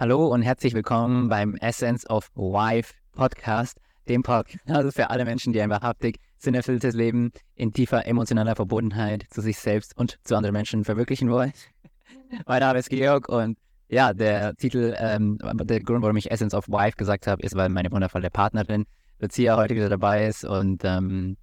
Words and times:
Hallo 0.00 0.28
und 0.28 0.42
herzlich 0.42 0.74
willkommen 0.74 1.28
beim 1.28 1.56
Essence 1.56 2.08
of 2.08 2.30
Wife 2.36 2.94
Podcast, 3.16 3.80
dem 4.08 4.22
Podcast 4.22 4.94
für 4.94 5.10
alle 5.10 5.24
Menschen, 5.24 5.52
die 5.52 5.60
ein 5.60 5.70
wahrhaftig 5.70 6.20
sinnerfülltes 6.36 6.94
Leben 6.94 7.32
in 7.56 7.72
tiefer 7.72 8.06
emotionaler 8.06 8.54
Verbundenheit 8.54 9.24
zu 9.28 9.40
sich 9.40 9.58
selbst 9.58 9.96
und 9.96 10.20
zu 10.22 10.36
anderen 10.36 10.52
Menschen 10.52 10.84
verwirklichen 10.84 11.30
wollen. 11.30 11.52
mein 12.46 12.60
Name 12.60 12.78
ist 12.78 12.90
Georg 12.90 13.28
und 13.28 13.58
ja, 13.88 14.12
der 14.14 14.54
Titel, 14.54 14.94
ähm, 15.00 15.36
der 15.64 15.80
Grund, 15.80 16.02
warum 16.02 16.16
ich 16.16 16.30
Essence 16.30 16.54
of 16.54 16.68
Wife 16.68 16.96
gesagt 16.96 17.26
habe, 17.26 17.42
ist, 17.42 17.56
weil 17.56 17.68
meine 17.68 17.90
wundervolle 17.90 18.30
Partnerin 18.30 18.84
Lucia 19.18 19.56
heute 19.56 19.74
wieder 19.74 19.88
dabei 19.88 20.28
ist 20.28 20.44
und 20.44 20.82
ähm, 20.84 21.36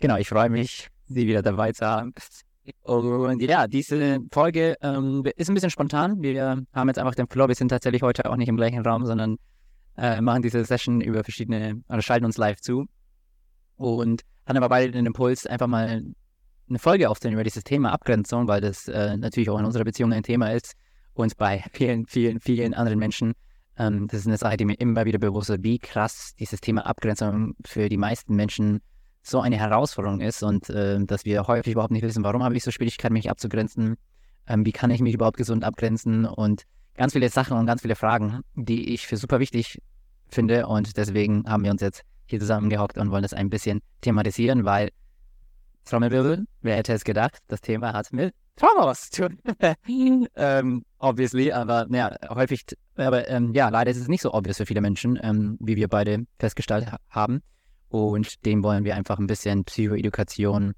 genau, 0.00 0.16
ich 0.16 0.28
freue 0.28 0.50
mich, 0.50 0.88
sie 1.06 1.28
wieder 1.28 1.42
dabei 1.42 1.70
zu 1.70 1.86
haben. 1.86 2.12
Und 2.82 3.42
ja, 3.42 3.66
diese 3.66 4.20
Folge 4.32 4.76
ähm, 4.82 5.24
ist 5.36 5.48
ein 5.48 5.54
bisschen 5.54 5.70
spontan. 5.70 6.22
Wir 6.22 6.62
haben 6.72 6.88
jetzt 6.88 6.98
einfach 6.98 7.14
den 7.14 7.28
Floor. 7.28 7.48
Wir 7.48 7.54
sind 7.54 7.68
tatsächlich 7.68 8.02
heute 8.02 8.28
auch 8.30 8.36
nicht 8.36 8.48
im 8.48 8.56
gleichen 8.56 8.84
Raum, 8.84 9.06
sondern 9.06 9.36
äh, 9.96 10.20
machen 10.20 10.42
diese 10.42 10.64
Session 10.64 11.00
über 11.00 11.24
verschiedene, 11.24 11.82
oder 11.88 12.02
schalten 12.02 12.24
uns 12.24 12.36
live 12.36 12.60
zu. 12.60 12.86
Und 13.76 14.22
hatten 14.46 14.56
aber 14.56 14.68
beide 14.68 14.92
den 14.92 15.06
Impuls, 15.06 15.46
einfach 15.46 15.66
mal 15.66 16.02
eine 16.68 16.78
Folge 16.78 17.08
aufzunehmen 17.08 17.36
über 17.36 17.44
dieses 17.44 17.64
Thema 17.64 17.92
Abgrenzung, 17.92 18.46
weil 18.48 18.60
das 18.60 18.88
äh, 18.88 19.16
natürlich 19.16 19.50
auch 19.50 19.58
in 19.58 19.64
unserer 19.64 19.84
Beziehung 19.84 20.12
ein 20.12 20.22
Thema 20.22 20.52
ist 20.52 20.74
und 21.14 21.36
bei 21.36 21.64
vielen, 21.72 22.06
vielen, 22.06 22.40
vielen 22.40 22.74
anderen 22.74 22.98
Menschen. 22.98 23.32
Ähm, 23.76 24.06
das 24.08 24.20
ist 24.20 24.26
eine 24.26 24.36
Sache, 24.36 24.56
die 24.56 24.64
mir 24.64 24.74
immer 24.74 25.04
wieder 25.04 25.18
bewusst 25.18 25.50
ist, 25.50 25.62
wie 25.62 25.78
krass 25.78 26.34
dieses 26.38 26.60
Thema 26.60 26.86
Abgrenzung 26.86 27.54
für 27.64 27.88
die 27.88 27.96
meisten 27.96 28.34
Menschen 28.34 28.76
ist 28.76 28.82
so 29.22 29.40
eine 29.40 29.56
Herausforderung 29.56 30.20
ist 30.20 30.42
und 30.42 30.70
äh, 30.70 30.98
dass 31.04 31.24
wir 31.24 31.46
häufig 31.46 31.72
überhaupt 31.72 31.92
nicht 31.92 32.02
wissen, 32.02 32.24
warum 32.24 32.42
habe 32.42 32.56
ich 32.56 32.64
so 32.64 32.70
Schwierigkeiten, 32.70 33.14
mich 33.14 33.30
abzugrenzen, 33.30 33.96
ähm, 34.46 34.64
wie 34.64 34.72
kann 34.72 34.90
ich 34.90 35.00
mich 35.00 35.14
überhaupt 35.14 35.36
gesund 35.36 35.64
abgrenzen 35.64 36.24
und 36.24 36.64
ganz 36.96 37.12
viele 37.12 37.28
Sachen 37.28 37.56
und 37.56 37.66
ganz 37.66 37.82
viele 37.82 37.96
Fragen, 37.96 38.40
die 38.54 38.92
ich 38.94 39.06
für 39.06 39.16
super 39.16 39.40
wichtig 39.40 39.80
finde 40.28 40.66
und 40.66 40.96
deswegen 40.96 41.44
haben 41.48 41.64
wir 41.64 41.70
uns 41.70 41.82
jetzt 41.82 42.02
hier 42.26 42.40
zusammengehockt 42.40 42.96
und 42.98 43.10
wollen 43.10 43.22
das 43.22 43.34
ein 43.34 43.50
bisschen 43.50 43.80
thematisieren, 44.00 44.64
weil 44.64 44.90
Trommelwirbel, 45.84 46.46
wer 46.62 46.76
hätte 46.76 46.92
es 46.92 47.04
gedacht, 47.04 47.38
das 47.48 47.60
Thema 47.60 47.92
hat 47.92 48.12
mit 48.12 48.34
Thomas 48.56 49.10
zu 49.10 49.28
tun. 49.28 49.38
ähm, 50.36 50.84
obviously, 50.98 51.50
aber 51.50 51.86
ja, 51.90 52.14
häufig, 52.28 52.64
aber 52.96 53.28
ähm, 53.28 53.52
ja, 53.54 53.68
leider 53.70 53.90
ist 53.90 53.96
es 53.96 54.08
nicht 54.08 54.22
so 54.22 54.32
obvious 54.32 54.58
für 54.58 54.66
viele 54.66 54.80
Menschen, 54.80 55.18
ähm, 55.22 55.56
wie 55.60 55.76
wir 55.76 55.88
beide 55.88 56.26
festgestellt 56.38 56.92
ha 56.92 56.98
haben. 57.08 57.42
Und 57.90 58.46
dem 58.46 58.62
wollen 58.62 58.84
wir 58.84 58.94
einfach 58.94 59.18
ein 59.18 59.26
bisschen 59.26 59.64
Psychoedukation 59.64 60.74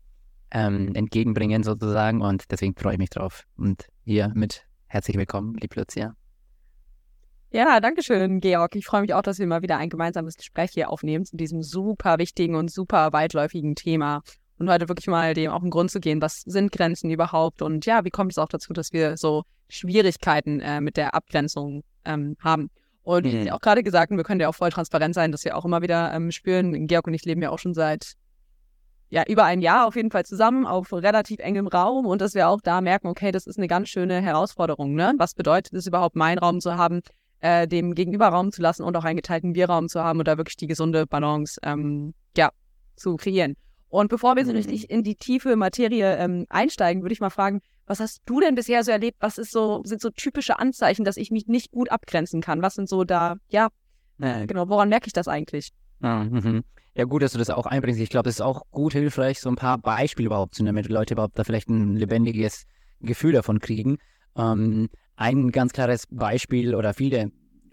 ähm, 0.50 0.94
entgegenbringen 0.94 1.62
sozusagen. 1.62 2.22
Und 2.22 2.50
deswegen 2.50 2.74
freue 2.74 2.94
ich 2.94 2.98
mich 2.98 3.10
drauf. 3.10 3.44
Und 3.56 3.86
hier 4.04 4.32
mit 4.34 4.64
herzlich 4.86 5.16
willkommen, 5.16 5.54
liebe 5.60 5.78
Lucia. 5.78 6.14
Ja, 7.50 7.80
danke 7.80 8.02
schön, 8.02 8.40
Georg. 8.40 8.74
Ich 8.76 8.86
freue 8.86 9.02
mich 9.02 9.12
auch, 9.12 9.20
dass 9.20 9.38
wir 9.38 9.46
mal 9.46 9.60
wieder 9.60 9.76
ein 9.76 9.90
gemeinsames 9.90 10.36
Gespräch 10.36 10.70
hier 10.72 10.88
aufnehmen 10.88 11.26
zu 11.26 11.36
diesem 11.36 11.62
super 11.62 12.16
wichtigen 12.16 12.54
und 12.54 12.70
super 12.70 13.12
weitläufigen 13.12 13.74
Thema. 13.74 14.22
Und 14.58 14.70
heute 14.70 14.88
wirklich 14.88 15.06
mal 15.06 15.34
dem 15.34 15.50
auf 15.50 15.60
den 15.60 15.70
Grund 15.70 15.90
zu 15.90 16.00
gehen, 16.00 16.22
was 16.22 16.40
sind 16.46 16.72
Grenzen 16.72 17.10
überhaupt 17.10 17.60
und 17.60 17.84
ja, 17.84 18.06
wie 18.06 18.10
kommt 18.10 18.32
es 18.32 18.38
auch 18.38 18.48
dazu, 18.48 18.72
dass 18.72 18.94
wir 18.94 19.18
so 19.18 19.42
Schwierigkeiten 19.68 20.60
äh, 20.60 20.80
mit 20.80 20.96
der 20.96 21.14
Abgrenzung 21.14 21.82
ähm, 22.06 22.36
haben. 22.40 22.70
Und 23.02 23.26
mhm. 23.26 23.48
auch 23.50 23.60
gerade 23.60 23.82
gesagt, 23.82 24.10
und 24.10 24.16
wir 24.16 24.24
können 24.24 24.40
ja 24.40 24.48
auch 24.48 24.54
voll 24.54 24.70
transparent 24.70 25.14
sein, 25.14 25.32
dass 25.32 25.44
wir 25.44 25.56
auch 25.56 25.64
immer 25.64 25.82
wieder 25.82 26.12
ähm, 26.14 26.30
spüren, 26.30 26.86
Georg 26.86 27.06
und 27.06 27.14
ich 27.14 27.24
leben 27.24 27.42
ja 27.42 27.50
auch 27.50 27.58
schon 27.58 27.74
seit 27.74 28.14
ja, 29.12 29.24
über 29.28 29.44
ein 29.44 29.60
Jahr 29.60 29.86
auf 29.86 29.94
jeden 29.94 30.10
Fall 30.10 30.24
zusammen 30.24 30.64
auf 30.64 30.90
relativ 30.90 31.38
engem 31.40 31.66
Raum 31.66 32.06
und 32.06 32.22
dass 32.22 32.34
wir 32.34 32.48
auch 32.48 32.62
da 32.62 32.80
merken, 32.80 33.08
okay, 33.08 33.30
das 33.30 33.46
ist 33.46 33.58
eine 33.58 33.68
ganz 33.68 33.90
schöne 33.90 34.22
Herausforderung. 34.22 34.94
Ne? 34.94 35.12
Was 35.18 35.34
bedeutet 35.34 35.74
es 35.74 35.86
überhaupt, 35.86 36.16
meinen 36.16 36.38
Raum 36.38 36.60
zu 36.60 36.78
haben, 36.78 37.02
äh, 37.40 37.68
dem 37.68 37.94
Gegenüber 37.94 38.28
Raum 38.28 38.52
zu 38.52 38.62
lassen 38.62 38.84
und 38.84 38.96
auch 38.96 39.04
einen 39.04 39.16
geteilten 39.16 39.52
Bierraum 39.52 39.88
zu 39.88 40.02
haben 40.02 40.18
und 40.20 40.28
da 40.28 40.38
wirklich 40.38 40.56
die 40.56 40.66
gesunde 40.66 41.06
Balance 41.06 41.60
ähm, 41.62 42.14
ja, 42.38 42.50
zu 42.96 43.16
kreieren. 43.16 43.54
Und 43.88 44.08
bevor 44.08 44.36
wir 44.36 44.46
so 44.46 44.52
mhm. 44.52 44.56
richtig 44.56 44.88
in 44.88 45.02
die 45.02 45.16
tiefe 45.16 45.56
Materie 45.56 46.16
ähm, 46.16 46.46
einsteigen, 46.48 47.02
würde 47.02 47.12
ich 47.12 47.20
mal 47.20 47.28
fragen, 47.28 47.60
was 47.86 48.00
hast 48.00 48.22
du 48.26 48.40
denn 48.40 48.54
bisher 48.54 48.84
so 48.84 48.90
erlebt? 48.90 49.18
Was 49.20 49.38
ist 49.38 49.50
so, 49.50 49.82
sind 49.84 50.00
so 50.00 50.10
typische 50.10 50.58
Anzeichen, 50.58 51.04
dass 51.04 51.16
ich 51.16 51.30
mich 51.30 51.46
nicht 51.46 51.72
gut 51.72 51.90
abgrenzen 51.90 52.40
kann? 52.40 52.62
Was 52.62 52.74
sind 52.74 52.88
so 52.88 53.04
da, 53.04 53.36
ja, 53.48 53.68
äh, 54.20 54.46
genau, 54.46 54.68
woran 54.68 54.88
merke 54.88 55.06
ich 55.06 55.12
das 55.12 55.28
eigentlich? 55.28 55.70
Ja, 56.00 56.24
mhm. 56.24 56.62
ja, 56.94 57.04
gut, 57.04 57.22
dass 57.22 57.32
du 57.32 57.38
das 57.38 57.50
auch 57.50 57.66
einbringst. 57.66 58.00
Ich 58.00 58.10
glaube, 58.10 58.28
es 58.28 58.36
ist 58.36 58.40
auch 58.40 58.62
gut 58.70 58.92
hilfreich, 58.92 59.40
so 59.40 59.48
ein 59.48 59.56
paar 59.56 59.78
Beispiele 59.78 60.26
überhaupt 60.26 60.54
zu 60.54 60.62
nennen, 60.62 60.76
damit 60.76 60.90
Leute 60.90 61.14
überhaupt 61.14 61.38
da 61.38 61.44
vielleicht 61.44 61.68
ein 61.68 61.96
lebendiges 61.96 62.64
Gefühl 63.00 63.32
davon 63.32 63.58
kriegen. 63.58 63.98
Ähm, 64.36 64.88
ein 65.16 65.50
ganz 65.50 65.72
klares 65.72 66.06
Beispiel 66.10 66.74
oder 66.74 66.94
viele 66.94 67.30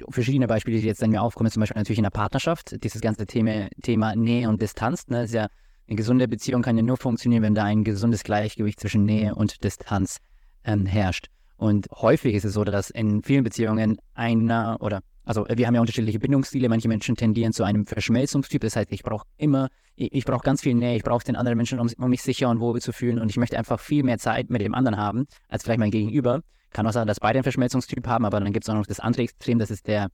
verschiedene 0.09 0.47
Beispiele, 0.47 0.80
die 0.80 0.88
jetzt 0.88 1.02
dann 1.02 1.09
mir 1.09 1.22
aufkommen, 1.22 1.47
ist 1.47 1.53
zum 1.53 1.62
Beispiel 1.62 1.80
natürlich 1.80 2.00
in 2.00 2.03
der 2.03 2.12
Partnerschaft. 2.12 2.84
Dieses 2.84 3.02
ganze 3.02 3.26
Thema, 3.26 3.68
Thema 3.81 4.16
Nähe 4.16 4.47
und 4.47 4.62
Distanz, 4.62 5.08
ne, 5.08 5.24
ist 5.24 5.34
ja 5.34 5.47
eine 5.90 5.96
gesunde 5.96 6.28
Beziehung 6.28 6.62
kann 6.62 6.78
ja 6.78 6.84
nur 6.84 6.98
funktionieren, 6.98 7.42
wenn 7.42 7.56
da 7.56 7.64
ein 7.64 7.84
gesundes 7.84 8.24
Gleichgewicht 8.24 8.80
zwischen 8.80 9.06
Nähe 9.06 9.34
und 9.34 9.64
Distanz 9.64 10.20
ähm, 10.64 10.86
herrscht. 10.86 11.30
Und 11.58 11.88
häufig 11.92 12.36
ist 12.36 12.46
es 12.46 12.54
so, 12.54 12.64
dass 12.64 12.92
in 12.92 13.24
vielen 13.24 13.44
Beziehungen 13.44 13.98
einer 14.14 14.78
oder 14.82 15.02
also 15.26 15.46
wir 15.48 15.68
haben 15.68 15.76
ja 15.76 15.82
unterschiedliche 15.82 16.20
Bindungsstile. 16.20 16.70
Manche 16.70 16.88
Menschen 16.88 17.16
tendieren 17.16 17.54
zu 17.54 17.64
einem 17.64 17.86
Verschmelzungstyp. 17.86 18.62
Das 18.62 18.76
heißt, 18.76 18.92
ich 18.92 19.04
brauche 19.04 19.26
immer, 19.38 19.70
ich, 19.96 20.12
ich 20.12 20.26
brauche 20.26 20.42
ganz 20.42 20.62
viel 20.62 20.74
Nähe. 20.74 20.96
Ich 20.96 21.04
brauche 21.04 21.24
den 21.24 21.36
anderen 21.36 21.58
Menschen, 21.58 21.80
um, 21.80 21.88
um, 21.98 22.10
mich 22.10 22.24
sicher 22.24 22.50
und 22.50 22.60
wohl 22.60 22.82
zu 22.82 22.94
fühlen. 22.94 23.20
Und 23.20 23.30
ich 23.30 23.38
möchte 23.38 23.58
einfach 23.58 23.80
viel 23.80 24.04
mehr 24.04 24.18
Zeit 24.18 24.50
mit 24.50 24.62
dem 24.62 24.74
anderen 24.74 24.98
haben, 24.98 25.28
als 25.48 25.64
vielleicht 25.64 25.80
mein 25.80 25.92
Gegenüber. 25.92 26.42
Kann 26.72 26.88
auch 26.88 26.94
sein, 26.94 27.08
dass 27.08 27.20
beide 27.20 27.38
einen 27.38 27.44
Verschmelzungstyp 27.44 28.08
haben, 28.08 28.26
aber 28.26 28.40
dann 28.40 28.54
gibt 28.54 28.66
es 28.66 28.70
auch 28.70 28.76
noch 28.76 28.88
das 28.88 29.00
andere 29.00 29.24
Extrem. 29.24 29.60
Das 29.60 29.70
ist 29.70 29.88
der, 29.88 30.10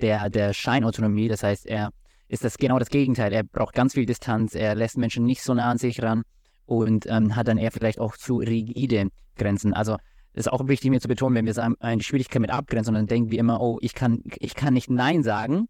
der, 0.00 0.30
der 0.30 0.54
Scheinautonomie. 0.54 1.28
Das 1.28 1.42
heißt, 1.42 1.66
er 1.66 1.90
ist 2.28 2.44
das 2.44 2.56
genau 2.58 2.78
das 2.78 2.88
Gegenteil. 2.88 3.32
Er 3.32 3.44
braucht 3.44 3.74
ganz 3.74 3.94
viel 3.94 4.06
Distanz, 4.06 4.54
er 4.54 4.74
lässt 4.74 4.96
Menschen 4.96 5.24
nicht 5.24 5.42
so 5.42 5.54
nah 5.54 5.70
an 5.70 5.78
sich 5.78 6.02
ran 6.02 6.22
und 6.66 7.06
ähm, 7.08 7.36
hat 7.36 7.48
dann 7.48 7.58
eher 7.58 7.70
vielleicht 7.70 8.00
auch 8.00 8.16
zu 8.16 8.38
rigide 8.38 9.08
Grenzen. 9.36 9.74
Also 9.74 9.96
ist 10.32 10.52
auch 10.52 10.66
wichtig 10.66 10.90
mir 10.90 11.00
zu 11.00 11.08
betonen, 11.08 11.36
wenn 11.36 11.46
wir 11.46 11.54
sagen, 11.54 11.76
eine 11.80 12.02
Schwierigkeit 12.02 12.40
mit 12.40 12.50
Abgrenzung, 12.50 12.94
dann 12.94 13.06
denken 13.06 13.30
wir 13.30 13.38
immer, 13.38 13.60
oh, 13.60 13.78
ich 13.80 13.94
kann, 13.94 14.20
ich 14.38 14.54
kann 14.54 14.74
nicht 14.74 14.90
Nein 14.90 15.22
sagen. 15.22 15.68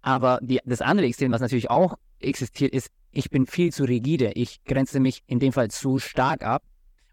Aber 0.00 0.40
die, 0.42 0.58
das 0.64 0.80
andere 0.80 1.06
Extrem, 1.06 1.30
was 1.30 1.40
natürlich 1.40 1.70
auch 1.70 1.94
existiert, 2.18 2.72
ist, 2.74 2.90
ich 3.12 3.30
bin 3.30 3.46
viel 3.46 3.72
zu 3.72 3.84
rigide. 3.84 4.32
Ich 4.34 4.64
grenze 4.64 4.98
mich 4.98 5.22
in 5.26 5.38
dem 5.38 5.52
Fall 5.52 5.70
zu 5.70 5.98
stark 5.98 6.42
ab 6.42 6.64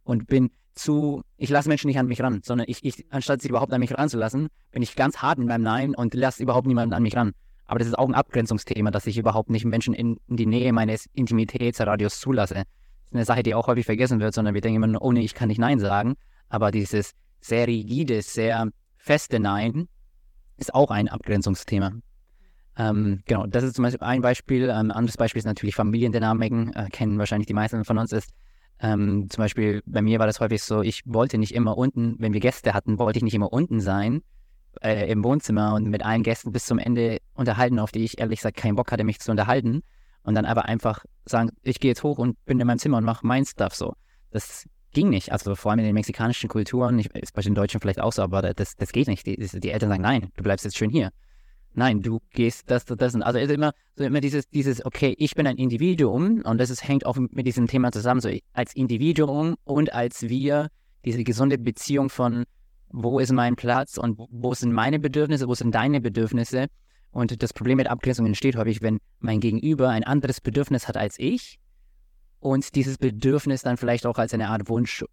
und 0.03 0.27
bin 0.27 0.49
zu, 0.73 1.21
ich 1.37 1.49
lasse 1.49 1.69
Menschen 1.69 1.87
nicht 1.87 1.99
an 1.99 2.07
mich 2.07 2.21
ran, 2.21 2.41
sondern 2.43 2.65
ich, 2.67 2.83
ich 2.83 3.05
anstatt 3.11 3.41
sie 3.41 3.49
überhaupt 3.49 3.73
an 3.73 3.79
mich 3.79 3.95
ranzulassen, 3.95 4.47
bin 4.71 4.81
ich 4.81 4.95
ganz 4.95 5.17
hart 5.17 5.37
in 5.37 5.45
meinem 5.45 5.63
Nein 5.63 5.93
und 5.93 6.13
lasse 6.13 6.41
überhaupt 6.41 6.67
niemanden 6.67 6.93
an 6.93 7.03
mich 7.03 7.15
ran. 7.15 7.33
Aber 7.69 7.77
das 7.77 7.87
ist 7.87 7.99
auch 7.99 8.07
ein 8.07 8.15
Abgrenzungsthema, 8.15 8.89
dass 8.89 9.05
ich 9.05 9.19
überhaupt 9.19 9.51
nicht 9.51 9.63
Menschen 9.63 9.93
in, 9.93 10.19
in 10.27 10.37
die 10.37 10.47
Nähe 10.47 10.73
meines 10.73 11.05
Intimitätsradios 11.13 12.19
zulasse. 12.19 12.55
Das 12.55 12.63
ist 12.63 13.13
eine 13.13 13.25
Sache, 13.25 13.43
die 13.43 13.53
auch 13.53 13.67
häufig 13.67 13.85
vergessen 13.85 14.19
wird, 14.19 14.33
sondern 14.33 14.55
wir 14.55 14.61
denken 14.61 14.81
immer, 14.81 14.99
oh 15.03 15.11
nee, 15.11 15.21
ich 15.21 15.35
kann 15.35 15.49
nicht 15.49 15.59
Nein 15.59 15.77
sagen. 15.79 16.15
Aber 16.49 16.71
dieses 16.71 17.11
sehr 17.41 17.67
rigide, 17.67 18.23
sehr 18.23 18.69
feste 18.97 19.39
Nein 19.39 19.87
ist 20.57 20.73
auch 20.73 20.89
ein 20.89 21.09
Abgrenzungsthema. 21.09 21.91
Ähm, 22.75 23.21
genau, 23.27 23.45
das 23.45 23.63
ist 23.63 23.75
zum 23.75 23.83
Beispiel 23.83 24.01
ein 24.01 24.23
Beispiel. 24.23 24.71
Ein 24.71 24.89
anderes 24.89 25.17
Beispiel 25.17 25.37
ist 25.37 25.45
natürlich 25.45 25.75
Familiendynamiken, 25.75 26.73
äh, 26.73 26.87
kennen 26.91 27.19
wahrscheinlich 27.19 27.45
die 27.45 27.53
meisten 27.53 27.85
von 27.85 27.99
uns. 27.99 28.11
Ist 28.11 28.31
ähm, 28.79 29.29
zum 29.29 29.43
Beispiel 29.43 29.83
bei 29.85 30.01
mir 30.01 30.17
war 30.17 30.25
das 30.25 30.39
häufig 30.39 30.63
so, 30.63 30.81
ich 30.81 31.03
wollte 31.05 31.37
nicht 31.37 31.53
immer 31.53 31.77
unten, 31.77 32.15
wenn 32.17 32.33
wir 32.33 32.39
Gäste 32.39 32.73
hatten, 32.73 32.97
wollte 32.97 33.17
ich 33.17 33.23
nicht 33.23 33.35
immer 33.35 33.53
unten 33.53 33.79
sein, 33.79 34.23
äh, 34.81 35.11
im 35.11 35.23
Wohnzimmer 35.23 35.73
und 35.73 35.89
mit 35.89 36.05
allen 36.05 36.23
Gästen 36.23 36.51
bis 36.51 36.65
zum 36.65 36.79
Ende 36.79 37.19
unterhalten, 37.33 37.79
auf 37.79 37.91
die 37.91 38.03
ich 38.03 38.19
ehrlich 38.19 38.39
gesagt 38.39 38.57
keinen 38.57 38.75
Bock 38.75 38.91
hatte, 38.91 39.03
mich 39.03 39.19
zu 39.19 39.31
unterhalten. 39.31 39.81
Und 40.23 40.35
dann 40.35 40.45
aber 40.45 40.65
einfach 40.65 41.05
sagen, 41.25 41.51
ich 41.63 41.79
gehe 41.79 41.91
jetzt 41.91 42.03
hoch 42.03 42.17
und 42.17 42.43
bin 42.45 42.59
in 42.59 42.67
meinem 42.67 42.79
Zimmer 42.79 42.97
und 42.97 43.05
mache 43.05 43.25
mein 43.25 43.45
Stuff 43.45 43.73
so. 43.73 43.93
Das 44.31 44.65
ging 44.91 45.09
nicht. 45.09 45.31
Also 45.31 45.55
vor 45.55 45.71
allem 45.71 45.79
in 45.79 45.85
den 45.85 45.93
mexikanischen 45.93 46.49
Kulturen, 46.49 46.99
ich, 46.99 47.13
ist 47.15 47.33
bei 47.33 47.41
den 47.41 47.55
Deutschen 47.55 47.79
vielleicht 47.79 48.01
auch 48.01 48.13
so, 48.13 48.21
aber 48.21 48.53
das, 48.53 48.75
das 48.75 48.91
geht 48.91 49.07
nicht. 49.07 49.25
Die, 49.25 49.37
die 49.37 49.71
Eltern 49.71 49.89
sagen, 49.89 50.01
nein, 50.01 50.29
du 50.35 50.43
bleibst 50.43 50.65
jetzt 50.65 50.77
schön 50.77 50.89
hier. 50.89 51.11
Nein, 51.73 52.01
du 52.01 52.19
gehst 52.31 52.69
das, 52.69 52.85
das, 52.85 52.97
das. 52.97 53.15
Und 53.15 53.23
also 53.23 53.39
immer, 53.39 53.73
so 53.95 54.03
immer 54.03 54.21
dieses, 54.21 54.49
dieses, 54.49 54.85
okay, 54.85 55.15
ich 55.17 55.35
bin 55.35 55.45
ein 55.47 55.57
Individuum 55.57 56.41
und 56.43 56.57
das 56.59 56.69
ist, 56.69 56.87
hängt 56.87 57.05
auch 57.05 57.17
mit 57.17 57.45
diesem 57.45 57.67
Thema 57.67 57.91
zusammen, 57.91 58.21
so 58.21 58.29
als 58.53 58.75
Individuum 58.75 59.55
und 59.63 59.93
als 59.93 60.23
wir, 60.23 60.69
diese 61.05 61.23
gesunde 61.23 61.57
Beziehung 61.57 62.09
von 62.09 62.43
wo 62.91 63.19
ist 63.19 63.31
mein 63.31 63.55
Platz 63.55 63.97
und 63.97 64.17
wo 64.17 64.53
sind 64.53 64.73
meine 64.73 64.99
Bedürfnisse, 64.99 65.47
wo 65.47 65.53
sind 65.53 65.73
deine 65.73 66.01
Bedürfnisse. 66.01 66.67
Und 67.11 67.41
das 67.41 67.53
Problem 67.53 67.77
mit 67.77 67.87
Abgrenzung 67.87 68.25
entsteht 68.25 68.55
häufig, 68.55 68.81
wenn 68.81 68.99
mein 69.19 69.39
Gegenüber 69.39 69.89
ein 69.89 70.03
anderes 70.03 70.41
Bedürfnis 70.41 70.87
hat 70.87 70.97
als 70.97 71.17
ich 71.17 71.59
und 72.39 72.75
dieses 72.75 72.97
Bedürfnis 72.97 73.63
dann 73.63 73.77
vielleicht 73.77 74.05
auch 74.05 74.17
als 74.17 74.33
eine 74.33 74.49
Art 74.49 74.69
Wunsch 74.69 75.03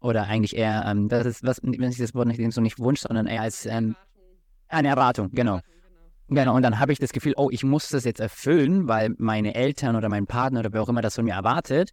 oder 0.00 0.24
eigentlich 0.24 0.56
eher, 0.56 0.84
ähm, 0.86 1.08
das 1.08 1.26
ist, 1.26 1.44
was, 1.44 1.60
wenn 1.62 1.90
ich 1.90 1.98
das 1.98 2.14
Wort 2.14 2.28
nicht 2.28 2.52
so 2.52 2.60
nicht 2.60 2.78
Wunsch, 2.78 3.00
sondern 3.00 3.26
eher 3.26 3.42
als 3.42 3.66
ähm, 3.66 3.96
eine 4.68 4.88
Erwartung, 4.88 5.30
genau. 5.32 5.60
Genau, 6.30 6.54
und 6.54 6.62
dann 6.62 6.78
habe 6.78 6.92
ich 6.92 6.98
das 6.98 7.12
Gefühl, 7.12 7.32
oh, 7.36 7.48
ich 7.50 7.64
muss 7.64 7.88
das 7.88 8.04
jetzt 8.04 8.20
erfüllen, 8.20 8.86
weil 8.86 9.14
meine 9.16 9.54
Eltern 9.54 9.96
oder 9.96 10.10
mein 10.10 10.26
Partner 10.26 10.60
oder 10.60 10.72
wer 10.72 10.82
auch 10.82 10.88
immer 10.90 11.00
das 11.00 11.14
von 11.14 11.24
mir 11.24 11.32
erwartet. 11.32 11.92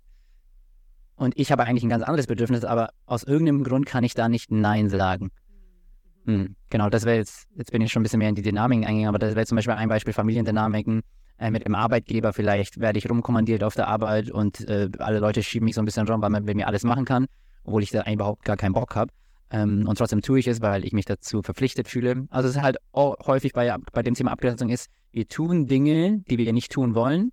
Und 1.15 1.38
ich 1.38 1.51
habe 1.51 1.63
eigentlich 1.63 1.83
ein 1.83 1.89
ganz 1.89 2.03
anderes 2.03 2.27
Bedürfnis, 2.27 2.65
aber 2.65 2.89
aus 3.06 3.23
irgendeinem 3.23 3.63
Grund 3.63 3.85
kann 3.85 4.03
ich 4.03 4.13
da 4.13 4.27
nicht 4.27 4.51
Nein 4.51 4.89
sagen. 4.89 5.31
Hm, 6.25 6.56
genau, 6.69 6.89
das 6.89 7.06
wäre 7.06 7.17
jetzt, 7.17 7.47
jetzt 7.56 7.71
bin 7.71 7.81
ich 7.81 7.91
schon 7.91 8.01
ein 8.01 8.03
bisschen 8.03 8.19
mehr 8.19 8.29
in 8.29 8.35
die 8.35 8.41
Dynamiken 8.41 8.83
eingegangen, 8.83 9.09
aber 9.09 9.19
das 9.19 9.35
wäre 9.35 9.45
zum 9.45 9.56
Beispiel 9.56 9.73
ein 9.75 9.89
Beispiel 9.89 10.13
Familiendynamiken. 10.13 11.01
Äh, 11.38 11.51
mit 11.51 11.65
dem 11.65 11.75
Arbeitgeber 11.75 12.31
vielleicht 12.33 12.79
werde 12.79 12.97
ich 12.97 13.09
rumkommandiert 13.09 13.63
auf 13.63 13.75
der 13.75 13.88
Arbeit 13.88 14.31
und 14.31 14.67
äh, 14.69 14.89
alle 15.00 15.19
Leute 15.19 15.44
schieben 15.44 15.65
mich 15.65 15.75
so 15.75 15.81
ein 15.81 15.85
bisschen 15.85 16.07
rum, 16.07 16.21
weil 16.21 16.29
man 16.29 16.45
mit 16.45 16.56
mir 16.56 16.67
alles 16.67 16.83
machen 16.83 17.03
kann, 17.06 17.27
obwohl 17.65 17.83
ich 17.83 17.91
da 17.91 18.09
überhaupt 18.09 18.45
gar 18.45 18.56
keinen 18.56 18.73
Bock 18.73 18.95
habe. 18.95 19.11
Ähm, 19.51 19.85
und 19.88 19.97
trotzdem 19.97 20.21
tue 20.21 20.39
ich 20.39 20.47
es, 20.47 20.61
weil 20.61 20.85
ich 20.85 20.94
mich 20.94 21.06
dazu 21.06 21.41
verpflichtet 21.41 21.88
fühle. 21.88 22.25
Also 22.29 22.50
es 22.50 22.56
ist 22.56 22.61
halt 22.61 22.77
häufig 22.94 23.53
bei, 23.53 23.75
bei 23.91 24.01
dem 24.01 24.13
Thema 24.15 24.31
Abgrenzung 24.31 24.69
ist, 24.69 24.89
wir 25.11 25.27
tun 25.27 25.68
Dinge, 25.68 26.23
die 26.29 26.38
wir 26.38 26.51
nicht 26.53 26.71
tun 26.71 26.95
wollen, 26.95 27.31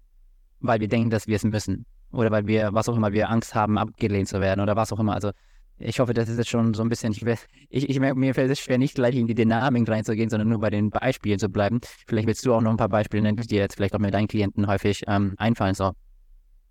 weil 0.60 0.80
wir 0.80 0.88
denken, 0.88 1.10
dass 1.10 1.26
wir 1.26 1.36
es 1.36 1.44
müssen. 1.44 1.86
Oder 2.12 2.30
weil 2.30 2.46
wir, 2.46 2.70
was 2.72 2.88
auch 2.88 2.96
immer, 2.96 3.12
wir 3.12 3.30
Angst 3.30 3.54
haben, 3.54 3.78
abgelehnt 3.78 4.28
zu 4.28 4.40
werden 4.40 4.60
oder 4.60 4.76
was 4.76 4.92
auch 4.92 5.00
immer. 5.00 5.14
Also 5.14 5.32
ich 5.78 6.00
hoffe, 6.00 6.14
das 6.14 6.28
ist 6.28 6.38
jetzt 6.38 6.50
schon 6.50 6.74
so 6.74 6.82
ein 6.82 6.88
bisschen, 6.88 7.12
ich, 7.12 7.24
ich, 7.70 7.88
ich 7.88 8.00
mir 8.00 8.34
fällt 8.34 8.50
es 8.50 8.60
schwer, 8.60 8.78
nicht 8.78 8.94
gleich 8.94 9.16
in 9.16 9.26
die 9.26 9.34
Dynamik 9.34 9.88
reinzugehen, 9.88 10.30
sondern 10.30 10.48
nur 10.48 10.60
bei 10.60 10.70
den 10.70 10.90
Beispielen 10.90 11.38
zu 11.38 11.48
bleiben. 11.48 11.80
Vielleicht 12.06 12.26
willst 12.26 12.44
du 12.46 12.54
auch 12.54 12.60
noch 12.60 12.70
ein 12.70 12.76
paar 12.76 12.88
Beispiele 12.88 13.22
nennen, 13.22 13.36
die 13.36 13.56
jetzt 13.56 13.76
vielleicht 13.76 13.94
auch 13.94 13.98
mit 13.98 14.14
deinen 14.14 14.28
Klienten 14.28 14.66
häufig 14.66 15.02
ähm, 15.08 15.34
einfallen. 15.38 15.74
So. 15.74 15.92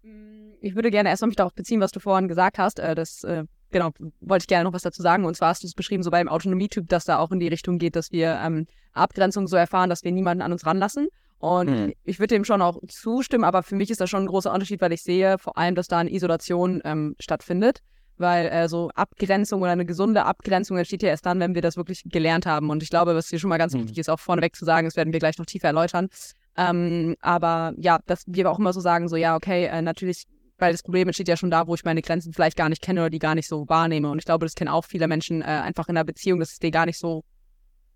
Mm, 0.03 0.53
ich 0.61 0.75
würde 0.75 0.91
gerne 0.91 1.09
erstmal 1.09 1.27
mich 1.27 1.35
darauf 1.35 1.53
beziehen, 1.53 1.81
was 1.81 1.91
du 1.91 1.99
vorhin 1.99 2.27
gesagt 2.27 2.57
hast. 2.57 2.79
Äh, 2.79 2.95
das, 2.95 3.23
äh, 3.23 3.43
genau, 3.71 3.91
wollte 4.21 4.43
ich 4.43 4.47
gerne 4.47 4.65
noch 4.65 4.73
was 4.73 4.83
dazu 4.83 5.01
sagen. 5.01 5.25
Und 5.25 5.35
zwar 5.35 5.49
hast 5.49 5.63
du 5.63 5.67
es 5.67 5.73
beschrieben, 5.73 6.03
so 6.03 6.11
beim 6.11 6.29
Autonomietyp, 6.29 6.88
dass 6.88 7.05
da 7.05 7.17
auch 7.17 7.31
in 7.31 7.39
die 7.39 7.47
Richtung 7.47 7.79
geht, 7.79 7.95
dass 7.95 8.11
wir 8.11 8.39
ähm, 8.43 8.67
Abgrenzung 8.93 9.47
so 9.47 9.57
erfahren, 9.57 9.89
dass 9.89 10.03
wir 10.03 10.11
niemanden 10.11 10.41
an 10.41 10.51
uns 10.51 10.65
ranlassen. 10.65 11.07
Und 11.41 11.69
mhm. 11.69 11.93
ich 12.03 12.19
würde 12.19 12.35
dem 12.35 12.45
schon 12.45 12.61
auch 12.61 12.79
zustimmen, 12.88 13.43
aber 13.43 13.63
für 13.63 13.75
mich 13.75 13.89
ist 13.89 13.99
das 13.99 14.09
schon 14.09 14.23
ein 14.23 14.27
großer 14.27 14.53
Unterschied, 14.53 14.79
weil 14.79 14.93
ich 14.93 15.01
sehe 15.03 15.38
vor 15.38 15.57
allem, 15.57 15.75
dass 15.75 15.88
da 15.88 15.97
eine 15.97 16.13
Isolation 16.13 16.81
ähm, 16.85 17.15
stattfindet 17.19 17.81
weil 18.21 18.45
äh, 18.47 18.69
so 18.69 18.89
Abgrenzung 18.95 19.61
oder 19.61 19.71
eine 19.71 19.85
gesunde 19.85 20.23
Abgrenzung 20.25 20.77
entsteht 20.77 21.03
ja 21.03 21.09
erst 21.09 21.25
dann, 21.25 21.39
wenn 21.39 21.55
wir 21.55 21.61
das 21.61 21.75
wirklich 21.75 22.03
gelernt 22.05 22.45
haben. 22.45 22.69
Und 22.69 22.83
ich 22.83 22.89
glaube, 22.89 23.15
was 23.15 23.27
hier 23.27 23.39
schon 23.39 23.49
mal 23.49 23.57
ganz 23.57 23.73
mhm. 23.73 23.79
wichtig 23.79 23.97
ist, 23.97 24.09
auch 24.09 24.19
vorneweg 24.19 24.55
zu 24.55 24.63
sagen, 24.63 24.88
das 24.88 24.95
werden 24.95 25.11
wir 25.11 25.19
gleich 25.19 25.38
noch 25.38 25.45
tiefer 25.45 25.67
erläutern. 25.67 26.07
Ähm, 26.55 27.15
aber 27.19 27.73
ja, 27.77 27.99
dass 28.05 28.23
wir 28.27 28.49
auch 28.49 28.59
immer 28.59 28.71
so 28.71 28.79
sagen, 28.79 29.09
so 29.09 29.15
ja, 29.15 29.35
okay, 29.35 29.65
äh, 29.65 29.81
natürlich, 29.81 30.25
weil 30.57 30.71
das 30.71 30.83
Problem 30.83 31.07
entsteht 31.07 31.27
ja 31.27 31.35
schon 31.35 31.51
da, 31.51 31.67
wo 31.67 31.75
ich 31.75 31.83
meine 31.83 32.01
Grenzen 32.01 32.33
vielleicht 32.33 32.57
gar 32.57 32.69
nicht 32.69 32.81
kenne 32.81 33.01
oder 33.01 33.09
die 33.09 33.19
gar 33.19 33.35
nicht 33.35 33.47
so 33.47 33.67
wahrnehme. 33.67 34.09
Und 34.09 34.19
ich 34.19 34.25
glaube, 34.25 34.45
das 34.45 34.55
kennen 34.55 34.69
auch 34.69 34.85
viele 34.85 35.07
Menschen 35.07 35.41
äh, 35.41 35.45
einfach 35.45 35.89
in 35.89 35.97
einer 35.97 36.05
Beziehung, 36.05 36.39
dass 36.39 36.51
es 36.51 36.59
dir 36.59 36.71
gar 36.71 36.85
nicht 36.85 36.99
so 36.99 37.23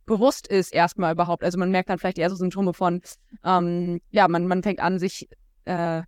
bewusst 0.06 0.48
ist 0.48 0.74
erstmal 0.74 1.13
überhaupt. 1.13 1.44
Also 1.44 1.57
man 1.57 1.72
merkt 1.72 1.90
dann 1.90 2.00
vielleicht 2.00 2.18
eher 2.18 2.30
so 2.30 2.36
Symptome 2.36 2.74
von, 2.74 3.02
ähm, 3.44 4.02
ja, 4.12 4.28
man, 4.28 4.48
man 4.48 4.63
fängt 4.63 4.80
an, 4.80 5.00
sich 5.00 5.30
äh, 5.66 6.04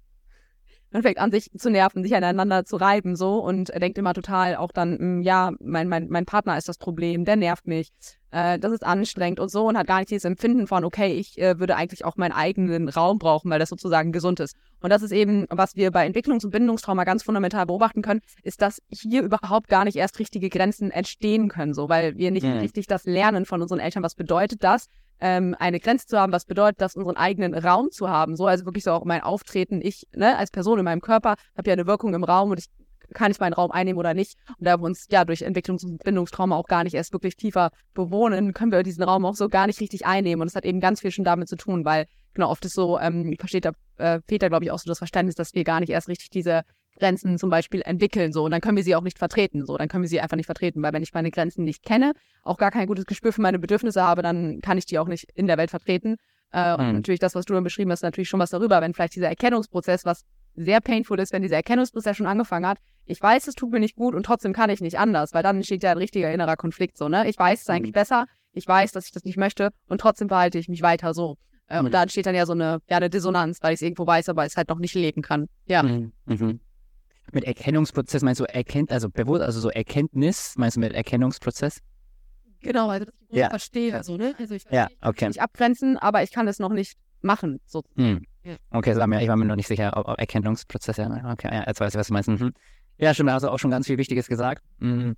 man 0.97 1.03
fängt 1.03 1.19
an, 1.19 1.29
sich 1.29 1.51
zu 1.55 1.69
nerven, 1.69 2.01
sich 2.01 2.15
aneinander 2.15 2.65
zu 2.65 2.75
reiben, 2.75 3.15
so 3.15 3.37
und 3.37 3.69
er 3.69 3.79
denkt 3.79 3.99
immer 3.99 4.15
total 4.15 4.55
auch 4.55 4.71
dann, 4.71 4.97
hm, 4.97 5.21
ja, 5.21 5.51
mein, 5.59 5.87
mein, 5.87 6.07
mein 6.09 6.25
Partner 6.25 6.57
ist 6.57 6.67
das 6.67 6.79
Problem, 6.79 7.23
der 7.23 7.35
nervt 7.35 7.67
mich, 7.67 7.91
äh, 8.31 8.57
das 8.57 8.71
ist 8.71 8.83
anstrengend 8.83 9.39
und 9.39 9.51
so 9.51 9.67
und 9.67 9.77
hat 9.77 9.85
gar 9.85 9.99
nicht 9.99 10.09
dieses 10.09 10.25
Empfinden 10.25 10.65
von, 10.65 10.83
okay, 10.83 11.13
ich 11.13 11.39
äh, 11.39 11.59
würde 11.59 11.75
eigentlich 11.75 12.03
auch 12.03 12.17
meinen 12.17 12.31
eigenen 12.31 12.89
Raum 12.89 13.19
brauchen, 13.19 13.51
weil 13.51 13.59
das 13.59 13.69
sozusagen 13.69 14.11
gesund 14.11 14.39
ist. 14.39 14.55
Und 14.81 14.89
das 14.89 15.03
ist 15.03 15.11
eben, 15.11 15.45
was 15.51 15.75
wir 15.75 15.91
bei 15.91 16.07
Entwicklungs- 16.07 16.45
und 16.45 16.49
Bindungstrauma 16.49 17.03
ganz 17.03 17.21
fundamental 17.21 17.67
beobachten 17.67 18.01
können, 18.01 18.21
ist, 18.41 18.63
dass 18.63 18.81
hier 18.89 19.21
überhaupt 19.21 19.67
gar 19.67 19.85
nicht 19.85 19.97
erst 19.97 20.17
richtige 20.17 20.49
Grenzen 20.49 20.89
entstehen 20.89 21.47
können, 21.47 21.75
so, 21.75 21.89
weil 21.89 22.17
wir 22.17 22.31
nicht 22.31 22.43
mhm. 22.43 22.57
richtig 22.57 22.87
das 22.87 23.05
lernen 23.05 23.45
von 23.45 23.61
unseren 23.61 23.79
Eltern, 23.79 24.01
was 24.01 24.15
bedeutet 24.15 24.63
das, 24.63 24.87
ähm, 25.19 25.55
eine 25.59 25.79
Grenze 25.79 26.07
zu 26.07 26.19
haben, 26.19 26.31
was 26.31 26.45
bedeutet 26.45 26.81
das, 26.81 26.95
unseren 26.95 27.17
eigenen 27.17 27.53
Raum 27.53 27.91
zu 27.91 28.09
haben. 28.09 28.35
So, 28.35 28.45
also 28.45 28.65
wirklich 28.65 28.83
so 28.83 28.91
auch 28.91 29.05
mein 29.05 29.21
Auftreten. 29.21 29.81
Ich, 29.81 30.07
ne, 30.15 30.37
als 30.37 30.51
Person 30.51 30.79
in 30.79 30.85
meinem 30.85 31.01
Körper, 31.01 31.35
habe 31.57 31.69
ja 31.69 31.73
eine 31.73 31.87
Wirkung 31.87 32.13
im 32.13 32.23
Raum 32.23 32.51
und 32.51 32.59
ich 32.59 32.67
kann 33.13 33.31
ich 33.31 33.39
meinen 33.39 33.53
Raum 33.53 33.71
einnehmen 33.71 33.99
oder 33.99 34.13
nicht. 34.13 34.37
Und 34.57 34.65
da 34.65 34.77
wir 34.77 34.85
uns 34.85 35.07
ja 35.09 35.25
durch 35.25 35.41
Entwicklungs- 35.41 35.85
und 35.85 36.03
Bindungstrauma 36.03 36.55
auch 36.55 36.67
gar 36.67 36.83
nicht 36.83 36.93
erst 36.93 37.13
wirklich 37.13 37.35
tiefer 37.35 37.71
bewohnen, 37.93 38.53
können 38.53 38.71
wir 38.71 38.83
diesen 38.83 39.03
Raum 39.03 39.25
auch 39.25 39.35
so 39.35 39.47
gar 39.49 39.67
nicht 39.67 39.79
richtig 39.79 40.05
einnehmen. 40.05 40.41
Und 40.41 40.47
es 40.47 40.55
hat 40.55 40.65
eben 40.65 40.79
ganz 40.79 41.01
viel 41.01 41.11
schon 41.11 41.23
damit 41.25 41.47
zu 41.47 41.55
tun, 41.55 41.85
weil 41.85 42.07
genau 42.33 42.49
oft 42.49 42.65
ist 42.65 42.73
so, 42.73 42.99
ähm, 42.99 43.35
versteht 43.39 43.65
der 43.65 43.73
äh, 43.97 44.19
Peter, 44.27 44.49
glaube 44.49 44.65
ich, 44.65 44.71
auch 44.71 44.79
so 44.79 44.89
das 44.89 44.97
Verständnis, 44.97 45.35
dass 45.35 45.53
wir 45.53 45.63
gar 45.63 45.79
nicht 45.79 45.89
erst 45.89 46.07
richtig 46.07 46.29
diese 46.29 46.63
Grenzen 46.97 47.37
zum 47.37 47.49
Beispiel 47.49 47.81
entwickeln, 47.81 48.31
so, 48.33 48.43
und 48.43 48.51
dann 48.51 48.61
können 48.61 48.77
wir 48.77 48.83
sie 48.83 48.95
auch 48.95 49.03
nicht 49.03 49.17
vertreten, 49.17 49.65
so, 49.65 49.77
dann 49.77 49.87
können 49.87 50.03
wir 50.03 50.09
sie 50.09 50.19
einfach 50.19 50.37
nicht 50.37 50.45
vertreten, 50.45 50.81
weil 50.81 50.93
wenn 50.93 51.03
ich 51.03 51.13
meine 51.13 51.31
Grenzen 51.31 51.63
nicht 51.63 51.83
kenne, 51.83 52.13
auch 52.43 52.57
gar 52.57 52.71
kein 52.71 52.87
gutes 52.87 53.05
Gespür 53.05 53.31
für 53.31 53.41
meine 53.41 53.59
Bedürfnisse 53.59 54.03
habe, 54.03 54.21
dann 54.21 54.61
kann 54.61 54.77
ich 54.77 54.85
die 54.85 54.99
auch 54.99 55.07
nicht 55.07 55.31
in 55.35 55.47
der 55.47 55.57
Welt 55.57 55.69
vertreten. 55.69 56.17
Äh, 56.53 56.73
mhm. 56.73 56.89
Und 56.89 56.93
natürlich 56.95 57.19
das, 57.19 57.35
was 57.35 57.45
du 57.45 57.53
dann 57.53 57.63
beschrieben 57.63 57.91
hast, 57.91 58.03
natürlich 58.03 58.29
schon 58.29 58.39
was 58.39 58.49
darüber, 58.49 58.81
wenn 58.81 58.93
vielleicht 58.93 59.15
dieser 59.15 59.27
Erkennungsprozess, 59.27 60.05
was 60.05 60.23
sehr 60.55 60.81
painful 60.81 61.19
ist, 61.19 61.33
wenn 61.33 61.41
dieser 61.41 61.57
Erkennungsprozess 61.57 62.17
schon 62.17 62.25
angefangen 62.25 62.65
hat. 62.65 62.79
Ich 63.05 63.21
weiß, 63.21 63.47
es 63.47 63.55
tut 63.55 63.71
mir 63.71 63.79
nicht 63.79 63.95
gut 63.95 64.15
und 64.15 64.25
trotzdem 64.25 64.53
kann 64.53 64.69
ich 64.69 64.81
nicht 64.81 64.97
anders, 64.97 65.33
weil 65.33 65.43
dann 65.43 65.57
entsteht 65.57 65.83
ja 65.83 65.91
ein 65.91 65.97
richtiger 65.97 66.31
innerer 66.31 66.55
Konflikt, 66.55 66.97
so, 66.97 67.07
ne? 67.09 67.29
Ich 67.29 67.37
weiß 67.37 67.61
es 67.61 67.69
eigentlich 67.69 67.91
mhm. 67.91 67.99
besser, 67.99 68.25
ich 68.53 68.67
weiß, 68.67 68.91
dass 68.91 69.05
ich 69.05 69.11
das 69.11 69.23
nicht 69.23 69.37
möchte 69.37 69.69
und 69.87 70.01
trotzdem 70.01 70.29
verhalte 70.29 70.57
ich 70.57 70.67
mich 70.67 70.81
weiter 70.81 71.13
so. 71.13 71.37
Äh, 71.67 71.79
mhm. 71.79 71.85
Und 71.85 71.93
da 71.93 72.03
entsteht 72.03 72.25
dann 72.25 72.35
ja 72.35 72.45
so 72.45 72.53
eine, 72.53 72.79
ja, 72.89 72.97
eine 72.97 73.09
Dissonanz, 73.09 73.59
weil 73.61 73.73
ich 73.73 73.77
es 73.77 73.81
irgendwo 73.83 74.07
weiß, 74.07 74.29
aber 74.29 74.45
es 74.45 74.57
halt 74.57 74.69
noch 74.69 74.79
nicht 74.79 74.95
leben 74.95 75.21
kann. 75.21 75.47
Ja. 75.67 75.83
Mhm. 75.83 76.11
Mit 77.33 77.43
Erkennungsprozess 77.43 78.21
meinst 78.21 78.39
du 78.41 78.45
erkennt, 78.45 78.91
also 78.91 79.09
bewusst, 79.09 79.41
also 79.41 79.59
so 79.59 79.69
Erkenntnis, 79.69 80.55
meinst 80.57 80.77
du 80.77 80.81
mit 80.81 80.93
Erkennungsprozess? 80.93 81.81
Genau, 82.61 82.89
also 82.89 83.05
dass 83.05 83.13
ich 83.29 83.37
ja. 83.37 83.49
verstehe, 83.49 83.93
also, 83.93 84.17
ne? 84.17 84.33
Also 84.39 84.55
ich 84.55 84.63
ja, 84.71 84.87
okay. 85.01 85.27
nicht 85.27 85.41
abgrenzen, 85.41 85.97
aber 85.97 86.23
ich 86.23 86.31
kann 86.31 86.47
es 86.47 86.59
noch 86.59 86.71
nicht 86.71 86.97
machen. 87.21 87.59
So. 87.65 87.83
Hm. 87.95 88.23
Ja. 88.43 88.55
Okay, 88.71 88.93
so, 88.93 88.99
ich 88.99 89.27
war 89.27 89.35
mir 89.35 89.45
noch 89.45 89.55
nicht 89.55 89.67
sicher, 89.67 89.95
ob, 89.95 90.07
ob 90.07 90.19
Erkennungsprozess, 90.19 90.97
ja, 90.97 91.31
okay, 91.31 91.49
ja, 91.51 91.65
jetzt 91.67 91.79
weiß 91.79 91.93
ich, 91.93 91.99
was 91.99 92.07
du 92.07 92.13
meinst. 92.13 92.29
Mhm. 92.29 92.53
Ja, 92.97 93.13
stimmt, 93.13 93.29
also 93.29 93.49
auch 93.49 93.59
schon 93.59 93.71
ganz 93.71 93.87
viel 93.87 93.97
Wichtiges 93.97 94.27
gesagt. 94.27 94.63
Mhm. 94.79 95.15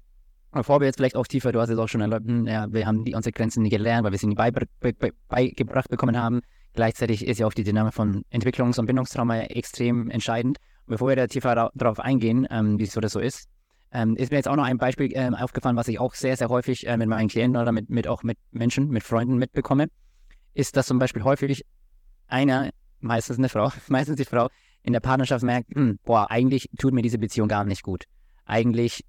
Bevor 0.52 0.80
wir 0.80 0.88
jetzt 0.88 0.98
vielleicht 0.98 1.16
auch 1.16 1.28
tiefer, 1.28 1.52
du 1.52 1.62
hast 1.62 1.70
es 1.70 1.78
auch 1.78 1.88
schon 1.88 2.02
erläutert, 2.02 2.28
hm, 2.28 2.48
ja, 2.48 2.72
wir 2.72 2.88
haben 2.88 3.06
die 3.06 3.14
unsere 3.14 3.32
Grenzen 3.32 3.62
nie 3.62 3.70
gelernt, 3.70 4.04
weil 4.04 4.12
wir 4.12 4.18
sie 4.18 4.28
nie 4.28 4.36
beigebracht 4.36 4.70
bei, 4.80 4.92
bei, 4.94 5.12
bei, 5.28 5.54
bekommen 5.90 6.18
haben. 6.18 6.42
Gleichzeitig 6.74 7.26
ist 7.26 7.40
ja 7.40 7.46
auch 7.46 7.54
die 7.54 7.64
Dynamik 7.64 7.94
von 7.94 8.24
Entwicklungs- 8.32 8.80
und 8.80 8.88
Bindungstrauma 8.88 9.42
extrem 9.42 10.10
entscheidend 10.10 10.58
bevor 10.90 11.08
wir 11.08 11.16
da 11.16 11.28
tiefer 11.28 11.72
darauf 11.74 12.00
eingehen, 12.00 12.46
ähm, 12.50 12.78
wieso 12.78 13.00
das 13.00 13.14
so 13.14 13.20
ist, 13.20 13.48
ähm, 13.92 14.16
ist 14.16 14.32
mir 14.32 14.38
jetzt 14.38 14.48
auch 14.48 14.56
noch 14.56 14.66
ein 14.66 14.78
Beispiel 14.78 15.10
ähm, 15.14 15.34
aufgefallen, 15.34 15.76
was 15.76 15.88
ich 15.88 16.00
auch 16.00 16.14
sehr, 16.14 16.36
sehr 16.36 16.50
häufig 16.50 16.86
äh, 16.86 16.98
mit 16.98 17.08
meinen 17.08 17.30
Klienten 17.30 17.62
oder 17.62 17.72
mit, 17.72 17.90
mit 17.90 18.08
auch 18.08 18.24
mit 18.24 18.38
Menschen, 18.52 18.90
mit 18.90 19.04
Freunden 19.04 19.38
mitbekomme, 19.38 19.88
ist, 20.54 20.76
dass 20.76 20.88
zum 20.88 21.00
Beispiel 21.00 21.24
häufig 21.24 21.66
einer, 22.28 22.70
meistens 23.00 23.38
eine 23.38 23.50
Frau, 23.50 23.72
meistens 23.88 24.18
die 24.18 24.26
Frau, 24.26 24.50
in 24.84 24.94
der 24.94 25.00
Partnerschaft 25.00 25.44
merkt, 25.44 25.74
hm, 25.74 26.00
boah, 26.04 26.30
eigentlich 26.30 26.70
tut 26.78 26.94
mir 26.94 27.02
diese 27.02 27.18
Beziehung 27.18 27.48
gar 27.48 27.66
nicht 27.66 27.84
gut. 27.84 28.06
Eigentlich 28.46 29.04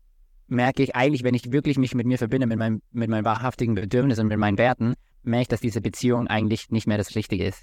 merke 0.47 0.83
ich, 0.83 0.97
eigentlich, 0.97 1.23
wenn 1.23 1.35
ich 1.35 1.53
wirklich 1.53 1.79
mich 1.79 1.95
mit 1.95 2.07
mir 2.07 2.19
verbinde, 2.19 2.47
mit, 2.47 2.59
meinem, 2.59 2.83
mit 2.91 3.09
meinen 3.09 3.25
wahrhaftigen 3.25 3.75
Bedürfnissen, 3.75 4.27
mit 4.27 4.39
meinen 4.39 4.59
Werten, 4.59 4.95
merke 5.23 5.43
ich, 5.43 5.49
dass 5.49 5.61
diese 5.61 5.81
Beziehung 5.81 6.27
eigentlich 6.27 6.71
nicht 6.71 6.87
mehr 6.87 6.99
das 6.99 7.15
Richtige 7.15 7.45
ist. 7.45 7.63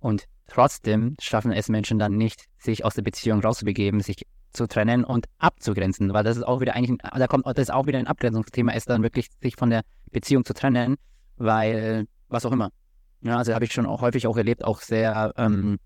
Und 0.00 0.24
trotzdem 0.46 1.16
schaffen 1.20 1.52
es 1.52 1.68
Menschen 1.68 1.98
dann 1.98 2.16
nicht, 2.16 2.44
sich 2.58 2.84
aus 2.84 2.94
der 2.94 3.02
Beziehung 3.02 3.40
rauszubegeben, 3.40 4.00
sich 4.00 4.26
zu 4.52 4.66
trennen 4.66 5.04
und 5.04 5.26
abzugrenzen, 5.38 6.12
weil 6.14 6.24
das 6.24 6.36
ist 6.36 6.42
auch 6.42 6.60
wieder 6.60 6.74
eigentlich, 6.74 6.98
ein, 7.02 7.18
da 7.18 7.26
kommt, 7.26 7.46
das 7.46 7.56
ist 7.58 7.70
auch 7.70 7.86
wieder 7.86 7.98
ein 7.98 8.06
Abgrenzungsthema, 8.06 8.72
ist 8.72 8.88
dann 8.88 9.02
wirklich 9.02 9.28
sich 9.42 9.56
von 9.56 9.70
der 9.70 9.82
Beziehung 10.10 10.44
zu 10.44 10.54
trennen, 10.54 10.96
weil 11.36 12.06
was 12.28 12.46
auch 12.46 12.52
immer. 12.52 12.70
Ja, 13.20 13.38
also 13.38 13.52
habe 13.52 13.64
ich 13.64 13.72
schon 13.72 13.86
auch 13.86 14.00
häufig 14.00 14.26
auch 14.26 14.36
erlebt, 14.36 14.64
auch 14.64 14.80
sehr 14.80 15.32
ähm, 15.36 15.78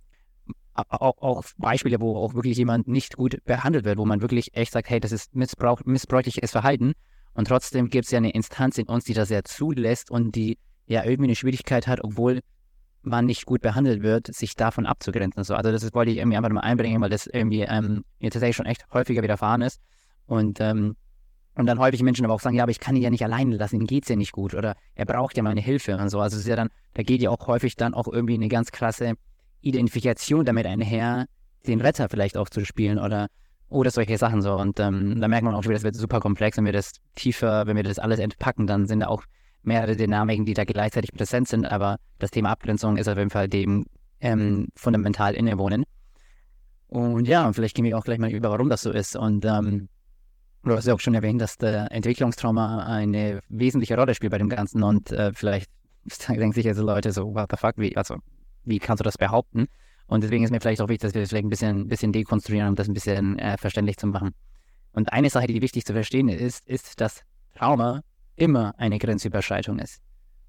auch, 0.74 1.18
auch, 1.20 1.44
Beispiele, 1.58 2.00
wo 2.00 2.16
auch 2.16 2.34
wirklich 2.34 2.56
jemand 2.56 2.88
nicht 2.88 3.16
gut 3.16 3.44
behandelt 3.44 3.84
wird, 3.84 3.98
wo 3.98 4.04
man 4.04 4.22
wirklich 4.22 4.54
echt 4.54 4.72
sagt, 4.72 4.88
hey, 4.88 5.00
das 5.00 5.12
ist 5.12 5.34
Missbrauch, 5.34 5.80
missbräuchliches 5.84 6.50
Verhalten. 6.50 6.92
Und 7.34 7.48
trotzdem 7.48 7.88
gibt 7.88 8.06
es 8.06 8.10
ja 8.10 8.18
eine 8.18 8.30
Instanz 8.30 8.78
in 8.78 8.86
uns, 8.86 9.04
die 9.04 9.14
das 9.14 9.30
ja 9.30 9.42
zulässt 9.44 10.10
und 10.10 10.34
die 10.34 10.58
ja 10.86 11.04
irgendwie 11.04 11.28
eine 11.28 11.36
Schwierigkeit 11.36 11.86
hat, 11.86 12.02
obwohl 12.02 12.40
man 13.02 13.26
nicht 13.26 13.46
gut 13.46 13.60
behandelt 13.60 14.02
wird, 14.02 14.34
sich 14.34 14.54
davon 14.56 14.86
abzugrenzen. 14.86 15.44
So, 15.44 15.54
also 15.54 15.72
das 15.72 15.92
wollte 15.94 16.10
ich 16.12 16.18
irgendwie 16.18 16.36
einfach 16.36 16.50
mal 16.50 16.60
einbringen, 16.60 17.00
weil 17.00 17.10
das 17.10 17.26
irgendwie 17.26 17.62
ähm, 17.62 18.04
mir 18.20 18.30
tatsächlich 18.30 18.56
schon 18.56 18.66
echt 18.66 18.86
häufiger 18.92 19.22
widerfahren 19.22 19.62
ist. 19.62 19.80
Und, 20.26 20.60
ähm, 20.60 20.96
und 21.54 21.66
dann 21.66 21.78
häufig 21.78 22.02
Menschen 22.02 22.24
aber 22.24 22.34
auch 22.34 22.40
sagen, 22.40 22.56
ja, 22.56 22.62
aber 22.62 22.70
ich 22.70 22.80
kann 22.80 22.96
ihn 22.96 23.02
ja 23.02 23.10
nicht 23.10 23.24
alleine 23.24 23.56
lassen, 23.56 23.80
ihm 23.80 23.86
geht 23.86 24.04
es 24.04 24.08
ja 24.08 24.16
nicht 24.16 24.32
gut 24.32 24.54
oder 24.54 24.76
er 24.94 25.04
braucht 25.04 25.36
ja 25.36 25.42
meine 25.42 25.60
Hilfe 25.60 25.96
und 25.96 26.08
so. 26.08 26.20
Also 26.20 26.36
es 26.36 26.42
ist 26.42 26.48
ja 26.48 26.56
dann, 26.56 26.68
da 26.94 27.02
geht 27.02 27.20
ja 27.20 27.30
auch 27.30 27.46
häufig 27.46 27.76
dann 27.76 27.92
auch 27.92 28.08
irgendwie 28.08 28.34
eine 28.34 28.48
ganz 28.48 28.70
krasse 28.72 29.14
Identifikation 29.60 30.44
damit 30.44 30.66
einher, 30.66 31.26
den 31.66 31.80
Retter 31.80 32.08
vielleicht 32.08 32.36
auch 32.36 32.48
zu 32.48 32.64
spielen 32.64 32.98
oder 32.98 33.28
oder 33.72 33.90
solche 33.90 34.18
Sachen 34.18 34.42
so. 34.42 34.54
Und 34.54 34.78
ähm, 34.80 35.20
da 35.20 35.28
merkt 35.28 35.44
man 35.44 35.54
auch 35.54 35.62
schon 35.62 35.70
wieder, 35.70 35.78
das 35.78 35.84
wird 35.84 35.96
super 35.96 36.20
komplex, 36.20 36.58
wenn 36.58 36.66
wir 36.66 36.72
das 36.72 36.92
tiefer, 37.14 37.66
wenn 37.66 37.76
wir 37.76 37.82
das 37.82 37.98
alles 37.98 38.18
entpacken, 38.18 38.66
dann 38.66 38.86
sind 38.86 39.00
da 39.00 39.08
auch 39.08 39.24
mehrere 39.62 39.96
Dynamiken, 39.96 40.44
die 40.44 40.54
da 40.54 40.64
gleichzeitig 40.64 41.12
präsent 41.12 41.48
sind, 41.48 41.66
aber 41.66 41.98
das 42.18 42.30
Thema 42.30 42.50
Abgrenzung 42.50 42.96
ist 42.96 43.08
auf 43.08 43.18
jeden 43.18 43.30
Fall 43.30 43.48
dem 43.48 43.86
ähm, 44.20 44.68
fundamental 44.76 45.34
innewohnen. 45.34 45.84
Und 46.88 47.26
ja, 47.26 47.50
vielleicht 47.52 47.74
gehen 47.74 47.84
wir 47.84 47.96
auch 47.96 48.04
gleich 48.04 48.18
mal 48.18 48.30
über, 48.30 48.50
warum 48.50 48.68
das 48.68 48.82
so 48.82 48.90
ist. 48.90 49.16
Und 49.16 49.44
ähm, 49.44 49.88
du 50.62 50.76
hast 50.76 50.86
ja 50.86 50.94
auch 50.94 51.00
schon 51.00 51.14
erwähnt, 51.14 51.40
dass 51.40 51.56
der 51.56 51.90
Entwicklungstrauma 51.90 52.84
eine 52.84 53.40
wesentliche 53.48 53.96
Rolle 53.96 54.14
spielt 54.14 54.30
bei 54.32 54.38
dem 54.38 54.50
Ganzen. 54.50 54.82
Und 54.82 55.10
äh, 55.10 55.32
vielleicht 55.32 55.70
denken 56.28 56.52
sich 56.52 56.68
also 56.68 56.84
Leute 56.84 57.12
so, 57.12 57.34
what 57.34 57.48
the 57.50 57.56
fuck, 57.56 57.74
wie, 57.76 57.96
also, 57.96 58.16
wie 58.64 58.78
kannst 58.78 59.00
du 59.00 59.04
das 59.04 59.16
behaupten? 59.16 59.66
Und 60.06 60.22
deswegen 60.22 60.44
ist 60.44 60.50
mir 60.50 60.60
vielleicht 60.60 60.82
auch 60.82 60.88
wichtig, 60.88 61.08
dass 61.08 61.14
wir 61.14 61.22
das 61.22 61.30
vielleicht 61.30 61.46
ein 61.46 61.50
bisschen, 61.50 61.88
bisschen 61.88 62.12
dekonstruieren, 62.12 62.68
um 62.68 62.74
das 62.74 62.88
ein 62.88 62.94
bisschen 62.94 63.38
äh, 63.38 63.56
verständlich 63.56 63.96
zu 63.96 64.06
machen. 64.06 64.34
Und 64.92 65.12
eine 65.12 65.30
Sache, 65.30 65.46
die 65.46 65.62
wichtig 65.62 65.86
zu 65.86 65.94
verstehen 65.94 66.28
ist, 66.28 66.68
ist, 66.68 67.00
dass 67.00 67.22
Trauma 67.54 68.02
immer 68.42 68.74
eine 68.76 68.98
Grenzüberschreitung 68.98 69.78
ist. 69.78 70.00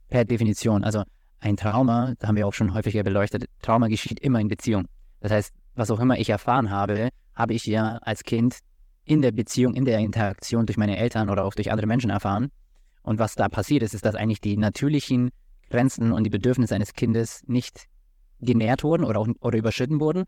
Per 0.10 0.26
Definition. 0.26 0.84
Also 0.84 1.04
ein 1.40 1.58
Trauma, 1.58 2.16
da 2.18 2.28
haben 2.28 2.38
wir 2.38 2.48
auch 2.48 2.54
schon 2.54 2.74
häufiger 2.74 3.04
beleuchtet, 3.04 3.46
Trauma 3.62 3.88
geschieht 3.88 4.20
immer 4.20 4.40
in 4.40 4.48
Beziehung. 4.48 4.86
Das 5.20 5.32
heißt, 5.32 5.54
was 5.76 5.92
auch 5.92 6.00
immer 6.00 6.18
ich 6.18 6.30
erfahren 6.30 6.72
habe, 6.72 7.10
habe 7.36 7.54
ich 7.54 7.68
ja 7.68 7.98
als 7.98 8.24
Kind 8.24 8.60
in 9.06 9.22
der 9.22 9.32
Beziehung, 9.32 9.76
in 9.76 9.86
der 9.86 10.00
Interaktion 10.00 10.66
durch 10.66 10.78
meine 10.78 10.98
Eltern 10.98 11.30
oder 11.30 11.46
auch 11.46 11.54
durch 11.54 11.72
andere 11.72 11.86
Menschen 11.86 12.10
erfahren. 12.10 12.50
Und 13.04 13.20
was 13.20 13.36
da 13.36 13.48
passiert 13.48 13.84
ist, 13.84 13.94
ist, 13.94 14.06
dass 14.06 14.16
eigentlich 14.16 14.42
die 14.42 14.58
natürlichen 14.58 15.30
Grenzen 15.70 16.14
und 16.14 16.24
die 16.24 16.32
Bedürfnisse 16.32 16.74
eines 16.74 16.94
Kindes 16.94 17.44
nicht 17.46 17.86
genährt 18.40 18.84
wurden 18.84 19.04
oder, 19.04 19.20
auch, 19.20 19.28
oder 19.40 19.58
überschritten 19.58 20.00
wurden. 20.00 20.24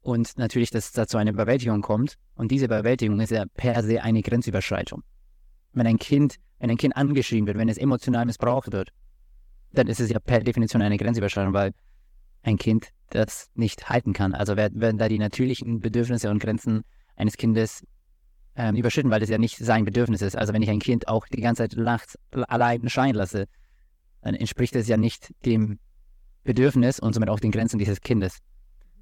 Und 0.00 0.38
natürlich, 0.38 0.70
dass 0.70 0.86
es 0.86 0.92
da 0.92 1.06
zu 1.06 1.18
einer 1.18 1.32
Überwältigung 1.32 1.82
kommt. 1.82 2.16
Und 2.34 2.50
diese 2.50 2.64
Überwältigung 2.64 3.20
ist 3.20 3.30
ja 3.30 3.44
per 3.54 3.82
se 3.84 4.02
eine 4.02 4.22
Grenzüberschreitung. 4.22 5.02
Wenn 5.76 5.86
ein 5.86 5.98
Kind, 5.98 6.36
wenn 6.58 6.70
ein 6.70 6.78
Kind 6.78 6.96
angeschrien 6.96 7.46
wird, 7.46 7.58
wenn 7.58 7.68
es 7.68 7.76
emotional 7.76 8.24
missbraucht 8.24 8.72
wird, 8.72 8.90
dann 9.72 9.86
ist 9.88 10.00
es 10.00 10.10
ja 10.10 10.18
per 10.18 10.40
Definition 10.40 10.80
eine 10.80 10.96
Grenzüberschreitung, 10.96 11.52
weil 11.52 11.72
ein 12.42 12.56
Kind 12.56 12.88
das 13.10 13.50
nicht 13.54 13.88
halten 13.88 14.14
kann. 14.14 14.34
Also 14.34 14.56
werden 14.56 14.98
da 14.98 15.08
die 15.08 15.18
natürlichen 15.18 15.80
Bedürfnisse 15.80 16.30
und 16.30 16.38
Grenzen 16.38 16.82
eines 17.14 17.36
Kindes 17.36 17.84
ähm, 18.54 18.74
überschritten, 18.74 19.10
weil 19.10 19.20
das 19.20 19.28
ja 19.28 19.36
nicht 19.36 19.58
sein 19.58 19.84
Bedürfnis 19.84 20.22
ist. 20.22 20.36
Also 20.36 20.54
wenn 20.54 20.62
ich 20.62 20.70
ein 20.70 20.78
Kind 20.78 21.08
auch 21.08 21.26
die 21.28 21.42
ganze 21.42 21.68
Zeit 21.68 21.76
nachts 21.76 22.18
allein 22.32 22.88
schreien 22.88 23.14
lasse, 23.14 23.46
dann 24.22 24.34
entspricht 24.34 24.74
das 24.74 24.88
ja 24.88 24.96
nicht 24.96 25.34
dem 25.44 25.78
Bedürfnis 26.42 27.00
und 27.00 27.12
somit 27.12 27.28
auch 27.28 27.40
den 27.40 27.50
Grenzen 27.50 27.78
dieses 27.78 28.00
Kindes. 28.00 28.38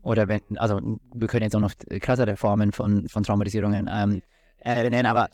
Oder 0.03 0.27
wenn, 0.27 0.43
also 0.57 0.99
wir 1.15 1.29
können 1.29 1.45
jetzt 1.45 1.55
auch 1.55 1.61
noch 1.61 1.75
krassere 2.01 2.37
Formen 2.37 2.73
von, 2.73 3.09
von 3.09 3.23
Traumatisierungen 3.23 3.89
ähm, 3.91 4.23
äh, 4.65 4.89
nennen, 4.91 5.07
aber 5.07 5.29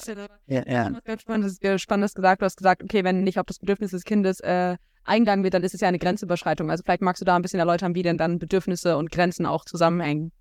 ja, 0.47 0.63
ja. 0.67 0.91
Ganz 1.05 1.23
spannendes, 1.23 1.59
spannendes 1.81 2.15
gesagt. 2.15 2.43
Du 2.43 2.45
hast 2.45 2.57
gesagt, 2.57 2.83
okay, 2.83 3.05
wenn 3.05 3.23
nicht 3.23 3.39
auf 3.39 3.47
das 3.47 3.59
Bedürfnis 3.59 3.93
des 3.93 4.05
Kindes 4.05 4.41
äh, 4.41 4.77
eingegangen 5.05 5.45
wird, 5.45 5.55
dann 5.55 5.63
ist 5.63 5.75
es 5.75 5.81
ja 5.81 5.89
eine 5.89 5.99
Grenzüberschreitung. 5.99 6.71
Also 6.71 6.83
vielleicht 6.85 7.03
magst 7.03 7.21
du 7.21 7.25
da 7.25 7.37
ein 7.37 7.43
bisschen 7.43 7.61
erläutern, 7.61 7.95
wie 7.95 8.03
denn 8.03 8.19
dann 8.19 8.39
Bedürfnisse 8.39 8.97
und 8.97 9.11
Grenzen 9.11 9.47
auch 9.47 9.65
zusammenhängen. 9.65 10.33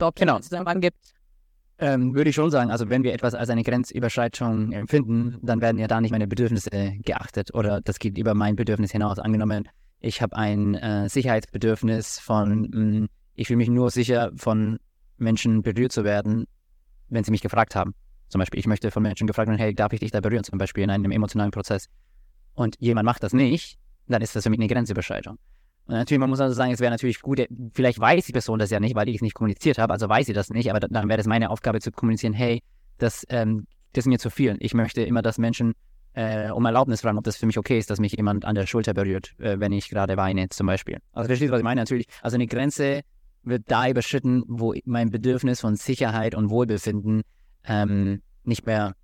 Ob 0.00 0.16
genau. 0.16 0.38
Zusammenhang 0.40 0.80
gibt. 0.80 1.14
Ähm, 1.78 2.14
würde 2.14 2.30
ich 2.30 2.36
schon 2.36 2.50
sagen, 2.50 2.70
also 2.70 2.90
wenn 2.90 3.02
wir 3.02 3.12
etwas 3.12 3.34
als 3.34 3.50
eine 3.50 3.62
Grenzüberschreitung 3.62 4.72
empfinden, 4.72 5.38
dann 5.42 5.60
werden 5.60 5.78
ja 5.78 5.88
da 5.88 6.00
nicht 6.00 6.12
meine 6.12 6.28
Bedürfnisse 6.28 6.94
geachtet 7.04 7.54
oder 7.54 7.80
das 7.80 7.98
geht 7.98 8.18
über 8.18 8.34
mein 8.34 8.56
Bedürfnis 8.56 8.92
hinaus. 8.92 9.18
Angenommen, 9.18 9.68
ich 9.98 10.22
habe 10.22 10.36
ein 10.36 10.74
äh, 10.74 11.08
Sicherheitsbedürfnis 11.08 12.18
von, 12.18 12.62
mh, 12.62 12.72
hm, 12.72 13.08
ich 13.34 13.46
fühle 13.48 13.56
mich 13.56 13.68
nur 13.68 13.90
sicher, 13.90 14.30
von 14.36 14.78
Menschen 15.16 15.62
berührt 15.62 15.92
zu 15.92 16.04
werden, 16.04 16.46
wenn 17.12 17.24
sie 17.24 17.30
mich 17.30 17.42
gefragt 17.42 17.74
haben. 17.76 17.94
Zum 18.28 18.38
Beispiel, 18.38 18.60
ich 18.60 18.66
möchte 18.66 18.90
von 18.90 19.02
Menschen 19.02 19.26
gefragt 19.26 19.48
werden, 19.48 19.58
hey, 19.58 19.74
darf 19.74 19.92
ich 19.92 20.00
dich 20.00 20.10
da 20.10 20.20
berühren, 20.20 20.44
zum 20.44 20.58
Beispiel 20.58 20.84
in 20.84 20.90
einem 20.90 21.10
emotionalen 21.10 21.50
Prozess. 21.50 21.88
Und 22.54 22.76
jemand 22.80 23.04
macht 23.04 23.22
das 23.22 23.32
nicht, 23.32 23.78
dann 24.08 24.22
ist 24.22 24.34
das 24.34 24.44
für 24.44 24.50
mich 24.50 24.58
eine 24.58 24.68
Grenzüberschreitung. 24.68 25.38
Und 25.86 25.94
natürlich, 25.94 26.20
man 26.20 26.30
muss 26.30 26.40
also 26.40 26.54
sagen, 26.54 26.72
es 26.72 26.80
wäre 26.80 26.90
natürlich 26.90 27.20
gut, 27.20 27.42
vielleicht 27.74 27.98
weiß 27.98 28.24
die 28.26 28.32
Person 28.32 28.58
das 28.58 28.70
ja 28.70 28.80
nicht, 28.80 28.94
weil 28.94 29.08
ich 29.08 29.16
es 29.16 29.22
nicht 29.22 29.34
kommuniziert 29.34 29.78
habe, 29.78 29.92
also 29.92 30.08
weiß 30.08 30.26
sie 30.26 30.32
das 30.32 30.50
nicht, 30.50 30.70
aber 30.70 30.80
dann 30.80 31.08
wäre 31.08 31.20
es 31.20 31.26
meine 31.26 31.50
Aufgabe 31.50 31.80
zu 31.80 31.90
kommunizieren, 31.90 32.32
hey, 32.32 32.62
das, 32.98 33.26
ähm, 33.28 33.66
das 33.92 34.04
ist 34.04 34.08
mir 34.08 34.18
zu 34.18 34.30
viel. 34.30 34.56
Ich 34.60 34.74
möchte 34.74 35.02
immer, 35.02 35.22
dass 35.22 35.38
Menschen 35.38 35.74
äh, 36.14 36.50
um 36.50 36.64
Erlaubnis 36.64 37.00
fragen, 37.00 37.18
ob 37.18 37.24
das 37.24 37.36
für 37.36 37.46
mich 37.46 37.58
okay 37.58 37.78
ist, 37.78 37.90
dass 37.90 37.98
mich 37.98 38.12
jemand 38.12 38.44
an 38.44 38.54
der 38.54 38.66
Schulter 38.66 38.94
berührt, 38.94 39.34
äh, 39.38 39.58
wenn 39.58 39.72
ich 39.72 39.88
gerade 39.88 40.16
weine, 40.16 40.48
zum 40.50 40.66
Beispiel. 40.66 40.98
Also 41.12 41.26
verstehst 41.26 41.48
du, 41.48 41.52
was 41.52 41.60
ich 41.60 41.64
meine? 41.64 41.80
Natürlich, 41.80 42.06
also 42.20 42.36
eine 42.36 42.46
Grenze 42.46 43.02
wird 43.44 43.64
da 43.66 43.88
überschritten, 43.88 44.44
wo 44.46 44.74
mein 44.84 45.10
Bedürfnis 45.10 45.60
von 45.60 45.76
Sicherheit 45.76 46.34
und 46.34 46.50
Wohlbefinden 46.50 47.22
ähm, 47.64 48.22
nicht 48.44 48.66
mehr 48.66 48.94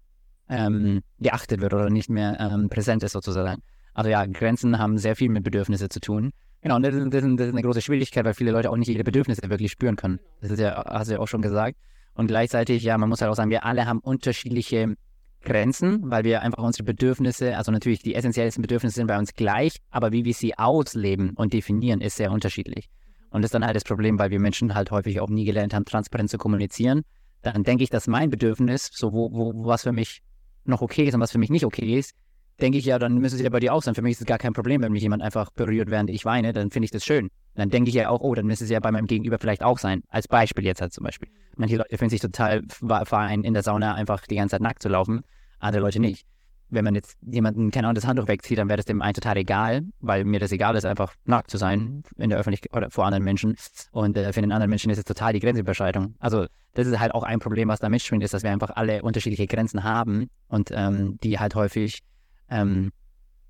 ähm, 0.48 1.02
geachtet 1.18 1.60
wird 1.60 1.74
oder 1.74 1.90
nicht 1.90 2.08
mehr 2.08 2.38
ähm, 2.40 2.68
präsent 2.68 3.02
ist 3.02 3.12
sozusagen. 3.12 3.62
Also 3.94 4.10
ja, 4.10 4.24
Grenzen 4.26 4.78
haben 4.78 4.98
sehr 4.98 5.16
viel 5.16 5.28
mit 5.28 5.44
Bedürfnissen 5.44 5.90
zu 5.90 6.00
tun. 6.00 6.32
Genau, 6.60 6.76
und 6.76 6.82
das, 6.82 6.94
ist, 6.94 7.12
das 7.12 7.24
ist, 7.24 7.40
eine 7.40 7.62
große 7.62 7.82
Schwierigkeit, 7.82 8.24
weil 8.24 8.34
viele 8.34 8.50
Leute 8.50 8.70
auch 8.70 8.76
nicht 8.76 8.88
ihre 8.88 9.04
Bedürfnisse 9.04 9.48
wirklich 9.48 9.70
spüren 9.70 9.96
können. 9.96 10.18
Das 10.40 10.50
ist 10.50 10.60
ja, 10.60 10.84
hast 10.86 11.08
du 11.08 11.14
ja 11.14 11.20
auch 11.20 11.28
schon 11.28 11.42
gesagt. 11.42 11.76
Und 12.14 12.26
gleichzeitig, 12.26 12.82
ja, 12.82 12.98
man 12.98 13.08
muss 13.08 13.20
halt 13.20 13.30
auch 13.30 13.36
sagen, 13.36 13.50
wir 13.50 13.64
alle 13.64 13.86
haben 13.86 14.00
unterschiedliche 14.00 14.96
Grenzen, 15.42 16.10
weil 16.10 16.24
wir 16.24 16.42
einfach 16.42 16.62
unsere 16.62 16.82
Bedürfnisse, 16.82 17.56
also 17.56 17.70
natürlich 17.70 18.02
die 18.02 18.14
essentiellsten 18.14 18.60
Bedürfnisse 18.62 18.96
sind 18.96 19.06
bei 19.06 19.18
uns 19.18 19.34
gleich, 19.34 19.76
aber 19.90 20.10
wie 20.10 20.24
wir 20.24 20.34
sie 20.34 20.58
ausleben 20.58 21.30
und 21.36 21.52
definieren, 21.52 22.00
ist 22.00 22.16
sehr 22.16 22.32
unterschiedlich. 22.32 22.88
Und 23.30 23.42
das 23.42 23.48
ist 23.48 23.54
dann 23.54 23.64
halt 23.64 23.76
das 23.76 23.84
Problem, 23.84 24.18
weil 24.18 24.30
wir 24.30 24.40
Menschen 24.40 24.74
halt 24.74 24.90
häufig 24.90 25.20
auch 25.20 25.28
nie 25.28 25.44
gelernt 25.44 25.74
haben, 25.74 25.84
transparent 25.84 26.30
zu 26.30 26.38
kommunizieren. 26.38 27.02
Dann 27.42 27.62
denke 27.62 27.84
ich, 27.84 27.90
dass 27.90 28.06
mein 28.06 28.30
Bedürfnis, 28.30 28.90
so 28.92 29.12
wo, 29.12 29.32
wo, 29.32 29.66
was 29.66 29.82
für 29.82 29.92
mich 29.92 30.22
noch 30.64 30.82
okay 30.82 31.04
ist 31.04 31.14
und 31.14 31.20
was 31.20 31.32
für 31.32 31.38
mich 31.38 31.50
nicht 31.50 31.64
okay 31.64 31.98
ist, 31.98 32.14
denke 32.60 32.78
ich 32.78 32.84
ja, 32.84 32.98
dann 32.98 33.18
müsste 33.18 33.36
es 33.36 33.42
ja 33.42 33.50
bei 33.50 33.60
dir 33.60 33.72
auch 33.72 33.82
sein. 33.82 33.94
Für 33.94 34.02
mich 34.02 34.12
ist 34.12 34.20
es 34.20 34.26
gar 34.26 34.38
kein 34.38 34.52
Problem, 34.52 34.82
wenn 34.82 34.92
mich 34.92 35.02
jemand 35.02 35.22
einfach 35.22 35.50
berührt, 35.50 35.90
während 35.90 36.10
ich 36.10 36.24
weine, 36.24 36.52
dann 36.52 36.70
finde 36.70 36.86
ich 36.86 36.90
das 36.90 37.04
schön. 37.04 37.30
Dann 37.54 37.70
denke 37.70 37.88
ich 37.88 37.94
ja 37.94 38.08
auch, 38.08 38.20
oh, 38.20 38.34
dann 38.34 38.46
müsste 38.46 38.64
es 38.64 38.70
ja 38.70 38.80
bei 38.80 38.90
meinem 38.90 39.06
Gegenüber 39.06 39.38
vielleicht 39.38 39.62
auch 39.62 39.78
sein. 39.78 40.02
Als 40.08 40.28
Beispiel 40.28 40.64
jetzt 40.64 40.80
halt 40.80 40.92
zum 40.92 41.04
Beispiel. 41.04 41.28
Manche 41.56 41.76
Leute 41.76 41.96
finden 41.96 42.10
sich 42.10 42.20
total 42.20 42.62
fein, 43.04 43.44
in 43.44 43.54
der 43.54 43.62
Sauna 43.62 43.94
einfach 43.94 44.26
die 44.26 44.36
ganze 44.36 44.54
Zeit 44.54 44.62
nackt 44.62 44.82
zu 44.82 44.88
laufen, 44.88 45.22
andere 45.58 45.82
Leute 45.82 46.00
nicht. 46.00 46.26
Wenn 46.70 46.84
man 46.84 46.94
jetzt 46.94 47.16
jemanden, 47.22 47.70
keine 47.70 47.86
Ahnung, 47.86 47.94
das 47.94 48.06
Handtuch 48.06 48.28
wegzieht, 48.28 48.58
dann 48.58 48.68
wäre 48.68 48.76
das 48.76 48.84
dem 48.84 49.00
einen 49.00 49.14
total 49.14 49.36
egal, 49.38 49.82
weil 50.00 50.24
mir 50.24 50.38
das 50.38 50.52
egal 50.52 50.76
ist, 50.76 50.84
einfach 50.84 51.14
nackt 51.24 51.50
zu 51.50 51.56
sein 51.56 52.02
in 52.16 52.30
der 52.30 52.38
Öffentlichkeit 52.38 52.74
oder 52.76 52.90
vor 52.90 53.06
anderen 53.06 53.24
Menschen. 53.24 53.56
Und 53.90 54.16
äh, 54.16 54.32
für 54.32 54.40
den 54.40 54.52
anderen 54.52 54.68
Menschen 54.68 54.90
ist 54.90 54.98
es 54.98 55.04
total 55.04 55.32
die 55.32 55.40
Grenzüberschreitung. 55.40 56.14
Also 56.18 56.46
das 56.74 56.86
ist 56.86 56.98
halt 57.00 57.14
auch 57.14 57.22
ein 57.22 57.38
Problem, 57.38 57.68
was 57.68 57.80
da 57.80 57.88
mitschwingt, 57.88 58.22
ist, 58.22 58.34
dass 58.34 58.42
wir 58.42 58.50
einfach 58.50 58.70
alle 58.70 59.02
unterschiedliche 59.02 59.46
Grenzen 59.46 59.82
haben 59.82 60.28
und 60.48 60.70
ähm, 60.72 61.18
die 61.22 61.38
halt 61.38 61.54
häufig 61.54 62.02
ähm, 62.50 62.92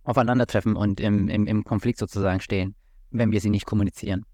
aufeinandertreffen 0.05 0.77
und 0.77 1.01
im, 1.01 1.29
im, 1.29 1.47
im 1.47 1.65
Konflikt 1.65 1.99
sozusagen 1.99 2.41
stehen, 2.41 2.75
wenn 3.11 3.33
wir 3.33 3.41
sie 3.41 3.51
nicht 3.51 3.67
kommunizieren. 3.67 4.25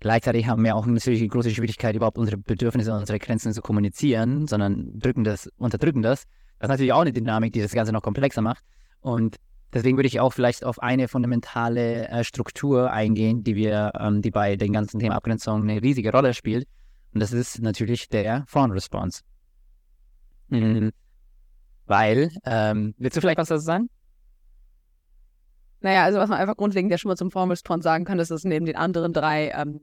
Gleichzeitig 0.00 0.46
haben 0.46 0.62
wir 0.62 0.76
auch 0.76 0.84
natürlich 0.84 1.20
eine 1.20 1.28
große 1.28 1.50
Schwierigkeit, 1.50 1.96
überhaupt 1.96 2.18
unsere 2.18 2.36
Bedürfnisse 2.36 2.92
und 2.92 3.00
unsere 3.00 3.18
Grenzen 3.18 3.52
zu 3.52 3.62
kommunizieren, 3.62 4.46
sondern 4.46 4.98
drücken 4.98 5.24
das, 5.24 5.50
unterdrücken 5.56 6.02
das. 6.02 6.24
Das 6.58 6.68
ist 6.68 6.70
natürlich 6.70 6.92
auch 6.92 7.00
eine 7.00 7.12
Dynamik, 7.12 7.52
die 7.52 7.60
das 7.60 7.72
Ganze 7.72 7.92
noch 7.92 8.02
komplexer 8.02 8.42
macht. 8.42 8.64
Und 9.00 9.36
deswegen 9.72 9.96
würde 9.98 10.06
ich 10.08 10.20
auch 10.20 10.32
vielleicht 10.32 10.64
auf 10.64 10.82
eine 10.82 11.08
fundamentale 11.08 12.08
äh, 12.08 12.24
Struktur 12.24 12.90
eingehen, 12.90 13.44
die 13.44 13.56
wir, 13.56 13.92
ähm, 13.98 14.22
die 14.22 14.30
bei 14.30 14.56
den 14.56 14.72
ganzen 14.72 14.98
Themen 14.98 15.12
Abgrenzung 15.12 15.62
eine 15.62 15.82
riesige 15.82 16.12
Rolle 16.12 16.34
spielt. 16.34 16.66
Und 17.12 17.20
das 17.20 17.32
ist 17.32 17.60
natürlich 17.60 18.08
der 18.08 18.44
Fawn 18.46 18.72
Response. 18.72 19.22
Mhm. 20.48 20.92
Weil, 21.86 22.30
ähm, 22.44 22.94
willst 22.98 23.16
du 23.16 23.20
vielleicht 23.20 23.38
was 23.38 23.48
dazu 23.48 23.64
sagen? 23.64 23.88
Naja, 25.80 26.04
also 26.04 26.18
was 26.18 26.28
man 26.28 26.38
einfach 26.38 26.56
grundlegend 26.56 26.90
ja 26.90 26.98
schon 26.98 27.10
mal 27.10 27.16
zum 27.16 27.30
Formelspon 27.30 27.80
sagen 27.80 28.04
kann, 28.04 28.18
ist, 28.18 28.30
dass 28.30 28.44
neben 28.44 28.66
den 28.66 28.76
anderen 28.76 29.12
drei, 29.12 29.50
ähm, 29.50 29.80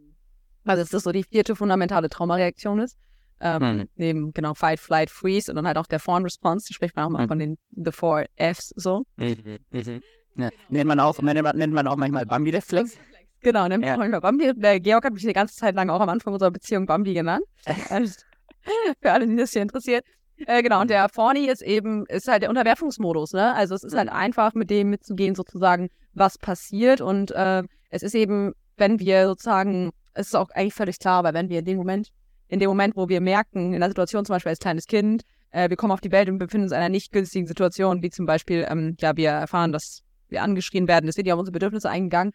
also 0.66 0.82
dass 0.84 0.90
das 0.90 1.04
so 1.04 1.12
die 1.12 1.24
vierte 1.24 1.56
fundamentale 1.56 2.10
Traumareaktion 2.10 2.80
ist. 2.80 2.98
Ähm, 3.46 3.78
mhm. 3.78 3.90
Neben, 3.96 4.34
genau, 4.34 4.54
Fight, 4.54 4.80
Flight, 4.80 5.10
Freeze 5.10 5.52
und 5.52 5.58
dann 5.58 5.68
halt 5.68 5.78
auch 5.78 5.86
der 5.86 6.00
Fawn 6.00 6.24
Response, 6.24 6.66
die 6.66 6.74
spricht 6.74 6.96
man 6.96 7.06
auch 7.06 7.10
mal 7.10 7.24
mhm. 7.24 7.28
von 7.28 7.40
den 7.40 7.58
The 7.72 7.92
Four 7.92 8.24
Fs 8.38 8.74
so. 8.78 9.04
Mhm. 9.18 9.58
Mhm. 9.72 10.02
Ja. 10.38 10.50
Nennt 10.70 10.88
man 10.88 11.00
auch, 11.02 11.22
nennt 11.22 11.44
man, 11.44 11.58
nennt 11.58 11.74
man 11.74 11.86
auch 11.88 11.98
manchmal 11.98 12.26
Bambi-Reflex. 12.26 12.98
Genau, 13.42 13.68
nennt 13.68 13.84
man 13.84 14.00
manchmal 14.00 14.22
Bambi. 14.22 14.54
Der 14.56 14.80
Georg 14.80 15.04
hat 15.04 15.14
mich 15.14 15.24
die 15.24 15.34
ganze 15.34 15.56
Zeit 15.56 15.76
lang 15.76 15.90
auch 15.90 16.00
am 16.00 16.08
Anfang 16.08 16.32
unserer 16.34 16.52
Beziehung 16.52 16.86
Bambi 16.86 17.14
genannt. 17.14 17.44
Für 19.02 19.12
alle, 19.12 19.28
die 19.28 19.36
das 19.36 19.52
hier 19.52 19.62
interessiert. 19.62 20.06
Äh, 20.38 20.64
genau, 20.64 20.80
und 20.82 20.90
der 20.90 21.10
Forny 21.10 21.48
ist 21.48 21.62
eben, 21.62 22.06
ist 22.08 22.30
halt 22.30 22.42
der 22.42 22.50
Unterwerfungsmodus, 22.50 23.34
ne? 23.34 23.54
Also 23.54 23.76
es 23.76 23.84
ist 23.84 23.96
halt 23.96 24.10
mhm. 24.10 24.16
einfach, 24.16 24.54
mit 24.54 24.70
dem 24.70 24.90
mitzugehen, 24.90 25.36
sozusagen, 25.36 25.90
was 26.14 26.38
passiert. 26.38 27.02
Und 27.02 27.32
äh, 27.32 27.64
es 27.90 28.04
ist 28.04 28.16
eben, 28.16 28.54
wenn 28.78 29.00
wir 29.00 29.28
sozusagen, 29.28 29.92
es 30.14 30.28
ist 30.28 30.36
auch 30.36 30.50
eigentlich 30.52 30.74
völlig 30.74 31.00
klar, 31.00 31.20
aber 31.20 31.34
wenn 31.34 31.50
wir 31.50 31.60
in 31.60 31.66
dem 31.66 31.78
Moment, 31.78 32.10
in 32.48 32.60
dem 32.60 32.70
Moment, 32.70 32.96
wo 32.96 33.10
wir 33.10 33.22
merken, 33.22 33.74
in 33.74 33.80
der 33.80 33.90
Situation 33.90 34.26
zum 34.26 34.36
Beispiel 34.36 34.52
als 34.52 34.60
kleines 34.60 34.88
Kind, 34.88 35.24
äh, 35.52 35.70
wir 35.70 35.78
kommen 35.78 35.92
auf 35.92 36.02
die 36.02 36.12
Welt 36.12 36.30
und 36.30 36.38
befinden 36.38 36.64
uns 36.64 36.72
in 36.72 36.78
einer 36.78 36.90
nicht 36.90 37.12
günstigen 37.12 37.48
Situation, 37.48 38.02
wie 38.02 38.10
zum 38.10 38.26
Beispiel, 38.26 38.66
ähm, 38.70 38.96
ja, 39.00 39.16
wir 39.16 39.30
erfahren, 39.30 39.72
dass 39.72 40.02
wir 40.30 40.44
angeschrien 40.44 40.88
werden, 40.88 41.08
es 41.08 41.18
wird 41.18 41.28
ja 41.28 41.34
auf 41.34 41.40
unsere 41.40 41.54
Bedürfnisse 41.54 41.90
eingegangen. 41.90 42.34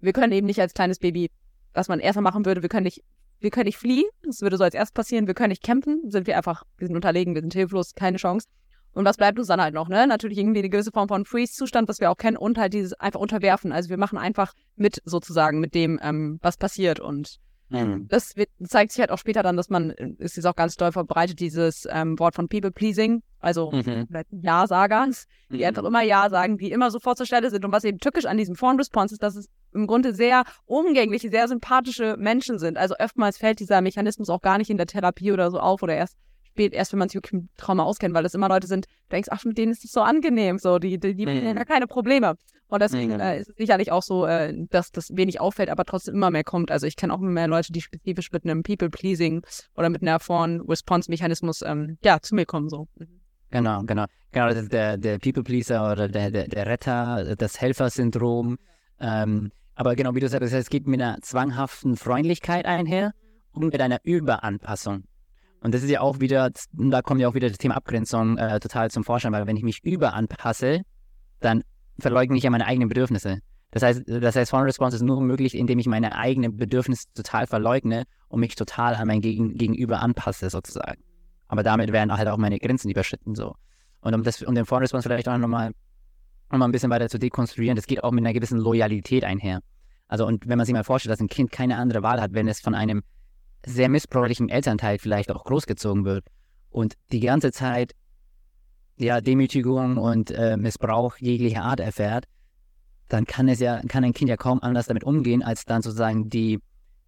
Wir 0.00 0.12
können 0.12 0.32
eben 0.32 0.46
nicht 0.46 0.60
als 0.60 0.74
kleines 0.74 0.98
Baby, 0.98 1.30
was 1.74 1.88
man 1.88 2.00
erstmal 2.00 2.22
machen 2.22 2.44
würde, 2.44 2.62
wir 2.62 2.68
können 2.68 2.84
nicht 2.84 3.02
wir 3.40 3.50
können 3.50 3.66
nicht 3.66 3.78
fliehen, 3.78 4.06
das 4.22 4.40
würde 4.40 4.56
so 4.56 4.64
als 4.64 4.74
erst 4.74 4.94
passieren, 4.94 5.26
wir 5.26 5.34
können 5.34 5.50
nicht 5.50 5.62
kämpfen, 5.62 6.10
sind 6.10 6.26
wir 6.26 6.36
einfach, 6.36 6.64
wir 6.78 6.86
sind 6.86 6.96
unterlegen, 6.96 7.34
wir 7.34 7.42
sind 7.42 7.52
hilflos, 7.52 7.94
keine 7.94 8.16
Chance. 8.16 8.48
Und 8.92 9.04
was 9.04 9.18
bleibt 9.18 9.38
uns 9.38 9.48
dann 9.48 9.60
halt 9.60 9.74
noch, 9.74 9.88
ne? 9.90 10.06
Natürlich 10.06 10.38
irgendwie 10.38 10.60
eine 10.60 10.70
gewisse 10.70 10.90
Form 10.90 11.08
von 11.08 11.26
Freeze-Zustand, 11.26 11.86
was 11.86 12.00
wir 12.00 12.10
auch 12.10 12.16
kennen, 12.16 12.38
und 12.38 12.56
halt 12.56 12.72
dieses 12.72 12.94
einfach 12.94 13.20
unterwerfen. 13.20 13.70
Also 13.72 13.90
wir 13.90 13.98
machen 13.98 14.16
einfach 14.16 14.54
mit 14.74 15.02
sozusagen 15.04 15.60
mit 15.60 15.74
dem, 15.74 16.00
ähm, 16.02 16.38
was 16.40 16.56
passiert. 16.56 16.98
Und 16.98 17.36
mhm. 17.68 18.06
das 18.08 18.36
wird, 18.36 18.48
zeigt 18.64 18.92
sich 18.92 19.00
halt 19.00 19.10
auch 19.10 19.18
später 19.18 19.42
dann, 19.42 19.56
dass 19.56 19.68
man, 19.68 19.90
ist 19.90 20.36
jetzt 20.36 20.46
auch 20.46 20.56
ganz 20.56 20.76
doll 20.76 20.92
verbreitet, 20.92 21.40
dieses 21.40 21.86
ähm, 21.90 22.18
Wort 22.18 22.34
von 22.34 22.48
People-Pleasing, 22.48 23.22
also 23.40 23.70
mhm. 23.70 24.06
Ja-Sager, 24.30 25.08
die 25.50 25.58
mhm. 25.58 25.64
einfach 25.64 25.84
immer 25.84 26.02
Ja 26.02 26.30
sagen, 26.30 26.58
die 26.58 26.70
immer 26.70 26.90
sofort 26.90 27.16
zur 27.16 27.26
Stelle 27.26 27.50
sind. 27.50 27.64
Und 27.64 27.72
was 27.72 27.84
eben 27.84 27.98
tückisch 27.98 28.26
an 28.26 28.36
diesem 28.36 28.56
Phone-Response 28.56 29.14
ist, 29.14 29.22
dass 29.22 29.36
es 29.36 29.48
im 29.72 29.86
Grunde 29.86 30.14
sehr 30.14 30.44
umgängliche, 30.64 31.30
sehr 31.30 31.48
sympathische 31.48 32.16
Menschen 32.18 32.58
sind. 32.58 32.78
Also 32.78 32.94
oftmals 32.98 33.38
fällt 33.38 33.60
dieser 33.60 33.80
Mechanismus 33.80 34.30
auch 34.30 34.40
gar 34.40 34.58
nicht 34.58 34.70
in 34.70 34.76
der 34.76 34.86
Therapie 34.86 35.32
oder 35.32 35.50
so 35.50 35.58
auf 35.58 35.82
oder 35.82 35.94
erst 35.94 36.16
spät, 36.56 36.72
erst 36.72 36.92
wenn 36.92 36.98
man 36.98 37.08
sich 37.08 37.16
wirklich 37.16 37.34
mit 37.34 37.56
Trauma 37.56 37.84
auskennt, 37.84 38.14
weil 38.14 38.22
das 38.22 38.34
immer 38.34 38.48
Leute 38.48 38.66
sind, 38.66 38.86
du 38.86 39.12
denkst, 39.12 39.28
ach, 39.30 39.44
mit 39.44 39.58
denen 39.58 39.72
ist 39.72 39.84
es 39.84 39.92
so 39.92 40.00
angenehm, 40.00 40.58
so, 40.58 40.78
die, 40.78 40.98
die, 40.98 41.14
die 41.14 41.26
haben 41.26 41.56
ja 41.56 41.64
keine 41.64 41.86
Probleme. 41.86 42.36
Und 42.68 42.82
deswegen 42.82 43.14
Mhm. 43.14 43.20
äh, 43.20 43.40
ist 43.40 43.50
es 43.50 43.56
sicherlich 43.56 43.92
auch 43.92 44.02
so, 44.02 44.26
äh, 44.26 44.52
dass 44.70 44.90
das 44.90 45.16
wenig 45.16 45.40
auffällt, 45.40 45.70
aber 45.70 45.84
trotzdem 45.84 46.14
immer 46.14 46.30
mehr 46.30 46.42
kommt. 46.44 46.70
Also 46.70 46.86
ich 46.86 46.96
kenne 46.96 47.14
auch 47.14 47.20
immer 47.20 47.30
mehr 47.30 47.46
Leute, 47.46 47.72
die 47.72 47.80
spezifisch 47.80 48.32
mit 48.32 48.44
einem 48.44 48.62
People-Pleasing 48.62 49.42
oder 49.76 49.88
mit 49.88 50.02
einer 50.02 50.18
Fawn-Response-Mechanismus 50.18 51.62
ähm, 51.62 51.98
ja, 52.02 52.20
zu 52.20 52.34
mir 52.34 52.44
kommen. 52.44 52.68
So. 52.68 52.88
Genau, 53.50 53.82
genau. 53.84 54.06
Genau, 54.32 54.48
das 54.48 54.56
ist 54.56 54.72
der, 54.72 54.98
der 54.98 55.18
People-Pleaser 55.18 55.92
oder 55.92 56.08
der, 56.08 56.30
der, 56.30 56.48
der 56.48 56.66
Retter, 56.66 57.36
das 57.36 57.60
Helfersyndrom. 57.60 58.58
Ähm, 59.00 59.52
aber 59.76 59.94
genau, 59.94 60.14
wie 60.14 60.20
du 60.20 60.28
sagst, 60.28 60.52
es 60.52 60.68
geht 60.68 60.86
mit 60.86 61.00
einer 61.00 61.20
zwanghaften 61.22 61.96
Freundlichkeit 61.96 62.66
einher 62.66 63.12
und 63.52 63.72
mit 63.72 63.80
einer 63.80 64.00
Überanpassung. 64.02 65.04
Und 65.60 65.74
das 65.74 65.82
ist 65.82 65.90
ja 65.90 66.00
auch 66.00 66.20
wieder, 66.20 66.50
da 66.72 67.02
kommt 67.02 67.20
ja 67.20 67.28
auch 67.28 67.34
wieder 67.34 67.48
das 67.48 67.58
Thema 67.58 67.76
Abgrenzung 67.76 68.38
äh, 68.38 68.58
total 68.60 68.90
zum 68.90 69.04
Vorschein, 69.04 69.32
weil 69.32 69.46
wenn 69.46 69.56
ich 69.56 69.62
mich 69.62 69.84
überanpasse, 69.84 70.82
dann 71.40 71.62
verleugne 71.98 72.36
ich 72.36 72.44
ja 72.44 72.50
meine 72.50 72.66
eigenen 72.66 72.88
Bedürfnisse. 72.88 73.40
Das 73.70 73.82
heißt, 73.82 74.02
das 74.06 74.36
heißt, 74.36 74.50
Fawn 74.50 74.64
Response 74.64 74.96
ist 74.96 75.02
nur 75.02 75.20
möglich, 75.20 75.54
indem 75.54 75.78
ich 75.78 75.86
meine 75.86 76.16
eigenen 76.16 76.56
Bedürfnisse 76.56 77.06
total 77.14 77.46
verleugne 77.46 78.04
und 78.28 78.40
mich 78.40 78.54
total 78.54 78.94
an 78.94 79.06
mein 79.08 79.20
Gegen 79.20 79.56
Gegenüber 79.56 80.00
anpasse, 80.00 80.48
sozusagen. 80.50 81.02
Aber 81.48 81.62
damit 81.62 81.92
werden 81.92 82.16
halt 82.16 82.28
auch 82.28 82.38
meine 82.38 82.58
Grenzen 82.58 82.90
überschritten, 82.90 83.34
so. 83.34 83.54
Und 84.00 84.14
um, 84.14 84.22
das, 84.22 84.42
um 84.42 84.54
den 84.54 84.66
Fawn 84.66 84.80
Response 84.80 85.08
vielleicht 85.08 85.28
auch 85.28 85.36
nochmal 85.36 85.72
noch 86.50 86.58
mal 86.58 86.66
ein 86.66 86.72
bisschen 86.72 86.90
weiter 86.90 87.08
zu 87.08 87.18
dekonstruieren, 87.18 87.76
das 87.76 87.86
geht 87.86 88.04
auch 88.04 88.12
mit 88.12 88.24
einer 88.24 88.32
gewissen 88.32 88.58
Loyalität 88.58 89.24
einher. 89.24 89.60
Also, 90.08 90.26
und 90.26 90.48
wenn 90.48 90.56
man 90.56 90.64
sich 90.64 90.74
mal 90.74 90.84
vorstellt, 90.84 91.12
dass 91.12 91.20
ein 91.20 91.28
Kind 91.28 91.50
keine 91.50 91.76
andere 91.76 92.02
Wahl 92.02 92.20
hat, 92.20 92.32
wenn 92.34 92.46
es 92.46 92.60
von 92.60 92.74
einem 92.74 93.02
sehr 93.64 93.88
missbräuchlichen 93.88 94.48
Elternteil 94.48 94.98
vielleicht 94.98 95.30
auch 95.32 95.44
großgezogen 95.44 96.04
wird 96.04 96.24
und 96.70 96.94
die 97.10 97.20
ganze 97.20 97.50
Zeit 97.50 97.92
ja 98.98 99.20
Demütigung 99.20 99.96
und 99.96 100.30
äh, 100.30 100.56
Missbrauch 100.56 101.16
jeglicher 101.18 101.62
Art 101.62 101.80
erfährt, 101.80 102.26
dann 103.08 103.24
kann 103.24 103.48
es 103.48 103.60
ja, 103.60 103.80
kann 103.88 104.04
ein 104.04 104.12
Kind 104.12 104.28
ja 104.28 104.36
kaum 104.36 104.60
anders 104.62 104.86
damit 104.86 105.04
umgehen, 105.04 105.42
als 105.42 105.64
dann 105.64 105.82
sozusagen 105.82 106.28
die, 106.28 106.60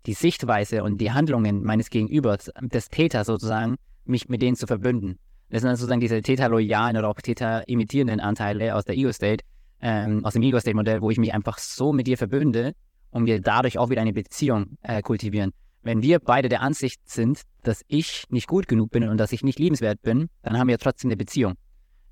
die 0.07 0.15
Sichtweise 0.15 0.85
und 0.85 1.01
die 1.01 1.13
Handlungen 1.13 1.65
meines 1.65 1.91
Gegenübers, 1.91 2.51
des 2.61 2.89
Täters 2.89 3.27
sozusagen, 3.27 3.77
mich 4.05 4.29
mit 4.29 4.43
denen 4.43 4.57
zu 4.57 4.67
verbünden. 4.67 5.19
Das 5.51 5.63
sind 5.63 5.69
dann 5.69 5.77
sozusagen 5.77 6.01
diese 6.01 6.21
Täterloyalen 6.21 6.97
oder 6.97 7.09
auch 7.09 7.15
Täter-imitierenden 7.15 8.21
Anteile 8.21 8.75
aus 8.75 8.85
der 8.85 8.97
Ego-State, 8.97 9.45
ähm, 9.81 10.25
aus 10.25 10.35
dem 10.35 10.43
Ego-State-Modell, 10.43 11.01
wo 11.01 11.11
ich 11.11 11.19
mich 11.19 11.35
einfach 11.35 11.59
so 11.59 11.93
mit 11.93 12.07
dir 12.07 12.19
verbünde 12.19 12.75
und 13.11 13.27
wir 13.27 13.41
dadurch 13.41 13.79
auch 13.79 13.91
wieder 13.91 14.03
eine 14.03 14.13
Beziehung 14.13 14.77
äh, 14.83 15.03
kultivieren. 15.03 15.53
Wenn 15.83 16.03
wir 16.03 16.19
beide 16.19 16.49
der 16.49 16.61
Ansicht 16.61 17.01
sind, 17.09 17.43
dass 17.63 17.83
ich 17.89 18.25
nicht 18.29 18.47
gut 18.47 18.69
genug 18.69 18.91
bin 18.91 19.09
und 19.09 19.17
dass 19.17 19.33
ich 19.33 19.43
nicht 19.43 19.59
liebenswert 19.59 20.03
bin, 20.03 20.29
dann 20.43 20.59
haben 20.59 20.69
wir 20.69 20.79
trotzdem 20.79 21.09
eine 21.09 21.17
Beziehung. 21.17 21.55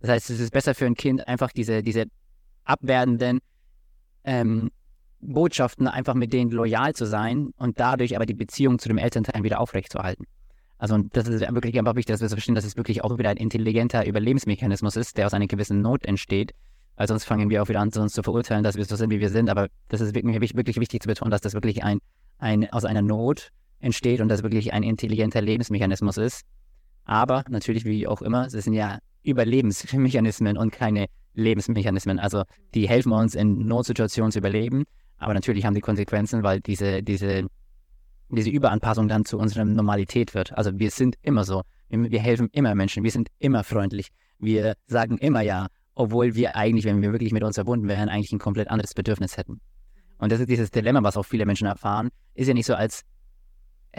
Das 0.06 0.14
heißt, 0.14 0.30
es 0.30 0.38
ist 0.38 0.52
besser 0.52 0.76
für 0.76 0.86
ein 0.86 0.94
Kind, 0.94 1.26
einfach 1.26 1.50
diese, 1.50 1.82
diese 1.82 2.04
abwertenden 2.64 3.40
ähm, 4.22 4.70
Botschaften 5.20 5.88
einfach 5.88 6.14
mit 6.14 6.32
denen 6.32 6.52
loyal 6.52 6.94
zu 6.94 7.06
sein 7.06 7.50
und 7.56 7.80
dadurch 7.80 8.14
aber 8.14 8.25
die 8.25 8.34
Beziehung 8.34 8.78
zu 8.78 8.88
dem 8.88 8.98
Elternteil 8.98 9.42
wieder 9.42 9.60
aufrechtzuerhalten. 9.60 10.26
Also 10.78 10.94
und 10.94 11.16
das 11.16 11.26
ist 11.26 11.40
wirklich 11.40 11.76
einfach 11.76 11.96
wichtig, 11.96 12.12
dass 12.12 12.20
wir 12.20 12.28
verstehen, 12.28 12.54
dass 12.54 12.64
es 12.64 12.76
wirklich 12.76 13.02
auch 13.02 13.18
wieder 13.18 13.30
ein 13.30 13.36
intelligenter 13.36 14.06
Überlebensmechanismus 14.06 14.94
ist, 14.94 15.18
der 15.18 15.26
aus 15.26 15.34
einer 15.34 15.48
gewissen 15.48 15.80
Not 15.80 16.04
entsteht. 16.04 16.52
Weil 16.94 17.08
sonst 17.08 17.25
fangen 17.25 17.50
wir 17.50 17.60
auch 17.60 17.68
wieder 17.68 17.80
an, 17.80 17.90
uns 17.92 18.12
zu 18.12 18.22
verurteilen, 18.22 18.62
dass 18.62 18.76
wir 18.76 18.84
so 18.84 18.94
sind, 18.94 19.10
wie 19.10 19.18
wir 19.18 19.30
sind. 19.30 19.50
Aber 19.50 19.66
das 19.88 20.00
ist 20.00 20.14
wirklich, 20.14 20.54
wirklich 20.54 20.76
wichtig 20.78 21.02
zu 21.02 21.08
betonen, 21.08 21.32
dass 21.32 21.40
das 21.40 21.54
wirklich 21.54 21.82
ein, 21.82 21.98
ein 22.38 22.70
aus 22.72 22.84
einer 22.84 23.02
Not 23.02 23.50
entsteht 23.80 24.20
und 24.20 24.28
das 24.28 24.44
wirklich 24.44 24.72
ein 24.72 24.84
intelligenter 24.84 25.42
Lebensmechanismus 25.42 26.16
ist. 26.16 26.42
Aber 27.04 27.42
natürlich, 27.48 27.84
wie 27.84 28.06
auch 28.06 28.22
immer, 28.22 28.46
es 28.46 28.52
sind 28.52 28.75
ja 28.75 28.98
Überlebensmechanismen 29.26 30.56
und 30.56 30.73
keine 30.73 31.06
Lebensmechanismen. 31.35 32.18
Also 32.18 32.45
die 32.75 32.88
helfen 32.88 33.12
uns 33.12 33.35
in 33.35 33.66
Notsituationen 33.66 34.33
zu 34.33 34.38
überleben, 34.38 34.85
aber 35.18 35.35
natürlich 35.35 35.64
haben 35.64 35.75
die 35.75 35.80
Konsequenzen, 35.80 36.42
weil 36.42 36.61
diese, 36.61 37.02
diese, 37.02 37.47
diese 38.31 38.50
Überanpassung 38.50 39.09
dann 39.09 39.24
zu 39.24 39.38
unserer 39.38 39.64
Normalität 39.64 40.35
wird. 40.35 40.57
Also 40.57 40.79
wir 40.79 40.90
sind 40.90 41.16
immer 41.22 41.44
so. 41.44 41.62
Wir, 41.88 42.11
wir 42.11 42.20
helfen 42.20 42.48
immer 42.53 42.74
Menschen, 42.74 43.05
wir 43.05 43.11
sind 43.11 43.29
immer 43.38 43.64
freundlich. 43.64 44.09
Wir 44.38 44.74
sagen 44.87 45.18
immer 45.18 45.40
ja, 45.40 45.68
obwohl 45.94 46.35
wir 46.35 46.57
eigentlich, 46.57 46.85
wenn 46.85 47.00
wir 47.00 47.12
wirklich 47.12 47.33
mit 47.33 47.42
uns 47.42 47.57
verbunden 47.57 47.88
wären, 47.88 48.09
eigentlich 48.09 48.33
ein 48.33 48.38
komplett 48.38 48.68
anderes 48.68 48.94
Bedürfnis 48.94 49.37
hätten. 49.37 49.61
Und 50.18 50.33
das 50.33 50.40
ist 50.40 50.48
dieses 50.48 50.70
Dilemma, 50.70 51.03
was 51.03 51.16
auch 51.16 51.24
viele 51.24 51.46
Menschen 51.46 51.66
erfahren. 51.66 52.11
Ist 52.35 52.48
ja 52.48 52.55
nicht 52.55 52.66
so, 52.66 52.74
als 52.74 53.03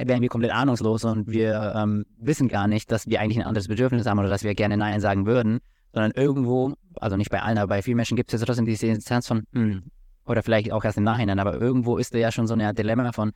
wären 0.05 0.21
wir 0.21 0.29
komplett 0.29 0.51
ahnungslos 0.51 1.03
und 1.05 1.27
wir 1.27 1.73
ähm, 1.75 2.05
wissen 2.19 2.47
gar 2.47 2.67
nicht, 2.67 2.91
dass 2.91 3.07
wir 3.07 3.19
eigentlich 3.19 3.39
ein 3.39 3.47
anderes 3.47 3.67
Bedürfnis 3.67 4.05
haben 4.05 4.19
oder 4.19 4.29
dass 4.29 4.43
wir 4.43 4.53
gerne 4.53 4.77
Nein 4.77 5.01
sagen 5.01 5.25
würden, 5.25 5.59
sondern 5.93 6.11
irgendwo, 6.11 6.73
also 6.95 7.17
nicht 7.17 7.31
bei 7.31 7.41
allen, 7.41 7.57
aber 7.57 7.69
bei 7.69 7.81
vielen 7.81 7.97
Menschen 7.97 8.15
gibt 8.15 8.33
es 8.33 8.39
ja 8.39 8.45
trotzdem 8.45 8.65
diese 8.65 8.87
Instanz 8.87 9.27
von, 9.27 9.43
hm, 9.53 9.83
oder 10.25 10.43
vielleicht 10.43 10.71
auch 10.71 10.83
erst 10.83 10.97
im 10.97 11.03
Nachhinein, 11.03 11.39
aber 11.39 11.59
irgendwo 11.59 11.97
ist 11.97 12.13
da 12.13 12.19
ja 12.19 12.31
schon 12.31 12.47
so 12.47 12.53
ein 12.53 12.75
Dilemma 12.75 13.11
von 13.11 13.31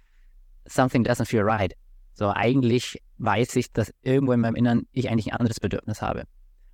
something 0.65 1.03
doesn't 1.03 1.25
feel 1.25 1.41
right. 1.41 1.73
So 2.13 2.29
eigentlich 2.29 3.01
weiß 3.17 3.55
ich, 3.55 3.71
dass 3.71 3.93
irgendwo 4.01 4.33
in 4.33 4.41
meinem 4.41 4.55
Innern 4.55 4.83
ich 4.91 5.09
eigentlich 5.09 5.31
ein 5.31 5.39
anderes 5.39 5.59
Bedürfnis 5.59 6.01
habe. 6.01 6.23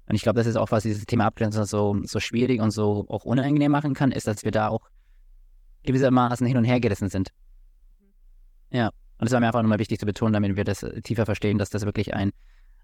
Und 0.08 0.16
ich 0.16 0.24
glaube, 0.24 0.38
das 0.38 0.48
ist 0.48 0.56
auch, 0.56 0.72
was 0.72 0.84
dieses 0.84 1.06
Thema 1.06 1.26
Abgrenzung 1.26 1.66
so, 1.66 1.98
so 2.04 2.20
schwierig 2.20 2.62
und 2.62 2.72
so 2.72 3.06
auch 3.10 3.26
unangenehm 3.26 3.72
machen 3.72 3.94
kann, 3.94 4.12
ist, 4.12 4.26
dass 4.26 4.44
wir 4.44 4.52
da 4.52 4.70
auch 4.70 4.90
gewissermaßen 5.84 6.48
hin 6.48 6.58
und 6.58 6.64
her 6.64 6.80
gerissen 6.80 7.10
sind. 7.10 7.32
Ja, 8.72 8.92
und 9.20 9.26
das 9.26 9.32
war 9.32 9.40
mir 9.40 9.48
einfach 9.48 9.62
nochmal 9.62 9.80
wichtig 9.80 10.00
zu 10.00 10.06
betonen, 10.06 10.34
damit 10.34 10.56
wir 10.56 10.64
das 10.64 10.86
tiefer 11.04 11.26
verstehen, 11.26 11.58
dass 11.58 11.70
das 11.70 11.86
wirklich 11.86 12.14
ein, 12.14 12.32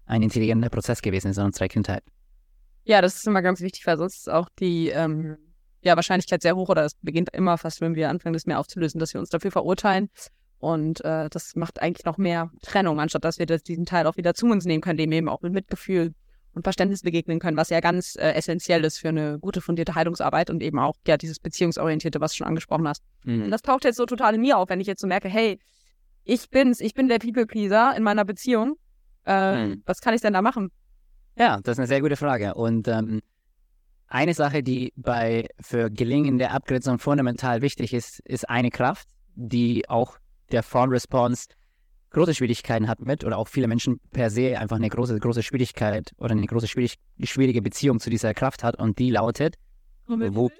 ein 0.06 0.22
intelligenter 0.22 0.68
Prozess 0.68 1.02
gewesen 1.02 1.30
ist 1.30 1.38
in 1.38 1.44
unserer 1.44 1.68
Kindheit. 1.68 2.02
Ja, 2.84 3.00
das 3.00 3.16
ist 3.16 3.26
immer 3.26 3.42
ganz 3.42 3.60
wichtig, 3.60 3.86
weil 3.86 3.96
sonst 3.96 4.18
ist 4.18 4.30
auch 4.30 4.48
die 4.60 4.88
ähm, 4.88 5.36
ja, 5.82 5.96
Wahrscheinlichkeit 5.96 6.42
sehr 6.42 6.56
hoch 6.56 6.68
oder 6.68 6.84
es 6.84 6.94
beginnt 7.02 7.30
immer 7.34 7.56
fast, 7.56 7.80
wenn 7.80 7.94
wir 7.94 8.10
anfangen, 8.10 8.34
das 8.34 8.46
mehr 8.46 8.58
aufzulösen, 8.58 8.98
dass 8.98 9.14
wir 9.14 9.20
uns 9.20 9.30
dafür 9.30 9.50
verurteilen. 9.50 10.10
Und 10.58 11.04
äh, 11.04 11.28
das 11.28 11.56
macht 11.56 11.82
eigentlich 11.82 12.04
noch 12.04 12.16
mehr 12.16 12.50
Trennung, 12.62 12.98
anstatt 12.98 13.24
dass 13.24 13.38
wir 13.38 13.46
das, 13.46 13.62
diesen 13.62 13.84
Teil 13.84 14.06
auch 14.06 14.16
wieder 14.16 14.34
zu 14.34 14.46
uns 14.46 14.64
nehmen 14.64 14.80
können, 14.80 14.96
dem 14.96 15.12
eben 15.12 15.28
auch 15.28 15.42
mit 15.42 15.52
Mitgefühl 15.52 16.14
und 16.54 16.62
Verständnis 16.62 17.02
begegnen 17.02 17.38
können, 17.38 17.56
was 17.56 17.68
ja 17.68 17.80
ganz 17.80 18.16
äh, 18.16 18.32
essentiell 18.32 18.84
ist 18.84 18.98
für 18.98 19.08
eine 19.08 19.38
gute 19.38 19.60
fundierte 19.60 19.94
Heilungsarbeit 19.94 20.50
und 20.50 20.62
eben 20.62 20.78
auch 20.78 20.94
ja 21.06 21.16
dieses 21.16 21.38
beziehungsorientierte, 21.38 22.20
was 22.20 22.32
du 22.32 22.38
schon 22.38 22.46
angesprochen 22.46 22.88
hast. 22.88 23.02
Mhm. 23.24 23.44
Und 23.44 23.50
das 23.50 23.62
taucht 23.62 23.84
jetzt 23.84 23.96
so 23.96 24.06
total 24.06 24.34
in 24.34 24.40
mir 24.40 24.56
auf, 24.56 24.68
wenn 24.68 24.80
ich 24.80 24.86
jetzt 24.86 25.00
so 25.00 25.06
merke, 25.06 25.28
hey, 25.28 25.58
ich 26.24 26.50
bin's, 26.50 26.80
ich 26.80 26.94
bin 26.94 27.08
der 27.08 27.18
People-Pleaser 27.18 27.94
in 27.96 28.02
meiner 28.02 28.24
Beziehung. 28.24 28.76
Äh, 29.26 29.66
Mhm. 29.66 29.82
Was 29.86 30.00
kann 30.00 30.14
ich 30.14 30.20
denn 30.20 30.32
da 30.32 30.42
machen? 30.42 30.70
Ja, 31.38 31.58
das 31.62 31.72
ist 31.72 31.78
eine 31.78 31.86
sehr 31.88 32.00
gute 32.00 32.16
Frage. 32.16 32.54
Und 32.54 32.88
ähm, 32.88 33.22
eine 34.06 34.34
Sache, 34.34 34.62
die 34.62 34.92
bei 34.96 35.48
für 35.60 35.90
Gelingen 35.90 36.38
der 36.38 36.52
Abgrenzung 36.52 36.98
fundamental 36.98 37.62
wichtig 37.62 37.92
ist, 37.94 38.20
ist 38.20 38.48
eine 38.48 38.70
Kraft, 38.70 39.08
die 39.34 39.88
auch 39.88 40.18
der 40.52 40.62
Fawn 40.62 40.90
Response 40.90 41.48
große 42.10 42.34
Schwierigkeiten 42.34 42.86
hat 42.86 43.00
mit 43.00 43.24
oder 43.24 43.38
auch 43.38 43.48
viele 43.48 43.66
Menschen 43.66 43.98
per 44.12 44.30
se 44.30 44.56
einfach 44.58 44.76
eine 44.76 44.88
große, 44.88 45.18
große 45.18 45.42
Schwierigkeit 45.42 46.12
oder 46.18 46.32
eine 46.32 46.46
große 46.46 46.68
schwierig, 46.68 46.94
schwierige 47.24 47.60
Beziehung 47.60 47.98
zu 47.98 48.08
dieser 48.08 48.34
Kraft 48.34 48.62
hat 48.62 48.78
und 48.78 48.98
die 49.00 49.10
lautet 49.10 49.56
Wut. 50.06 50.52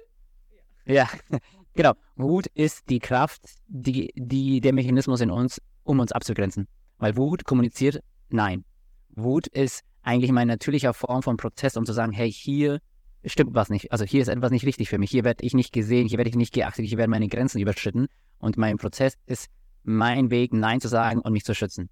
Ja, 0.85 1.07
genau. 1.75 1.93
Wut 2.15 2.47
ist 2.47 2.89
die 2.89 2.99
Kraft, 2.99 3.41
die, 3.67 4.11
die 4.15 4.61
der 4.61 4.73
Mechanismus 4.73 5.21
in 5.21 5.31
uns, 5.31 5.61
um 5.83 5.99
uns 5.99 6.11
abzugrenzen. 6.11 6.67
Weil 6.97 7.15
Wut 7.17 7.45
kommuniziert 7.45 8.01
Nein. 8.29 8.65
Wut 9.09 9.47
ist 9.47 9.83
eigentlich 10.01 10.31
meine 10.31 10.53
natürliche 10.53 10.93
Form 10.93 11.23
von 11.23 11.37
Protest, 11.37 11.77
um 11.77 11.85
zu 11.85 11.93
sagen, 11.93 12.11
hey, 12.11 12.31
hier 12.31 12.79
stimmt 13.25 13.55
was 13.55 13.69
nicht. 13.69 13.91
Also 13.91 14.05
hier 14.05 14.21
ist 14.21 14.27
etwas 14.27 14.51
nicht 14.51 14.65
richtig 14.65 14.89
für 14.89 14.97
mich. 14.97 15.09
Hier 15.09 15.23
werde 15.23 15.43
ich 15.43 15.53
nicht 15.53 15.73
gesehen, 15.73 16.07
hier 16.07 16.17
werde 16.17 16.29
ich 16.29 16.35
nicht 16.35 16.53
geachtet, 16.53 16.85
hier 16.85 16.97
werden 16.97 17.11
meine 17.11 17.27
Grenzen 17.27 17.59
überschritten. 17.59 18.07
Und 18.37 18.57
mein 18.57 18.77
Prozess 18.77 19.15
ist 19.25 19.47
mein 19.83 20.29
Weg, 20.29 20.53
Nein 20.53 20.81
zu 20.81 20.87
sagen 20.87 21.21
und 21.21 21.33
mich 21.33 21.45
zu 21.45 21.55
schützen. 21.55 21.89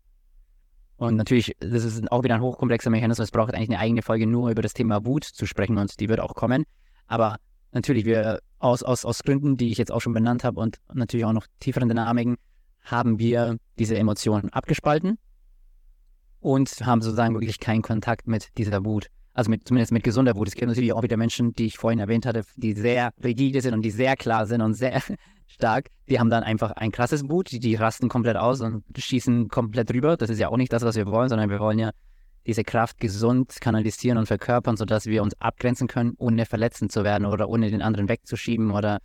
Und 0.98 1.16
natürlich, 1.16 1.56
das 1.60 1.84
ist 1.84 2.12
auch 2.12 2.24
wieder 2.24 2.36
ein 2.36 2.42
hochkomplexer 2.42 2.90
Mechanismus. 2.90 3.26
Es 3.26 3.32
braucht 3.32 3.54
eigentlich 3.54 3.70
eine 3.70 3.80
eigene 3.80 4.02
Folge 4.02 4.28
nur 4.28 4.52
über 4.52 4.62
das 4.62 4.74
Thema 4.74 5.06
Wut 5.06 5.24
zu 5.24 5.46
sprechen 5.46 5.78
und 5.78 6.00
die 6.00 6.08
wird 6.08 6.20
auch 6.20 6.36
kommen. 6.36 6.66
Aber 7.08 7.38
natürlich, 7.74 8.06
wir 8.06 8.40
aus, 8.60 8.84
aus, 8.84 9.06
aus 9.06 9.24
Gründen, 9.24 9.58
die 9.58 9.72
ich 9.72 9.78
jetzt 9.78 9.92
auch 9.92 10.02
schon 10.02 10.14
benannt 10.14 10.44
habe 10.44 10.60
und 10.60 10.78
natürlich 10.94 11.26
auch 11.26 11.34
noch 11.34 11.48
tieferen 11.60 11.90
Dynamiken, 11.90 12.38
haben 12.84 13.20
wir 13.20 13.58
diese 13.80 13.98
Emotionen 13.98 14.50
abgespalten 14.50 15.18
und 16.40 16.70
haben 16.86 17.02
sozusagen 17.02 17.34
wirklich 17.34 17.60
keinen 17.60 17.82
Kontakt 17.82 18.28
mit 18.28 18.50
dieser 18.58 18.84
Wut. 18.86 19.08
Also 19.34 19.50
mit, 19.50 19.68
zumindest 19.68 19.92
mit 19.92 20.04
gesunder 20.04 20.36
Wut. 20.36 20.48
Es 20.48 20.54
gibt 20.54 20.68
natürlich 20.68 20.94
auch 20.94 21.02
wieder 21.02 21.18
Menschen, 21.18 21.54
die 21.54 21.66
ich 21.66 21.78
vorhin 21.78 22.00
erwähnt 22.00 22.26
hatte, 22.26 22.44
die 22.56 22.74
sehr 22.74 23.12
rigide 23.24 23.62
sind 23.62 23.74
und 23.74 23.82
die 23.82 23.90
sehr 23.90 24.16
klar 24.16 24.46
sind 24.46 24.62
und 24.62 24.76
sehr 24.76 25.02
stark. 25.48 25.88
Die 26.08 26.20
haben 26.20 26.30
dann 26.30 26.44
einfach 26.44 26.72
ein 26.72 26.92
krasses 26.92 27.28
Wut, 27.30 27.52
die, 27.52 27.60
die 27.60 27.76
rasten 27.76 28.10
komplett 28.10 28.38
aus 28.38 28.62
und 28.62 28.84
schießen 28.96 29.48
komplett 29.48 29.92
rüber. 29.92 30.18
Das 30.18 30.30
ist 30.30 30.40
ja 30.40 30.50
auch 30.50 30.58
nicht 30.58 30.72
das, 30.72 30.84
was 30.84 30.96
wir 30.96 31.08
wollen, 31.08 31.30
sondern 31.30 31.50
wir 31.50 31.60
wollen 31.60 31.80
ja 31.80 31.92
diese 32.46 32.64
Kraft 32.64 33.00
gesund 33.00 33.60
kanalisieren 33.62 34.18
und 34.18 34.26
verkörpern, 34.26 34.78
sodass 34.78 35.06
wir 35.06 35.24
uns 35.24 35.40
abgrenzen 35.40 35.88
können, 35.88 36.14
ohne 36.18 36.46
verletzend 36.46 36.92
zu 36.92 37.04
werden 37.04 37.26
oder 37.26 37.50
ohne 37.50 37.70
den 37.70 37.82
anderen 37.82 38.10
wegzuschieben 38.10 38.72
oder 38.72 39.00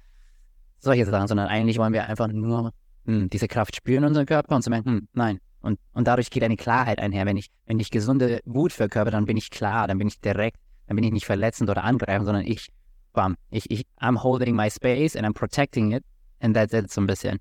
solche 0.78 1.06
Sachen, 1.06 1.28
sondern 1.28 1.48
eigentlich 1.48 1.78
wollen 1.78 1.92
wir 1.92 2.06
einfach 2.06 2.28
nur 2.28 2.72
hm, 3.04 3.30
diese 3.30 3.48
Kraft 3.48 3.76
spüren 3.76 4.04
in 4.04 4.08
unserem 4.08 4.26
Körper 4.26 4.56
und 4.56 4.62
zu 4.62 4.70
merken, 4.70 4.90
hm, 4.90 5.08
nein. 5.12 5.38
Und 5.60 5.78
Und, 5.92 6.06
dadurch 6.06 6.30
geht 6.30 6.44
eine 6.44 6.56
Klarheit 6.56 7.00
einher. 7.00 7.26
Wenn 7.26 7.36
ich, 7.36 7.48
wenn 7.66 7.80
ich 7.80 7.90
gesunde 7.90 8.40
Wut 8.44 8.72
verkörper, 8.72 9.10
dann 9.10 9.24
bin 9.24 9.36
ich 9.36 9.50
klar, 9.50 9.88
dann 9.88 9.98
bin 9.98 10.06
ich 10.06 10.20
direkt, 10.20 10.56
dann 10.86 10.96
bin 10.96 11.04
ich 11.04 11.12
nicht 11.12 11.26
verletzend 11.26 11.68
oder 11.68 11.82
angreifend, 11.84 12.26
sondern 12.26 12.46
ich, 12.46 12.68
bam, 13.12 13.36
ich, 13.50 13.70
ich, 13.70 13.86
I'm 14.00 14.22
holding 14.22 14.54
my 14.54 14.70
space 14.70 15.16
and 15.16 15.26
I'm 15.26 15.32
protecting 15.32 15.92
it 15.92 16.04
and 16.40 16.54
that's 16.54 16.72
it 16.72 16.90
so 16.90 17.00
ein 17.00 17.06
bisschen. 17.06 17.38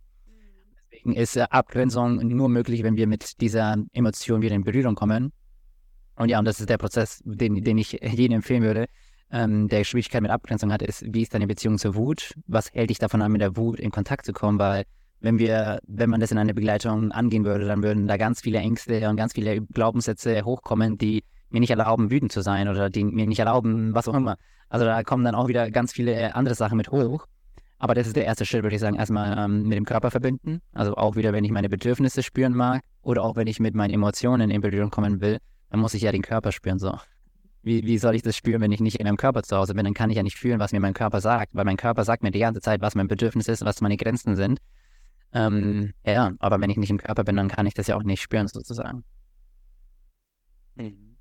Deswegen 0.92 1.14
ist 1.14 1.38
äh, 1.38 1.46
Abgrenzung 1.50 2.18
nur 2.28 2.50
möglich, 2.50 2.82
wenn 2.82 2.96
wir 2.96 3.08
mit 3.08 3.40
dieser 3.40 3.78
Emotion 3.94 4.42
wieder 4.42 4.56
in 4.56 4.64
Berührung 4.64 4.96
kommen. 4.96 5.32
Und 6.18 6.30
ja, 6.30 6.40
und 6.40 6.46
das 6.46 6.60
ist 6.60 6.70
der 6.70 6.78
Prozess, 6.78 7.22
den, 7.24 7.64
den 7.64 7.78
ich 7.78 7.94
jedem 8.02 8.38
empfehlen 8.38 8.64
würde, 8.64 8.88
ähm, 9.32 9.68
der 9.68 9.84
Schwierigkeit 9.84 10.22
mit 10.22 10.32
Abgrenzung 10.32 10.72
hat, 10.72 10.82
ist, 10.82 11.04
wie 11.06 11.22
ist 11.22 11.34
deine 11.34 11.48
Beziehung 11.48 11.78
zur 11.78 11.96
Wut? 11.96 12.34
Was 12.48 12.72
hält 12.74 12.90
dich 12.90 13.00
davon 13.00 13.22
an, 13.22 13.32
mit 13.32 13.42
der 13.42 13.56
Wut 13.56 13.80
in 13.80 13.92
Kontakt 13.92 14.26
zu 14.26 14.34
kommen? 14.34 14.58
Weil 14.58 14.86
wenn 15.20 15.40
wir, 15.40 15.80
wenn 15.88 16.10
man 16.10 16.20
das 16.20 16.32
in 16.32 16.38
einer 16.38 16.54
Begleitung 16.54 17.12
angehen 17.12 17.46
würde, 17.46 17.66
dann 17.66 17.84
würden 17.84 18.08
da 18.08 18.18
ganz 18.18 18.42
viele 18.42 18.60
Ängste 18.60 19.10
und 19.10 19.18
ganz 19.18 19.34
viele 19.34 19.62
Glaubenssätze 19.62 20.44
hochkommen, 20.44 20.98
die 20.98 21.24
mir 21.50 21.60
nicht 21.60 21.70
erlauben, 21.70 22.12
wütend 22.12 22.32
zu 22.32 22.42
sein 22.42 22.68
oder 22.68 22.90
die 22.90 23.04
mir 23.04 23.28
nicht 23.28 23.40
erlauben, 23.40 23.94
was 23.94 24.08
auch 24.08 24.14
immer. 24.14 24.38
Also 24.70 24.86
da 24.86 25.04
kommen 25.04 25.24
dann 25.24 25.36
auch 25.36 25.48
wieder 25.48 25.72
ganz 25.72 25.94
viele 25.94 26.36
andere 26.36 26.56
Sachen 26.56 26.78
mit 26.78 26.92
hoch. 26.92 27.26
Aber 27.80 27.94
das 27.94 28.08
ist 28.08 28.16
der 28.16 28.26
erste 28.26 28.46
Schritt, 28.46 28.64
würde 28.64 28.76
ich 28.76 28.82
sagen, 28.82 28.96
erstmal 28.96 29.38
ähm, 29.38 29.64
mit 29.64 29.78
dem 29.78 29.86
Körper 29.86 30.10
verbinden. 30.10 30.62
Also 30.74 30.96
auch 30.96 31.16
wieder, 31.16 31.32
wenn 31.32 31.44
ich 31.44 31.52
meine 31.52 31.70
Bedürfnisse 31.70 32.24
spüren 32.24 32.54
mag 32.54 32.82
oder 33.04 33.24
auch 33.24 33.36
wenn 33.36 33.48
ich 33.48 33.60
mit 33.60 33.76
meinen 33.76 33.94
Emotionen 33.94 34.50
in 34.50 34.62
Berührung 34.62 34.90
kommen 34.90 35.22
will, 35.22 35.38
dann 35.70 35.80
muss 35.80 35.94
ich 35.94 36.02
ja 36.02 36.12
den 36.12 36.22
Körper 36.22 36.52
spüren. 36.52 36.80
So. 36.80 36.98
Wie, 37.64 37.86
wie 37.86 37.98
soll 37.98 38.16
ich 38.16 38.22
das 38.22 38.36
spüren, 38.36 38.62
wenn 38.62 38.72
ich 38.72 38.80
nicht 38.80 39.00
in 39.00 39.06
meinem 39.06 39.18
Körper 39.18 39.44
zu 39.44 39.58
Hause 39.58 39.74
bin? 39.74 39.84
Dann 39.84 39.94
kann 39.94 40.10
ich 40.10 40.18
ja 40.18 40.24
nicht 40.24 40.38
fühlen, 40.38 40.60
was 40.60 40.72
mir 40.72 40.80
mein 40.80 40.94
Körper 40.94 41.22
sagt, 41.22 41.54
weil 41.54 41.66
mein 41.66 41.78
Körper 41.78 42.06
sagt 42.06 42.24
mir 42.24 42.32
die 42.32 42.40
ganze 42.40 42.62
Zeit, 42.62 42.82
was 42.82 42.96
mein 42.96 43.08
Bedürfnis 43.08 43.48
ist, 43.48 43.66
was 43.66 43.82
meine 43.82 43.98
Grenzen 43.98 44.36
sind. 44.36 44.60
Ähm, 45.34 45.94
ja, 46.06 46.32
aber 46.40 46.62
wenn 46.62 46.70
ich 46.70 46.78
nicht 46.78 46.90
im 46.90 46.98
Körper 46.98 47.24
bin, 47.24 47.36
dann 47.36 47.50
kann 47.50 47.66
ich 47.66 47.74
das 47.74 47.88
ja 47.88 47.98
auch 47.98 48.04
nicht 48.04 48.22
spüren, 48.22 48.48
sozusagen. 48.48 49.04
Mhm. 50.76 51.18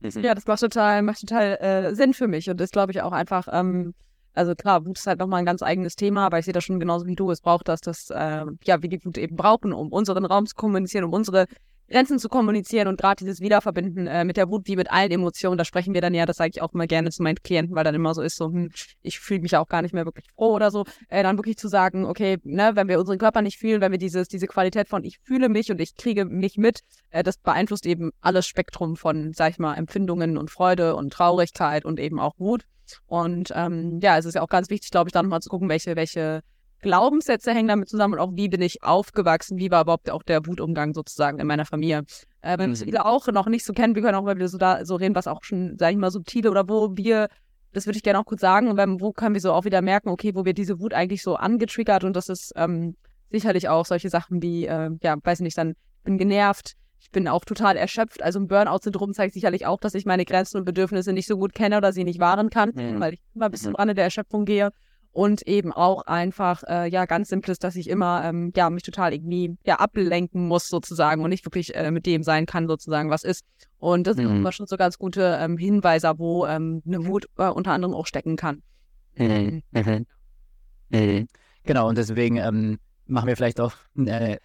Ja, 0.00 0.34
das 0.34 0.46
macht 0.46 0.60
total, 0.60 1.02
macht 1.02 1.20
total 1.20 1.58
äh, 1.60 1.94
Sinn 1.94 2.12
für 2.14 2.26
mich 2.26 2.50
und 2.50 2.60
ist, 2.60 2.72
glaube 2.72 2.92
ich, 2.92 3.02
auch 3.02 3.12
einfach, 3.12 3.46
ähm, 3.52 3.94
also 4.34 4.54
klar, 4.54 4.84
Wut 4.84 4.98
ist 4.98 5.06
halt 5.06 5.20
nochmal 5.20 5.40
ein 5.40 5.46
ganz 5.46 5.62
eigenes 5.62 5.94
Thema, 5.94 6.26
aber 6.26 6.38
ich 6.38 6.44
sehe 6.44 6.54
das 6.54 6.64
schon 6.64 6.80
genauso 6.80 7.06
wie 7.06 7.14
du. 7.14 7.30
Es 7.30 7.40
braucht 7.40 7.68
das, 7.68 7.80
das, 7.82 8.10
äh, 8.10 8.46
ja, 8.64 8.82
wie 8.82 8.88
die 8.88 9.04
Wut 9.04 9.18
eben 9.18 9.36
brauchen, 9.36 9.72
um 9.72 9.92
unseren 9.92 10.24
Raum 10.24 10.46
zu 10.46 10.54
kommunizieren, 10.56 11.04
um 11.04 11.12
unsere 11.12 11.46
Grenzen 11.88 12.18
zu 12.18 12.28
kommunizieren 12.28 12.88
und 12.88 12.98
gerade 12.98 13.16
dieses 13.16 13.40
Wiederverbinden 13.40 14.06
äh, 14.06 14.24
mit 14.24 14.36
der 14.36 14.48
Wut 14.48 14.66
wie 14.66 14.76
mit 14.76 14.90
allen 14.90 15.10
Emotionen, 15.10 15.58
da 15.58 15.64
sprechen 15.64 15.94
wir 15.94 16.00
dann 16.00 16.14
ja, 16.14 16.26
das 16.26 16.36
sage 16.36 16.50
ich 16.54 16.62
auch 16.62 16.72
immer 16.72 16.86
gerne 16.86 17.10
zu 17.10 17.22
meinen 17.22 17.36
Klienten, 17.42 17.74
weil 17.74 17.84
dann 17.84 17.94
immer 17.94 18.14
so 18.14 18.22
ist, 18.22 18.36
so, 18.36 18.46
hm, 18.46 18.70
ich 19.02 19.18
fühle 19.18 19.40
mich 19.40 19.56
auch 19.56 19.68
gar 19.68 19.82
nicht 19.82 19.92
mehr 19.92 20.04
wirklich 20.04 20.26
froh 20.34 20.54
oder 20.54 20.70
so, 20.70 20.84
äh, 21.08 21.22
dann 21.22 21.36
wirklich 21.36 21.58
zu 21.58 21.68
sagen, 21.68 22.04
okay, 22.04 22.38
ne, 22.44 22.72
wenn 22.74 22.88
wir 22.88 22.98
unseren 22.98 23.18
Körper 23.18 23.42
nicht 23.42 23.58
fühlen, 23.58 23.80
wenn 23.80 23.92
wir 23.92 23.98
dieses, 23.98 24.28
diese 24.28 24.46
Qualität 24.46 24.88
von 24.88 25.04
ich 25.04 25.18
fühle 25.22 25.48
mich 25.48 25.70
und 25.70 25.80
ich 25.80 25.96
kriege 25.96 26.24
mich 26.24 26.56
mit, 26.56 26.80
äh, 27.10 27.22
das 27.22 27.36
beeinflusst 27.36 27.86
eben 27.86 28.10
alles 28.20 28.46
Spektrum 28.46 28.96
von, 28.96 29.32
sag 29.34 29.50
ich 29.50 29.58
mal, 29.58 29.74
Empfindungen 29.74 30.38
und 30.38 30.50
Freude 30.50 30.96
und 30.96 31.12
Traurigkeit 31.12 31.84
und 31.84 32.00
eben 32.00 32.18
auch 32.18 32.38
Wut. 32.38 32.64
Und 33.06 33.52
ähm, 33.54 34.00
ja, 34.02 34.18
es 34.18 34.24
ist 34.24 34.34
ja 34.34 34.42
auch 34.42 34.48
ganz 34.48 34.70
wichtig, 34.70 34.90
glaube 34.90 35.08
ich, 35.08 35.12
dann 35.12 35.26
nochmal 35.26 35.40
zu 35.40 35.48
gucken, 35.48 35.68
welche, 35.68 35.96
welche 35.96 36.42
Glaubenssätze 36.82 37.52
hängen 37.52 37.68
damit 37.68 37.88
zusammen 37.88 38.14
und 38.14 38.20
auch 38.20 38.32
wie 38.34 38.48
bin 38.48 38.60
ich 38.60 38.82
aufgewachsen, 38.82 39.58
wie 39.58 39.70
war 39.70 39.82
überhaupt 39.82 40.10
auch 40.10 40.22
der 40.22 40.44
Wutumgang 40.46 40.92
sozusagen 40.92 41.38
in 41.38 41.46
meiner 41.46 41.64
Familie. 41.64 42.02
Äh, 42.42 42.58
wenn 42.58 42.70
mhm. 42.70 42.76
viele 42.76 43.06
auch 43.06 43.26
noch 43.28 43.46
nicht 43.46 43.64
so 43.64 43.72
kennen, 43.72 43.94
wir 43.94 44.02
können 44.02 44.16
auch 44.16 44.24
mal 44.24 44.36
wieder 44.36 44.48
so 44.48 44.58
da 44.58 44.84
so 44.84 44.96
reden, 44.96 45.14
was 45.14 45.26
auch 45.26 45.42
schon, 45.42 45.78
sage 45.78 45.92
ich 45.92 45.98
mal, 45.98 46.10
subtile 46.10 46.50
oder 46.50 46.68
wo 46.68 46.96
wir, 46.96 47.28
das 47.72 47.86
würde 47.86 47.96
ich 47.96 48.02
gerne 48.02 48.18
auch 48.18 48.24
kurz 48.24 48.40
sagen, 48.40 48.68
und 48.68 49.00
wo 49.00 49.12
können 49.12 49.34
wir 49.34 49.40
so 49.40 49.52
auch 49.52 49.64
wieder 49.64 49.80
merken, 49.80 50.08
okay, 50.08 50.34
wo 50.34 50.44
wir 50.44 50.54
diese 50.54 50.80
Wut 50.80 50.92
eigentlich 50.92 51.22
so 51.22 51.36
angetriggert 51.36 52.04
und 52.04 52.16
das 52.16 52.28
ist 52.28 52.52
ähm, 52.56 52.96
sicherlich 53.30 53.68
auch 53.68 53.86
solche 53.86 54.10
Sachen 54.10 54.42
wie, 54.42 54.66
äh, 54.66 54.90
ja, 55.02 55.16
weiß 55.22 55.40
nicht, 55.40 55.56
dann 55.56 55.74
bin 56.02 56.18
genervt, 56.18 56.74
ich 57.00 57.10
bin 57.10 57.26
auch 57.28 57.44
total 57.44 57.76
erschöpft. 57.76 58.22
Also 58.22 58.38
ein 58.38 58.46
Burnout-Syndrom 58.46 59.12
zeigt 59.12 59.34
sicherlich 59.34 59.66
auch, 59.66 59.80
dass 59.80 59.94
ich 59.94 60.04
meine 60.04 60.24
Grenzen 60.24 60.58
und 60.58 60.64
Bedürfnisse 60.64 61.12
nicht 61.12 61.26
so 61.26 61.36
gut 61.36 61.52
kenne 61.52 61.78
oder 61.78 61.92
sie 61.92 62.04
nicht 62.04 62.20
wahren 62.20 62.50
kann, 62.50 62.72
mhm. 62.74 63.00
weil 63.00 63.14
ich 63.14 63.20
immer 63.34 63.50
bis 63.50 63.62
zum 63.62 63.74
Rande 63.74 63.94
der 63.94 64.04
Erschöpfung 64.04 64.44
gehe 64.44 64.70
und 65.12 65.46
eben 65.46 65.72
auch 65.72 66.06
einfach, 66.06 66.62
äh, 66.66 66.88
ja, 66.88 67.04
ganz 67.04 67.28
simples, 67.28 67.58
dass 67.58 67.76
ich 67.76 67.88
immer, 67.88 68.24
ähm, 68.24 68.52
ja, 68.56 68.70
mich 68.70 68.82
total 68.82 69.12
irgendwie, 69.12 69.56
ja, 69.64 69.76
ablenken 69.76 70.48
muss 70.48 70.68
sozusagen 70.68 71.22
und 71.22 71.30
nicht 71.30 71.44
wirklich 71.44 71.74
äh, 71.74 71.90
mit 71.90 72.06
dem 72.06 72.22
sein 72.22 72.46
kann 72.46 72.66
sozusagen, 72.66 73.10
was 73.10 73.22
ist. 73.22 73.44
Und 73.78 74.06
das 74.06 74.16
mhm. 74.16 74.22
sind 74.22 74.36
immer 74.36 74.52
schon 74.52 74.66
so 74.66 74.76
ganz 74.76 74.98
gute 74.98 75.38
ähm, 75.40 75.58
Hinweise, 75.58 76.14
wo 76.16 76.46
ähm, 76.46 76.82
eine 76.86 77.06
Wut 77.06 77.26
äh, 77.36 77.48
unter 77.48 77.72
anderem 77.72 77.94
auch 77.94 78.06
stecken 78.06 78.36
kann. 78.36 78.62
Mhm. 79.16 79.62
Mhm. 79.72 80.06
mhm. 80.88 81.28
Genau, 81.64 81.88
und 81.88 81.98
deswegen 81.98 82.38
ähm, 82.38 82.78
machen 83.06 83.28
wir 83.28 83.36
vielleicht 83.36 83.60
auch 83.60 83.72
äh, 84.04 84.38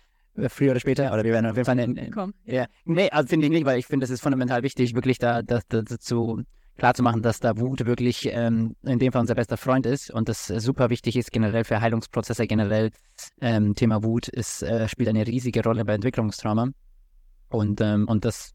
früher 0.49 0.71
oder 0.71 0.79
später, 0.79 1.13
oder 1.13 1.23
wir 1.23 1.31
werden 1.31 1.45
auf 1.45 1.55
jeden 1.55 1.65
Fall 1.65 2.11
Komm. 2.11 2.33
Ja, 2.43 2.65
nee, 2.85 3.09
also 3.09 3.29
finde 3.29 3.47
ich 3.47 3.51
nicht, 3.51 3.65
weil 3.65 3.79
ich 3.79 3.87
finde, 3.87 4.03
es 4.03 4.09
ist 4.09 4.21
fundamental 4.21 4.63
wichtig, 4.63 4.93
wirklich 4.93 5.17
da, 5.17 5.41
da, 5.41 5.61
da, 5.69 5.81
dazu 5.81 6.43
klarzumachen, 6.77 7.21
dass 7.21 7.39
da 7.39 7.57
Wut 7.57 7.85
wirklich 7.85 8.29
ähm, 8.31 8.75
in 8.83 8.99
dem 8.99 9.11
Fall 9.11 9.21
unser 9.21 9.35
bester 9.35 9.57
Freund 9.57 9.85
ist 9.85 10.11
und 10.11 10.29
das 10.29 10.47
super 10.47 10.89
wichtig 10.89 11.15
ist 11.15 11.31
generell 11.31 11.63
für 11.63 11.81
Heilungsprozesse 11.81 12.47
generell. 12.47 12.91
Ähm, 13.41 13.75
Thema 13.75 14.03
Wut 14.03 14.27
ist, 14.27 14.63
äh, 14.63 14.87
spielt 14.87 15.09
eine 15.09 15.25
riesige 15.25 15.63
Rolle 15.63 15.85
bei 15.85 15.93
Entwicklungstrauma 15.93 16.69
und, 17.49 17.81
ähm, 17.81 18.07
und 18.07 18.25
das 18.25 18.53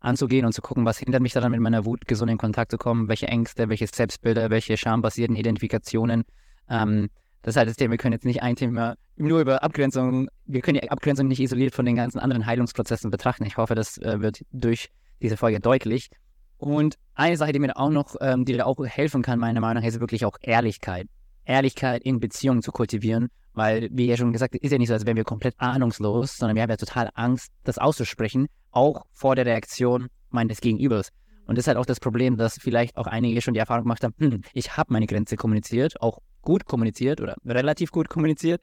anzugehen 0.00 0.46
und 0.46 0.52
zu 0.52 0.62
gucken, 0.62 0.84
was 0.84 0.98
hindert 0.98 1.22
mich 1.22 1.32
daran, 1.32 1.50
mit 1.50 1.60
meiner 1.60 1.84
Wut 1.84 2.06
gesund 2.06 2.30
in 2.30 2.38
Kontakt 2.38 2.70
zu 2.70 2.78
kommen, 2.78 3.08
welche 3.08 3.26
Ängste, 3.26 3.68
welche 3.68 3.86
Selbstbilder, 3.86 4.50
welche 4.50 4.76
schambasierten 4.76 5.34
Identifikationen. 5.34 6.24
Ähm, 6.68 7.08
das 7.42 7.56
halt 7.56 7.76
Thema, 7.76 7.92
wir 7.92 7.98
können 7.98 8.14
jetzt 8.14 8.24
nicht 8.24 8.42
ein 8.42 8.56
Thema 8.56 8.96
nur 9.16 9.40
über 9.40 9.62
Abgrenzung, 9.62 10.28
wir 10.46 10.60
können 10.60 10.80
die 10.80 10.90
Abgrenzung 10.90 11.28
nicht 11.28 11.40
isoliert 11.40 11.74
von 11.74 11.84
den 11.84 11.96
ganzen 11.96 12.18
anderen 12.18 12.46
Heilungsprozessen 12.46 13.10
betrachten. 13.10 13.44
Ich 13.44 13.56
hoffe, 13.56 13.74
das 13.74 13.98
äh, 13.98 14.20
wird 14.20 14.44
durch 14.50 14.90
diese 15.20 15.36
Folge 15.36 15.60
deutlich. 15.60 16.10
Und 16.58 16.96
eine 17.14 17.36
Sache, 17.36 17.52
die 17.52 17.58
mir 17.58 17.76
auch 17.76 17.90
noch, 17.90 18.16
ähm, 18.20 18.44
die 18.44 18.54
da 18.54 18.64
auch 18.64 18.84
helfen 18.84 19.22
kann, 19.22 19.38
meiner 19.38 19.60
Meinung 19.60 19.82
nach, 19.82 19.88
ist 19.88 20.00
wirklich 20.00 20.24
auch 20.24 20.36
Ehrlichkeit. 20.40 21.08
Ehrlichkeit 21.44 22.02
in 22.02 22.20
Beziehungen 22.20 22.62
zu 22.62 22.72
kultivieren, 22.72 23.28
weil, 23.52 23.88
wie 23.92 24.06
ja 24.06 24.16
schon 24.16 24.32
gesagt, 24.32 24.54
ist 24.54 24.72
ja 24.72 24.78
nicht 24.78 24.88
so, 24.88 24.94
als 24.94 25.06
wären 25.06 25.16
wir 25.16 25.24
komplett 25.24 25.54
ahnungslos, 25.58 26.36
sondern 26.36 26.56
wir 26.56 26.62
haben 26.62 26.70
ja 26.70 26.76
total 26.76 27.10
Angst, 27.14 27.52
das 27.64 27.78
auszusprechen, 27.78 28.46
auch 28.70 29.04
vor 29.12 29.36
der 29.36 29.46
Reaktion 29.46 30.08
meines 30.30 30.60
Gegenübers. 30.60 31.10
Und 31.46 31.58
das 31.58 31.64
ist 31.64 31.68
halt 31.68 31.76
auch 31.76 31.86
das 31.86 32.00
Problem, 32.00 32.36
dass 32.36 32.58
vielleicht 32.58 32.96
auch 32.96 33.06
einige 33.06 33.42
schon 33.42 33.54
die 33.54 33.60
Erfahrung 33.60 33.84
gemacht 33.84 34.02
haben, 34.02 34.14
hm, 34.18 34.42
ich 34.54 34.76
habe 34.76 34.92
meine 34.92 35.06
Grenze 35.06 35.36
kommuniziert, 35.36 36.00
auch 36.00 36.20
gut 36.40 36.64
kommuniziert 36.64 37.20
oder 37.20 37.36
relativ 37.44 37.90
gut 37.90 38.08
kommuniziert 38.08 38.62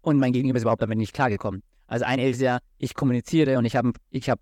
und 0.00 0.18
mein 0.18 0.32
Gegenüber 0.32 0.56
ist 0.56 0.62
überhaupt 0.62 0.82
damit 0.82 0.98
nicht 0.98 1.12
klargekommen. 1.12 1.62
Also 1.86 2.04
eine 2.04 2.28
ist 2.28 2.40
ja, 2.40 2.60
ich 2.78 2.94
kommuniziere 2.94 3.58
und 3.58 3.64
ich 3.64 3.74
habe 3.74 3.92
ich 4.10 4.30
hab 4.30 4.38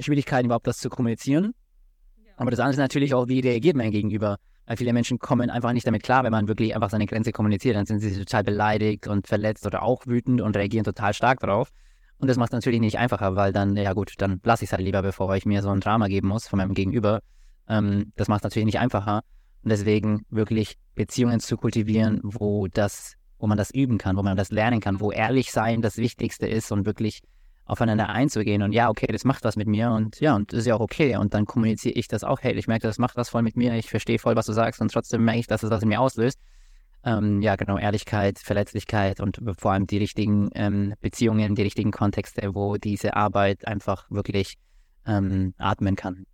Schwierigkeiten 0.00 0.46
überhaupt 0.46 0.66
das 0.66 0.78
zu 0.78 0.90
kommunizieren 0.90 1.54
aber 2.36 2.50
das 2.50 2.60
andere 2.60 2.72
ist 2.72 2.78
natürlich 2.78 3.14
auch, 3.14 3.28
wie 3.28 3.40
reagiert 3.40 3.76
man 3.76 3.90
gegenüber? 3.90 4.38
Weil 4.66 4.76
viele 4.76 4.92
Menschen 4.92 5.18
kommen 5.18 5.50
einfach 5.50 5.72
nicht 5.72 5.86
damit 5.86 6.02
klar, 6.02 6.24
wenn 6.24 6.32
man 6.32 6.48
wirklich 6.48 6.74
einfach 6.74 6.90
seine 6.90 7.06
Grenze 7.06 7.32
kommuniziert. 7.32 7.76
Dann 7.76 7.86
sind 7.86 8.00
sie 8.00 8.18
total 8.18 8.44
beleidigt 8.44 9.06
und 9.06 9.26
verletzt 9.26 9.66
oder 9.66 9.82
auch 9.82 10.06
wütend 10.06 10.40
und 10.40 10.56
reagieren 10.56 10.84
total 10.84 11.12
stark 11.12 11.40
darauf. 11.40 11.70
Und 12.18 12.28
das 12.28 12.36
macht 12.36 12.50
es 12.50 12.54
natürlich 12.54 12.80
nicht 12.80 12.98
einfacher, 12.98 13.36
weil 13.36 13.52
dann, 13.52 13.76
ja 13.76 13.92
gut, 13.92 14.14
dann 14.18 14.40
lasse 14.44 14.64
ich 14.64 14.68
es 14.68 14.72
halt 14.72 14.82
lieber, 14.82 15.02
bevor 15.02 15.34
ich 15.36 15.44
mir 15.44 15.62
so 15.62 15.70
ein 15.70 15.80
Drama 15.80 16.08
geben 16.08 16.28
muss 16.28 16.48
von 16.48 16.58
meinem 16.58 16.74
Gegenüber. 16.74 17.20
Ähm, 17.68 18.12
das 18.16 18.28
macht 18.28 18.40
es 18.40 18.44
natürlich 18.44 18.66
nicht 18.66 18.78
einfacher. 18.78 19.22
Und 19.62 19.70
deswegen 19.70 20.24
wirklich 20.30 20.76
Beziehungen 20.94 21.40
zu 21.40 21.56
kultivieren, 21.56 22.20
wo 22.22 22.66
das, 22.68 23.14
wo 23.38 23.46
man 23.46 23.58
das 23.58 23.70
üben 23.70 23.98
kann, 23.98 24.16
wo 24.16 24.22
man 24.22 24.36
das 24.36 24.50
lernen 24.50 24.80
kann, 24.80 25.00
wo 25.00 25.10
ehrlich 25.10 25.52
sein 25.52 25.82
das 25.82 25.96
Wichtigste 25.96 26.46
ist 26.46 26.70
und 26.72 26.86
wirklich 26.86 27.22
aufeinander 27.66 28.08
einzugehen 28.10 28.62
und 28.62 28.72
ja, 28.72 28.90
okay, 28.90 29.06
das 29.06 29.24
macht 29.24 29.44
was 29.44 29.56
mit 29.56 29.66
mir 29.66 29.90
und 29.90 30.20
ja, 30.20 30.34
und 30.36 30.52
das 30.52 30.60
ist 30.60 30.66
ja 30.66 30.74
auch 30.74 30.80
okay. 30.80 31.16
Und 31.16 31.32
dann 31.34 31.46
kommuniziere 31.46 31.94
ich 31.94 32.08
das 32.08 32.22
auch, 32.22 32.40
hey, 32.42 32.52
ich 32.54 32.66
merke, 32.66 32.86
das 32.86 32.98
macht 32.98 33.16
was 33.16 33.30
voll 33.30 33.42
mit 33.42 33.56
mir, 33.56 33.74
ich 33.74 33.88
verstehe 33.88 34.18
voll, 34.18 34.36
was 34.36 34.46
du 34.46 34.52
sagst 34.52 34.80
und 34.80 34.92
trotzdem 34.92 35.24
merke 35.24 35.40
ich, 35.40 35.46
dass 35.46 35.62
es 35.62 35.70
was 35.70 35.82
in 35.82 35.88
mir 35.88 36.00
auslöst. 36.00 36.38
Ähm, 37.04 37.42
ja, 37.42 37.56
genau, 37.56 37.78
Ehrlichkeit, 37.78 38.38
Verletzlichkeit 38.38 39.20
und 39.20 39.40
vor 39.58 39.72
allem 39.72 39.86
die 39.86 39.98
richtigen 39.98 40.50
ähm, 40.54 40.94
Beziehungen, 41.00 41.54
die 41.54 41.62
richtigen 41.62 41.90
Kontexte, 41.90 42.54
wo 42.54 42.76
diese 42.76 43.14
Arbeit 43.14 43.66
einfach 43.66 44.10
wirklich 44.10 44.56
ähm, 45.06 45.54
atmen 45.58 45.96
kann. 45.96 46.26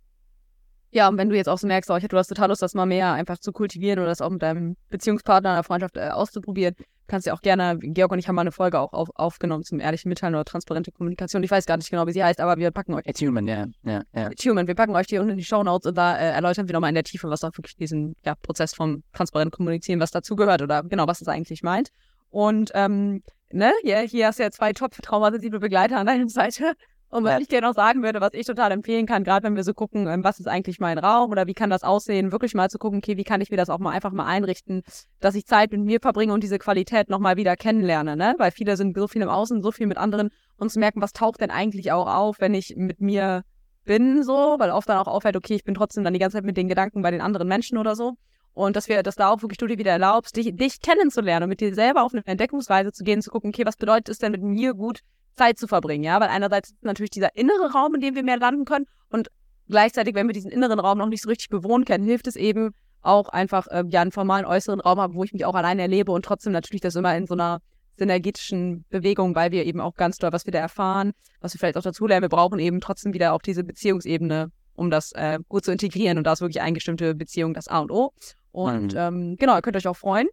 Ja, 0.91 1.07
und 1.07 1.17
wenn 1.17 1.29
du 1.29 1.35
jetzt 1.35 1.47
auch 1.47 1.57
so 1.57 1.67
merkst, 1.67 1.89
oh, 1.89 1.97
du 1.97 2.17
hast 2.17 2.27
total 2.27 2.49
Lust, 2.49 2.61
das 2.61 2.73
mal 2.73 2.85
mehr 2.85 3.13
einfach 3.13 3.37
zu 3.37 3.51
kultivieren 3.53 3.99
oder 3.99 4.09
das 4.09 4.21
auch 4.21 4.29
mit 4.29 4.41
deinem 4.41 4.75
Beziehungspartner, 4.89 5.51
einer 5.51 5.63
Freundschaft 5.63 5.95
äh, 5.95 6.09
auszuprobieren, 6.09 6.75
kannst 7.07 7.27
du 7.27 7.29
ja 7.29 7.35
auch 7.35 7.41
gerne, 7.41 7.77
Georg 7.79 8.11
und 8.11 8.19
ich 8.19 8.27
haben 8.27 8.35
mal 8.35 8.41
eine 8.41 8.51
Folge 8.51 8.79
auch 8.79 8.93
auf, 8.93 9.09
aufgenommen 9.15 9.63
zum 9.63 9.79
ehrlichen 9.79 10.09
Mitteilen 10.09 10.35
oder 10.35 10.45
transparente 10.45 10.91
Kommunikation. 10.91 11.43
Ich 11.43 11.51
weiß 11.51 11.65
gar 11.65 11.77
nicht 11.77 11.89
genau, 11.89 12.07
wie 12.07 12.13
sie 12.13 12.23
heißt, 12.23 12.39
aber 12.39 12.57
wir 12.57 12.71
packen 12.71 12.93
euch. 12.93 13.07
Attunement, 13.07 13.47
ja. 13.47 13.67
ja, 13.83 14.01
ja. 14.13 14.27
Attunement, 14.27 14.67
wir 14.67 14.75
packen 14.75 14.95
euch 14.95 15.07
die 15.07 15.17
unten 15.17 15.31
in 15.31 15.37
die 15.37 15.43
Show 15.43 15.63
Notes 15.63 15.87
und 15.87 15.97
da 15.97 16.17
äh, 16.17 16.31
erläutern 16.31 16.67
wir 16.67 16.73
nochmal 16.73 16.89
in 16.89 16.95
der 16.95 17.03
Tiefe, 17.03 17.29
was 17.29 17.41
da 17.41 17.49
wirklich 17.49 17.75
diesen 17.75 18.15
ja, 18.25 18.35
Prozess 18.35 18.73
vom 18.73 19.03
transparenten 19.13 19.51
Kommunizieren, 19.51 19.99
was 19.99 20.11
dazugehört 20.11 20.61
oder 20.61 20.83
genau, 20.83 21.07
was 21.07 21.19
das 21.19 21.27
eigentlich 21.27 21.63
meint. 21.63 21.89
Und 22.29 22.71
ähm, 22.73 23.23
ne, 23.51 23.71
hier, 23.83 23.99
hier 23.99 24.27
hast 24.27 24.39
du 24.39 24.43
ja 24.43 24.51
zwei 24.51 24.73
top 24.73 24.93
traumasensible 24.93 25.59
Begleiter 25.59 25.97
an 25.97 26.07
deiner 26.07 26.29
Seite. 26.29 26.73
Und 27.11 27.25
was 27.25 27.41
ich 27.41 27.49
dir 27.49 27.59
noch 27.59 27.73
sagen 27.73 28.03
würde, 28.03 28.21
was 28.21 28.33
ich 28.33 28.45
total 28.45 28.71
empfehlen 28.71 29.05
kann, 29.05 29.25
gerade 29.25 29.43
wenn 29.43 29.57
wir 29.57 29.65
so 29.65 29.73
gucken, 29.73 30.07
ähm, 30.07 30.23
was 30.23 30.39
ist 30.39 30.47
eigentlich 30.47 30.79
mein 30.79 30.97
Raum 30.97 31.29
oder 31.29 31.45
wie 31.45 31.53
kann 31.53 31.69
das 31.69 31.83
aussehen, 31.83 32.31
wirklich 32.31 32.53
mal 32.53 32.69
zu 32.69 32.79
gucken, 32.79 32.99
okay, 32.99 33.17
wie 33.17 33.25
kann 33.25 33.41
ich 33.41 33.51
mir 33.51 33.57
das 33.57 33.69
auch 33.69 33.79
mal 33.79 33.91
einfach 33.91 34.13
mal 34.13 34.25
einrichten, 34.25 34.81
dass 35.19 35.35
ich 35.35 35.45
Zeit 35.45 35.71
mit 35.73 35.81
mir 35.81 35.99
verbringe 35.99 36.33
und 36.33 36.41
diese 36.41 36.57
Qualität 36.57 37.09
nochmal 37.09 37.35
wieder 37.35 37.57
kennenlerne, 37.57 38.15
ne? 38.15 38.35
Weil 38.37 38.51
viele 38.51 38.77
sind 38.77 38.97
so 38.97 39.09
viel 39.09 39.21
im 39.21 39.27
Außen, 39.27 39.61
so 39.61 39.73
viel 39.73 39.87
mit 39.87 39.97
anderen 39.97 40.29
und 40.55 40.71
zu 40.71 40.79
merken, 40.79 41.01
was 41.01 41.11
taucht 41.11 41.41
denn 41.41 41.51
eigentlich 41.51 41.91
auch 41.91 42.07
auf, 42.07 42.39
wenn 42.39 42.53
ich 42.53 42.75
mit 42.77 43.01
mir 43.01 43.43
bin, 43.83 44.23
so, 44.23 44.55
weil 44.57 44.71
oft 44.71 44.87
dann 44.87 44.97
auch 44.97 45.07
auffällt, 45.07 45.35
okay, 45.35 45.55
ich 45.55 45.65
bin 45.65 45.73
trotzdem 45.73 46.05
dann 46.05 46.13
die 46.13 46.19
ganze 46.19 46.37
Zeit 46.37 46.45
mit 46.45 46.55
den 46.55 46.69
Gedanken 46.69 47.01
bei 47.01 47.11
den 47.11 47.19
anderen 47.19 47.49
Menschen 47.49 47.77
oder 47.77 47.97
so. 47.97 48.13
Und 48.53 48.77
dass 48.77 48.87
wir, 48.87 49.03
dass 49.03 49.15
da 49.15 49.29
auch 49.29 49.41
wirklich 49.41 49.57
du 49.57 49.67
dir 49.67 49.77
wieder 49.77 49.91
erlaubst, 49.91 50.37
dich, 50.37 50.55
dich 50.55 50.79
kennenzulernen 50.81 51.43
und 51.43 51.49
mit 51.49 51.59
dir 51.59 51.73
selber 51.75 52.03
auf 52.03 52.13
eine 52.13 52.25
Entdeckungsreise 52.25 52.93
zu 52.93 53.03
gehen, 53.03 53.21
zu 53.21 53.31
gucken, 53.31 53.49
okay, 53.49 53.65
was 53.65 53.75
bedeutet 53.75 54.09
es 54.09 54.17
denn 54.17 54.31
mit 54.31 54.43
mir 54.43 54.73
gut 54.73 55.01
Zeit 55.35 55.57
zu 55.57 55.67
verbringen, 55.67 56.03
ja, 56.03 56.19
weil 56.19 56.29
einerseits 56.29 56.71
ist 56.71 56.83
natürlich 56.83 57.11
dieser 57.11 57.35
innere 57.35 57.71
Raum, 57.71 57.95
in 57.95 58.01
dem 58.01 58.15
wir 58.15 58.23
mehr 58.23 58.37
landen 58.37 58.65
können 58.65 58.85
und 59.09 59.29
gleichzeitig, 59.69 60.15
wenn 60.15 60.27
wir 60.27 60.33
diesen 60.33 60.51
inneren 60.51 60.79
Raum 60.79 60.97
noch 60.97 61.07
nicht 61.07 61.23
so 61.23 61.29
richtig 61.29 61.49
bewohnen 61.49 61.85
können, 61.85 62.03
hilft 62.03 62.27
es 62.27 62.35
eben 62.35 62.73
auch 63.01 63.29
einfach, 63.29 63.67
äh, 63.67 63.83
ja, 63.89 64.01
einen 64.01 64.11
formalen 64.11 64.45
äußeren 64.45 64.79
Raum 64.79 64.99
haben, 64.99 65.15
wo 65.15 65.23
ich 65.23 65.33
mich 65.33 65.45
auch 65.45 65.55
alleine 65.55 65.81
erlebe 65.81 66.11
und 66.11 66.23
trotzdem 66.23 66.53
natürlich 66.53 66.81
das 66.81 66.95
immer 66.95 67.15
in 67.15 67.25
so 67.25 67.33
einer 67.33 67.61
synergetischen 67.97 68.85
Bewegung, 68.89 69.35
weil 69.35 69.51
wir 69.51 69.65
eben 69.65 69.79
auch 69.79 69.95
ganz 69.95 70.17
doll, 70.17 70.31
was 70.31 70.45
wir 70.45 70.51
da 70.51 70.59
erfahren, 70.59 71.13
was 71.39 71.53
wir 71.53 71.59
vielleicht 71.59 71.77
auch 71.77 71.83
dazulernen, 71.83 72.23
wir 72.23 72.29
brauchen 72.29 72.59
eben 72.59 72.79
trotzdem 72.79 73.13
wieder 73.13 73.33
auch 73.33 73.41
diese 73.41 73.63
Beziehungsebene, 73.63 74.51
um 74.75 74.89
das 74.89 75.11
äh, 75.13 75.39
gut 75.49 75.65
zu 75.65 75.71
integrieren 75.71 76.17
und 76.17 76.25
da 76.25 76.33
ist 76.33 76.41
wirklich 76.41 76.61
eingestimmte 76.61 77.15
Beziehung 77.15 77.53
das 77.53 77.67
A 77.67 77.79
und 77.79 77.91
O. 77.91 78.13
Und 78.51 78.93
mhm. 78.93 78.99
ähm, 78.99 79.35
genau, 79.37 79.55
ihr 79.55 79.61
könnt 79.61 79.77
euch 79.77 79.87
auch 79.87 79.97
freuen, 79.97 80.27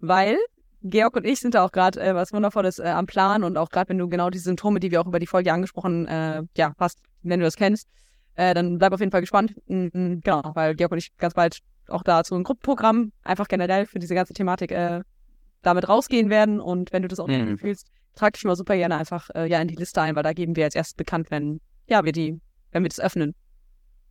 weil 0.00 0.36
Georg 0.82 1.16
und 1.16 1.24
ich 1.24 1.40
sind 1.40 1.54
da 1.54 1.64
auch 1.64 1.72
gerade 1.72 2.00
äh, 2.00 2.14
was 2.14 2.32
Wundervolles 2.32 2.78
äh, 2.78 2.88
am 2.88 3.06
Plan 3.06 3.42
und 3.42 3.56
auch 3.56 3.70
gerade 3.70 3.88
wenn 3.88 3.98
du 3.98 4.08
genau 4.08 4.30
diese 4.30 4.44
Symptome, 4.44 4.80
die 4.80 4.90
wir 4.90 5.00
auch 5.00 5.06
über 5.06 5.18
die 5.18 5.26
Folge 5.26 5.52
angesprochen, 5.52 6.06
äh, 6.06 6.42
ja, 6.56 6.72
hast, 6.78 7.00
wenn 7.22 7.40
du 7.40 7.44
das 7.44 7.56
kennst, 7.56 7.88
äh, 8.36 8.54
dann 8.54 8.78
bleib 8.78 8.92
auf 8.92 9.00
jeden 9.00 9.10
Fall 9.10 9.20
gespannt. 9.20 9.54
Mhm, 9.66 10.20
genau, 10.22 10.42
weil 10.54 10.74
Georg 10.76 10.92
und 10.92 10.98
ich 10.98 11.16
ganz 11.16 11.34
bald 11.34 11.58
auch 11.88 12.02
dazu 12.02 12.34
ein 12.34 12.44
Gruppenprogramm 12.44 13.12
einfach 13.24 13.48
generell 13.48 13.86
für 13.86 13.98
diese 13.98 14.14
ganze 14.14 14.34
Thematik 14.34 14.70
äh, 14.70 15.02
damit 15.62 15.88
rausgehen 15.88 16.30
werden 16.30 16.60
und 16.60 16.92
wenn 16.92 17.02
du 17.02 17.08
das 17.08 17.18
auch 17.18 17.26
mhm. 17.26 17.58
fühlst, 17.58 17.88
trag 18.14 18.34
dich 18.34 18.44
mal 18.44 18.56
super 18.56 18.76
gerne 18.76 18.96
einfach 18.96 19.30
äh, 19.34 19.46
ja 19.48 19.60
in 19.60 19.68
die 19.68 19.74
Liste 19.74 20.00
ein, 20.00 20.14
weil 20.14 20.22
da 20.22 20.32
geben 20.32 20.54
wir 20.54 20.64
als 20.64 20.74
erstes 20.74 20.94
bekannt, 20.94 21.30
wenn 21.30 21.60
ja 21.88 22.04
wir 22.04 22.12
die, 22.12 22.40
wenn 22.70 22.82
wir 22.82 22.88
das 22.88 23.00
öffnen. 23.00 23.34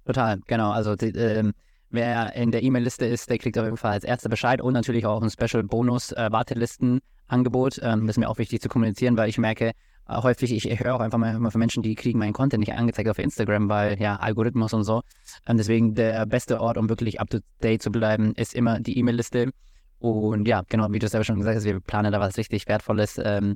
Total, 0.06 0.40
genau. 0.48 0.72
Also 0.72 0.96
die, 0.96 1.08
ähm, 1.08 1.54
Wer 1.89 2.36
in 2.36 2.52
der 2.52 2.63
E-Mail-Liste 2.63 3.06
ist, 3.06 3.30
der 3.30 3.38
kriegt 3.38 3.58
auf 3.58 3.63
jeden 3.63 3.78
Fall 3.78 3.93
als 3.93 4.04
erster 4.04 4.28
Bescheid 4.28 4.60
und 4.62 4.73
natürlich 4.73 5.06
auch 5.06 5.21
ein 5.21 5.30
Special-Bonus-Wartelisten-Angebot. 5.30 7.78
Äh, 7.78 7.89
ähm, 7.89 8.02
das 8.02 8.17
ist 8.17 8.19
mir 8.19 8.28
auch 8.30 8.39
wichtig 8.39 8.60
zu 8.62 8.67
kommunizieren, 8.67 9.15
weil 9.15 9.30
ich 9.30 9.38
merke, 9.38 9.69
äh, 9.69 9.73
häufig, 10.21 10.54
ich, 10.54 10.65
höre 10.80 10.95
auch 10.95 11.00
einfach 11.00 11.17
mal 11.17 11.50
von 11.50 11.60
Menschen, 11.60 11.84
die 11.84 11.95
kriegen 11.95 12.19
meinen 12.19 12.34
Content 12.34 12.60
nicht 12.60 12.73
angezeigt 12.73 13.08
auf 13.10 13.19
Instagram, 13.19 13.69
weil 13.69 13.97
ja, 14.02 14.17
Algorithmus 14.17 14.73
und 14.73 14.84
so. 14.84 15.02
Ähm, 15.47 15.56
deswegen 15.58 15.95
der 15.95 16.26
beste 16.26 16.60
Ort, 16.60 16.78
um 16.78 16.89
wirklich 16.89 17.21
up-to-date 17.21 17.82
zu 17.82 17.89
bleiben, 17.89 18.34
ist 18.36 18.54
immer 18.54 18.82
die 18.82 19.00
E-Mail-Liste. 19.00 19.52
Und 20.00 20.45
ja, 20.47 20.62
genau, 20.67 20.91
wie 20.91 21.00
du 21.00 21.08
selber 21.08 21.23
schon 21.23 21.38
gesagt 21.38 21.56
hast, 21.56 21.63
wir 21.63 21.80
planen 21.80 22.12
da 22.12 22.19
was 22.19 22.38
richtig 22.38 22.67
Wertvolles 22.67 23.17
ähm, 23.23 23.56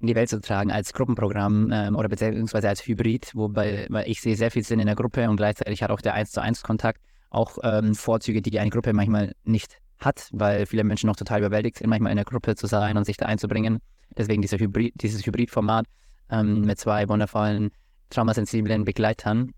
in 0.00 0.06
die 0.06 0.14
Welt 0.14 0.30
zu 0.30 0.40
tragen 0.40 0.72
als 0.72 0.94
Gruppenprogramm 0.94 1.70
ähm, 1.72 1.94
oder 1.94 2.08
beziehungsweise 2.08 2.70
als 2.70 2.86
Hybrid, 2.86 3.32
wobei 3.34 3.86
weil 3.90 4.08
ich 4.08 4.22
sehe 4.22 4.34
sehr 4.34 4.50
viel 4.50 4.64
Sinn 4.64 4.80
in 4.80 4.86
der 4.86 4.96
Gruppe 4.96 5.28
und 5.28 5.36
gleichzeitig 5.36 5.82
hat 5.82 5.90
auch 5.90 6.00
der 6.00 6.14
1 6.14 6.32
zu 6.32 6.40
1 6.40 6.62
Kontakt 6.62 7.02
auch 7.30 7.58
ähm, 7.62 7.94
Vorzüge, 7.94 8.42
die 8.42 8.58
eine 8.58 8.70
Gruppe 8.70 8.92
manchmal 8.92 9.34
nicht 9.44 9.78
hat, 9.98 10.28
weil 10.32 10.66
viele 10.66 10.84
Menschen 10.84 11.06
noch 11.06 11.16
total 11.16 11.40
überwältigt 11.40 11.78
sind, 11.78 11.88
manchmal 11.88 12.12
in 12.12 12.16
der 12.16 12.24
Gruppe 12.24 12.56
zu 12.56 12.66
sein 12.66 12.96
und 12.96 13.04
sich 13.04 13.16
da 13.16 13.26
einzubringen. 13.26 13.80
Deswegen 14.16 14.42
dieser 14.42 14.58
Hybrid, 14.58 14.94
dieses 14.96 15.24
Hybridformat 15.24 15.86
ähm, 16.30 16.62
mit 16.62 16.78
zwei 16.78 17.08
wundervollen, 17.08 17.70
traumasensiblen 18.10 18.84
Begleitern. 18.84 19.52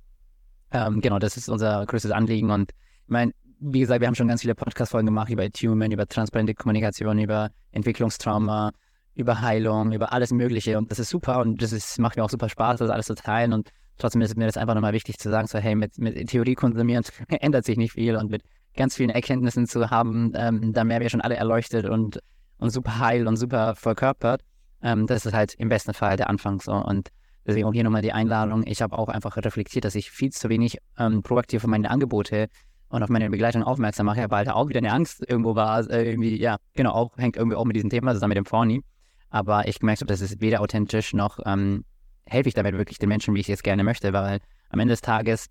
Ähm, 0.70 1.00
genau, 1.00 1.18
das 1.18 1.37
ist 1.37 1.48
unser 1.48 1.85
größtes 1.87 2.11
Anliegen. 2.11 2.50
Und 2.50 2.72
ich 2.72 3.08
meine, 3.08 3.32
wie 3.61 3.80
gesagt, 3.80 4.00
wir 4.00 4.08
haben 4.08 4.14
schon 4.14 4.28
ganz 4.28 4.42
viele 4.42 4.54
Podcast-Folgen 4.54 5.06
gemacht 5.06 5.30
über 5.30 5.44
Attunement, 5.44 5.92
über 5.92 6.06
transparente 6.06 6.54
Kommunikation, 6.54 7.18
über 7.18 7.50
Entwicklungstrauma, 7.70 8.72
über 9.14 9.40
Heilung, 9.40 9.92
über 9.92 10.12
alles 10.12 10.32
Mögliche. 10.32 10.78
Und 10.78 10.90
das 10.90 10.98
ist 10.98 11.11
super 11.11 11.40
und 11.40 11.62
das 11.62 11.72
ist, 11.72 11.98
macht 11.98 12.16
mir 12.16 12.24
auch 12.24 12.30
super 12.30 12.48
Spaß, 12.48 12.78
das 12.78 12.90
alles 12.90 13.06
zu 13.06 13.14
teilen. 13.14 13.52
Und 13.52 13.70
trotzdem 14.02 14.20
ist 14.20 14.36
mir 14.36 14.46
das 14.46 14.56
einfach 14.56 14.74
nochmal 14.74 14.92
wichtig 14.92 15.18
zu 15.18 15.30
sagen, 15.30 15.46
so 15.46 15.58
hey, 15.58 15.74
mit, 15.74 15.96
mit 15.98 16.28
Theorie 16.28 16.54
konsumieren 16.54 17.04
ändert 17.28 17.64
sich 17.64 17.78
nicht 17.78 17.92
viel 17.92 18.16
und 18.16 18.30
mit 18.30 18.42
ganz 18.76 18.96
vielen 18.96 19.10
Erkenntnissen 19.10 19.66
zu 19.66 19.90
haben, 19.90 20.32
ähm, 20.34 20.72
da 20.72 20.86
werden 20.86 21.02
wir 21.02 21.08
schon 21.08 21.20
alle 21.20 21.36
erleuchtet 21.36 21.86
und, 21.86 22.20
und 22.58 22.70
super 22.70 22.98
heil 22.98 23.26
und 23.28 23.36
super 23.36 23.74
verkörpert. 23.74 24.42
Ähm, 24.82 25.06
das 25.06 25.26
ist 25.26 25.34
halt 25.34 25.54
im 25.54 25.68
besten 25.68 25.94
Fall 25.94 26.16
der 26.16 26.28
Anfang 26.28 26.60
so. 26.60 26.72
Und 26.72 27.10
deswegen 27.46 27.66
auch 27.66 27.72
hier 27.72 27.84
nochmal 27.84 28.02
die 28.02 28.12
Einladung. 28.12 28.64
Ich 28.66 28.82
habe 28.82 28.98
auch 28.98 29.08
einfach 29.08 29.36
reflektiert, 29.36 29.84
dass 29.84 29.94
ich 29.94 30.10
viel 30.10 30.30
zu 30.30 30.48
wenig 30.48 30.78
ähm, 30.98 31.22
proaktiv 31.22 31.62
auf 31.62 31.70
meine 31.70 31.90
Angebote 31.90 32.48
und 32.88 33.02
auf 33.02 33.08
meine 33.08 33.30
Begleitung 33.30 33.62
aufmerksam 33.62 34.06
mache, 34.06 34.30
weil 34.30 34.44
da 34.44 34.54
auch 34.54 34.68
wieder 34.68 34.78
eine 34.78 34.92
Angst 34.92 35.24
irgendwo 35.28 35.54
war. 35.54 35.88
Äh, 35.90 36.10
irgendwie, 36.10 36.40
ja, 36.40 36.56
genau, 36.74 36.92
auch 36.92 37.16
hängt 37.18 37.36
irgendwie 37.36 37.56
auch 37.56 37.64
mit 37.64 37.76
diesem 37.76 37.90
Thema 37.90 38.14
zusammen 38.14 38.30
mit 38.30 38.38
dem 38.38 38.46
Forni. 38.46 38.82
Aber 39.30 39.68
ich 39.68 39.78
gemerkt 39.78 40.00
habe, 40.00 40.08
das 40.08 40.20
ist 40.20 40.40
weder 40.40 40.60
authentisch 40.60 41.14
noch 41.14 41.38
ähm, 41.46 41.84
helfe 42.26 42.48
ich 42.48 42.54
damit 42.54 42.76
wirklich 42.76 42.98
den 42.98 43.08
Menschen, 43.08 43.35
wie 43.35 43.40
ich 43.40 43.50
es 43.50 43.62
gerne 43.62 43.85
möchte, 43.85 44.12
weil 44.12 44.40
am 44.70 44.80
Ende 44.80 44.92
des 44.92 45.00
Tages 45.00 45.48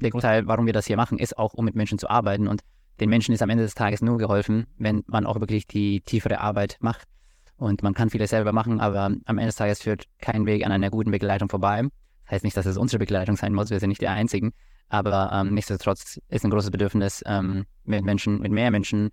der 0.00 0.10
Großteil, 0.10 0.46
warum 0.46 0.66
wir 0.66 0.72
das 0.72 0.86
hier 0.86 0.96
machen, 0.96 1.18
ist 1.18 1.38
auch, 1.38 1.54
um 1.54 1.64
mit 1.64 1.74
Menschen 1.74 1.98
zu 1.98 2.08
arbeiten 2.10 2.48
und 2.48 2.62
den 3.00 3.08
Menschen 3.08 3.34
ist 3.34 3.42
am 3.42 3.50
Ende 3.50 3.64
des 3.64 3.74
Tages 3.74 4.02
nur 4.02 4.18
geholfen, 4.18 4.66
wenn 4.78 5.02
man 5.06 5.26
auch 5.26 5.40
wirklich 5.40 5.66
die 5.66 6.00
tiefere 6.00 6.40
Arbeit 6.40 6.76
macht. 6.80 7.08
Und 7.56 7.82
man 7.82 7.94
kann 7.94 8.10
vieles 8.10 8.30
selber 8.30 8.52
machen, 8.52 8.80
aber 8.80 9.04
am 9.04 9.20
Ende 9.26 9.46
des 9.46 9.56
Tages 9.56 9.82
führt 9.82 10.04
kein 10.20 10.46
Weg 10.46 10.64
an 10.64 10.72
einer 10.72 10.90
guten 10.90 11.10
Begleitung 11.10 11.48
vorbei. 11.48 11.82
Das 12.24 12.32
heißt 12.32 12.44
nicht, 12.44 12.56
dass 12.56 12.66
es 12.66 12.76
unsere 12.76 12.98
Begleitung 12.98 13.36
sein 13.36 13.52
muss, 13.52 13.70
wir 13.70 13.80
sind 13.80 13.88
nicht 13.88 14.00
die 14.00 14.08
Einzigen, 14.08 14.52
aber 14.88 15.30
ähm, 15.32 15.54
nichtsdestotrotz 15.54 16.20
ist 16.28 16.44
ein 16.44 16.50
großes 16.50 16.70
Bedürfnis, 16.70 17.22
ähm, 17.26 17.66
mit 17.84 18.04
Menschen, 18.04 18.40
mit 18.40 18.52
mehr 18.52 18.70
Menschen 18.70 19.10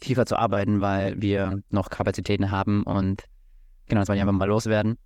tiefer 0.00 0.26
zu 0.26 0.36
arbeiten, 0.36 0.80
weil 0.80 1.20
wir 1.20 1.62
noch 1.70 1.90
Kapazitäten 1.90 2.50
haben 2.50 2.82
und 2.82 3.24
genau, 3.88 4.02
das 4.02 4.08
wollte 4.08 4.18
ich 4.18 4.22
einfach 4.22 4.34
mal 4.34 4.48
loswerden. 4.48 4.98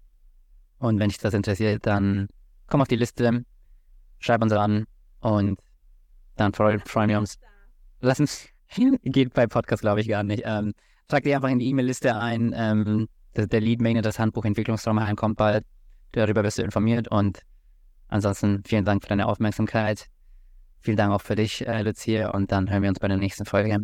Und 0.80 0.98
wenn 0.98 1.08
dich 1.08 1.18
das 1.18 1.34
interessiert, 1.34 1.86
dann 1.86 2.28
komm 2.66 2.80
auf 2.80 2.88
die 2.88 2.96
Liste, 2.96 3.44
schreib 4.18 4.42
uns 4.42 4.52
an 4.52 4.86
und 5.20 5.58
dann 6.36 6.52
freuen, 6.52 6.82
wir 7.10 7.18
uns. 7.18 7.38
Lass 8.00 8.18
uns, 8.18 8.48
geht 9.04 9.34
bei 9.34 9.46
Podcast 9.46 9.82
glaube 9.82 10.00
ich 10.00 10.08
gar 10.08 10.22
nicht. 10.22 10.42
Ähm, 10.46 10.72
trag 11.06 11.22
dir 11.22 11.36
einfach 11.36 11.50
in 11.50 11.58
die 11.58 11.68
E-Mail-Liste 11.68 12.16
ein. 12.16 12.52
Ähm, 12.56 13.08
der, 13.36 13.46
der 13.46 13.60
Lead 13.60 13.80
Magnet, 13.80 14.06
das 14.06 14.18
Handbuch 14.18 14.44
Entwicklungstrauma 14.44 15.12
kommt 15.14 15.36
bald. 15.36 15.64
Darüber 16.12 16.42
wirst 16.42 16.58
du 16.58 16.62
informiert 16.62 17.08
und 17.08 17.42
ansonsten 18.08 18.62
vielen 18.66 18.84
Dank 18.84 19.02
für 19.02 19.08
deine 19.08 19.26
Aufmerksamkeit. 19.26 20.06
Vielen 20.80 20.96
Dank 20.96 21.12
auch 21.12 21.20
für 21.20 21.36
dich, 21.36 21.66
äh, 21.66 21.82
Lucia, 21.82 22.30
und 22.30 22.50
dann 22.50 22.70
hören 22.70 22.82
wir 22.82 22.88
uns 22.88 22.98
bei 22.98 23.08
der 23.08 23.18
nächsten 23.18 23.44
Folge. 23.44 23.80